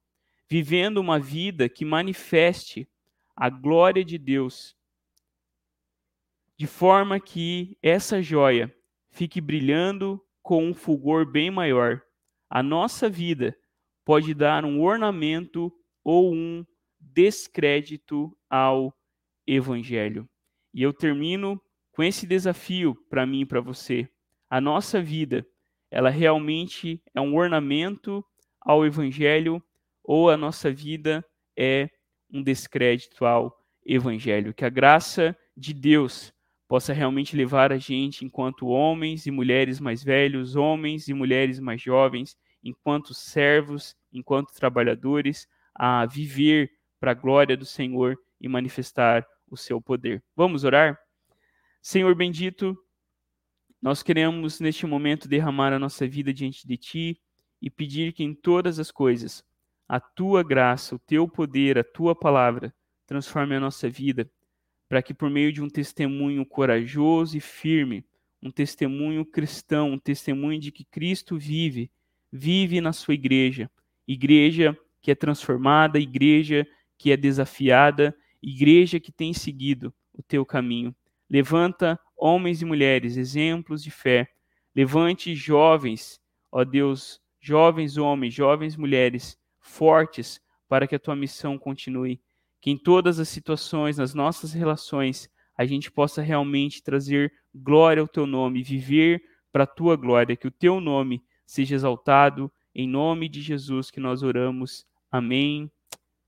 vivendo 0.49 0.99
uma 0.99 1.19
vida 1.19 1.69
que 1.69 1.85
manifeste 1.85 2.89
a 3.35 3.51
glória 3.51 4.05
de 4.05 4.17
Deus, 4.17 4.77
de 6.57 6.69
forma 6.69 7.19
que 7.19 7.77
essa 7.83 8.23
joia 8.23 8.73
fique 9.11 9.41
brilhando 9.41 10.25
com 10.41 10.65
um 10.65 10.73
fulgor 10.73 11.27
bem 11.27 11.51
maior. 11.51 12.01
A 12.49 12.63
nossa 12.63 13.11
vida 13.11 13.59
pode 14.05 14.33
dar 14.33 14.65
um 14.65 14.81
ornamento 14.81 15.73
ou 16.05 16.33
um 16.33 16.65
descrédito 17.13 18.37
ao 18.49 18.95
evangelho. 19.47 20.29
E 20.73 20.83
eu 20.83 20.93
termino 20.93 21.61
com 21.93 22.03
esse 22.03 22.27
desafio 22.27 22.95
para 23.09 23.27
mim 23.27 23.41
e 23.41 23.47
para 23.47 23.61
você. 23.61 24.09
A 24.51 24.61
nossa 24.61 25.01
vida, 25.01 25.47
ela 25.91 26.11
realmente 26.11 27.03
é 27.15 27.21
um 27.21 27.37
ornamento 27.37 28.25
ao 28.61 28.85
evangelho 28.85 29.63
ou 30.03 30.31
a 30.31 30.37
nossa 30.37 30.73
vida 30.73 31.25
é 31.57 31.89
um 32.33 32.43
descrédito 32.43 33.25
ao 33.25 33.57
evangelho. 33.85 34.53
Que 34.53 34.65
a 34.65 34.71
graça 34.71 35.37
de 35.57 35.73
Deus 35.73 36.33
possa 36.67 36.93
realmente 36.93 37.37
levar 37.37 37.73
a 37.73 37.79
gente, 37.79 38.25
enquanto 38.25 38.67
homens 38.67 39.27
e 39.27 39.31
mulheres 39.31 39.79
mais 39.79 40.03
velhos, 40.03 40.57
homens 40.57 41.09
e 41.09 41.15
mulheres 41.15 41.61
mais 41.61 41.81
jovens, 41.81 42.37
enquanto 42.63 43.15
servos, 43.15 43.95
enquanto 44.13 44.55
trabalhadores, 44.55 45.47
a 45.75 46.07
viver 46.07 46.71
para 47.01 47.13
a 47.13 47.15
glória 47.15 47.57
do 47.57 47.65
Senhor 47.65 48.19
e 48.41 48.49
manifestar 48.49 49.27
o 49.51 49.57
seu 49.57 49.81
poder. 49.81 50.23
Vamos 50.35 50.65
orar? 50.65 50.99
Senhor 51.83 52.15
bendito, 52.15 52.77
nós 53.81 54.03
queremos 54.03 54.61
neste 54.61 54.87
momento 54.87 55.29
derramar 55.29 55.73
a 55.73 55.79
nossa 55.79 56.07
vida 56.07 56.33
diante 56.33 56.67
de 56.67 56.77
Ti 56.77 57.21
e 57.61 57.71
pedir 57.71 58.13
que 58.13 58.25
em 58.25 58.35
todas 58.35 58.79
as 58.79 58.91
coisas 58.91 59.45
a 59.89 60.01
Tua 60.01 60.43
graça, 60.43 60.95
o 60.95 60.99
Teu 60.99 61.29
poder, 61.29 61.79
a 61.79 61.85
Tua 61.85 62.15
palavra 62.15 62.75
transforme 63.07 63.55
a 63.55 63.61
nossa 63.61 63.89
vida 63.89 64.31
para 64.89 65.03
que 65.03 65.15
por 65.15 65.31
meio 65.31 65.53
de 65.53 65.63
um 65.63 65.69
testemunho 65.69 66.45
corajoso 66.45 67.37
e 67.37 67.41
firme, 67.41 68.05
um 68.43 68.51
testemunho 68.51 69.25
cristão, 69.25 69.93
um 69.93 69.99
testemunho 69.99 70.61
de 70.61 70.71
que 70.71 70.85
Cristo 70.85 71.39
vive, 71.39 71.91
vive 72.31 72.81
na 72.81 72.93
sua 72.93 73.15
igreja, 73.15 73.71
igreja 74.07 74.79
que 75.01 75.11
é 75.11 75.15
transformada, 75.15 75.99
igreja 75.99 76.67
que 76.99 77.13
é 77.13 77.17
desafiada, 77.17 78.15
igreja 78.43 79.01
que 79.01 79.13
tem 79.13 79.33
seguido 79.33 79.93
o 80.13 80.23
teu 80.23 80.45
caminho. 80.45 80.95
Levanta 81.29 81.99
homens 82.17 82.63
e 82.63 82.65
mulheres, 82.65 83.17
exemplos 83.17 83.83
de 83.83 83.91
fé. 83.91 84.29
Levante 84.75 85.35
jovens, 85.35 86.21
ó 86.51 86.65
Deus, 86.65 87.21
jovens 87.41 87.97
homens, 87.97 88.35
jovens 88.35 88.77
mulheres, 88.77 89.39
fortes, 89.61 90.41
para 90.69 90.87
que 90.87 90.95
a 90.95 90.99
tua 90.99 91.17
missão 91.17 91.59
continue 91.59 92.21
que 92.65 92.71
em 92.71 92.79
todas 92.79 93.21
as 93.21 93.29
situações, 93.29 93.99
nas 93.99 94.15
nossas 94.15 94.55
relações, 94.55 95.29
a 95.55 95.67
gente 95.67 95.93
possa 95.93 96.23
realmente 96.23 96.83
trazer 96.83 97.31
glória 97.55 98.01
ao 98.01 98.09
teu 98.09 98.27
nome, 98.27 98.63
viver 98.63 99.23
para 99.53 99.65
a 99.65 99.67
tua 99.67 99.97
glória, 99.97 100.35
que 100.35 100.49
o 100.49 100.51
teu 100.51 100.81
nome 100.81 101.23
seja 101.45 101.75
exaltado, 101.75 102.51
em 102.75 102.89
nome 102.89 103.29
de 103.29 103.43
Jesus 103.43 103.91
que 103.91 104.01
nós 104.01 104.23
oramos. 104.23 104.87
Amém 105.13 105.71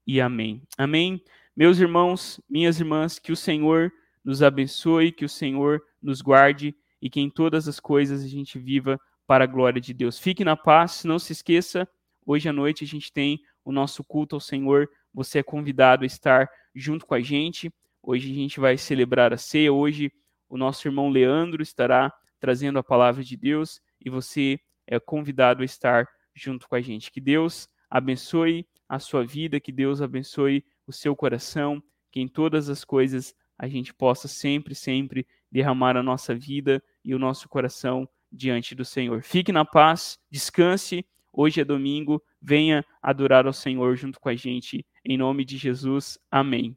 e 0.06 0.20
amém. 0.20 0.62
Amém. 0.78 1.22
Meus 1.56 1.78
irmãos, 1.78 2.40
minhas 2.48 2.78
irmãs, 2.78 3.18
que 3.18 3.32
o 3.32 3.36
Senhor 3.36 3.92
nos 4.24 4.42
abençoe, 4.42 5.12
que 5.12 5.24
o 5.24 5.28
Senhor 5.28 5.82
nos 6.02 6.20
guarde 6.20 6.74
e 7.00 7.08
que 7.08 7.20
em 7.20 7.30
todas 7.30 7.66
as 7.68 7.80
coisas 7.80 8.22
a 8.22 8.28
gente 8.28 8.58
viva 8.58 9.00
para 9.26 9.44
a 9.44 9.46
glória 9.46 9.80
de 9.80 9.92
Deus. 9.92 10.18
Fique 10.18 10.44
na 10.44 10.56
paz, 10.56 11.04
não 11.04 11.18
se 11.18 11.32
esqueça, 11.32 11.88
hoje 12.24 12.48
à 12.48 12.52
noite 12.52 12.84
a 12.84 12.86
gente 12.86 13.12
tem 13.12 13.40
o 13.64 13.72
nosso 13.72 14.04
culto 14.04 14.36
ao 14.36 14.40
Senhor 14.40 14.88
você 15.16 15.38
é 15.38 15.42
convidado 15.42 16.04
a 16.04 16.06
estar 16.06 16.46
junto 16.74 17.06
com 17.06 17.14
a 17.14 17.20
gente. 17.22 17.72
Hoje 18.02 18.30
a 18.30 18.34
gente 18.34 18.60
vai 18.60 18.76
celebrar 18.76 19.32
a 19.32 19.38
ceia. 19.38 19.72
Hoje 19.72 20.12
o 20.46 20.58
nosso 20.58 20.86
irmão 20.86 21.08
Leandro 21.08 21.62
estará 21.62 22.12
trazendo 22.38 22.78
a 22.78 22.84
palavra 22.84 23.24
de 23.24 23.34
Deus 23.34 23.80
e 23.98 24.10
você 24.10 24.60
é 24.86 25.00
convidado 25.00 25.62
a 25.62 25.64
estar 25.64 26.06
junto 26.34 26.68
com 26.68 26.74
a 26.74 26.82
gente. 26.82 27.10
Que 27.10 27.18
Deus 27.18 27.66
abençoe 27.88 28.66
a 28.88 28.98
sua 28.98 29.24
vida, 29.24 29.60
que 29.60 29.72
Deus 29.72 30.00
abençoe 30.00 30.64
o 30.86 30.92
seu 30.92 31.14
coração, 31.16 31.82
que 32.10 32.20
em 32.20 32.28
todas 32.28 32.68
as 32.68 32.84
coisas 32.84 33.34
a 33.58 33.66
gente 33.68 33.92
possa 33.92 34.28
sempre, 34.28 34.74
sempre 34.74 35.26
derramar 35.50 35.96
a 35.96 36.02
nossa 36.02 36.34
vida 36.34 36.82
e 37.04 37.14
o 37.14 37.18
nosso 37.18 37.48
coração 37.48 38.08
diante 38.30 38.74
do 38.74 38.84
Senhor. 38.84 39.22
Fique 39.22 39.52
na 39.52 39.64
paz, 39.64 40.18
descanse. 40.30 41.04
Hoje 41.32 41.60
é 41.60 41.64
domingo, 41.64 42.22
venha 42.40 42.84
adorar 43.02 43.46
ao 43.46 43.52
Senhor 43.52 43.94
junto 43.96 44.18
com 44.18 44.28
a 44.28 44.34
gente 44.34 44.84
em 45.04 45.16
nome 45.16 45.44
de 45.44 45.56
Jesus, 45.56 46.18
amém. 46.30 46.76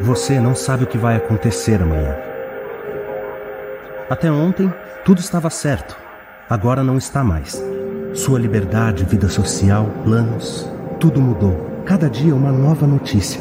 Você 0.00 0.40
não 0.40 0.54
sabe 0.54 0.84
o 0.84 0.86
que 0.86 0.96
vai 0.96 1.16
acontecer 1.16 1.82
amanhã. 1.82 2.16
Até 4.08 4.30
ontem, 4.30 4.72
tudo 5.04 5.20
estava 5.20 5.50
certo. 5.50 6.09
Agora 6.50 6.82
não 6.82 6.98
está 6.98 7.22
mais. 7.22 7.62
Sua 8.12 8.36
liberdade, 8.36 9.04
vida 9.04 9.28
social, 9.28 9.86
planos, 10.02 10.68
tudo 10.98 11.20
mudou. 11.20 11.56
Cada 11.86 12.10
dia 12.10 12.34
uma 12.34 12.50
nova 12.50 12.88
notícia. 12.88 13.40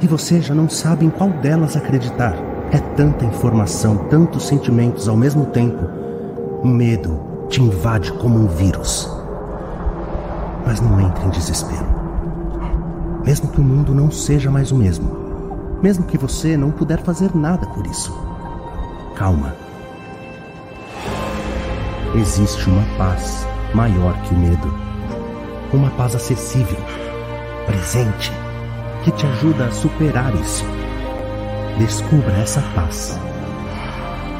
E 0.00 0.06
você 0.06 0.40
já 0.40 0.54
não 0.54 0.68
sabe 0.68 1.04
em 1.04 1.10
qual 1.10 1.30
delas 1.30 1.76
acreditar. 1.76 2.36
É 2.70 2.78
tanta 2.78 3.24
informação, 3.24 4.06
tantos 4.08 4.46
sentimentos 4.46 5.08
ao 5.08 5.16
mesmo 5.16 5.46
tempo. 5.46 5.84
O 6.62 6.68
medo 6.68 7.20
te 7.48 7.60
invade 7.60 8.12
como 8.12 8.38
um 8.38 8.46
vírus. 8.46 9.10
Mas 10.64 10.80
não 10.80 11.00
entre 11.00 11.26
em 11.26 11.30
desespero. 11.30 11.86
Mesmo 13.26 13.48
que 13.48 13.60
o 13.60 13.64
mundo 13.64 13.92
não 13.92 14.12
seja 14.12 14.48
mais 14.48 14.70
o 14.70 14.76
mesmo. 14.76 15.10
Mesmo 15.82 16.04
que 16.04 16.16
você 16.16 16.56
não 16.56 16.70
puder 16.70 17.02
fazer 17.02 17.34
nada 17.34 17.66
por 17.66 17.84
isso. 17.84 18.16
Calma. 19.16 19.63
Existe 22.16 22.70
uma 22.70 22.84
paz 22.96 23.44
maior 23.74 24.14
que 24.22 24.34
o 24.34 24.38
medo. 24.38 24.72
Uma 25.72 25.90
paz 25.90 26.14
acessível, 26.14 26.78
presente, 27.66 28.30
que 29.02 29.10
te 29.10 29.26
ajuda 29.26 29.66
a 29.66 29.72
superar 29.72 30.32
isso. 30.36 30.64
Descubra 31.76 32.32
essa 32.34 32.62
paz 32.76 33.18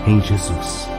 em 0.06 0.20
Jesus. 0.20 0.93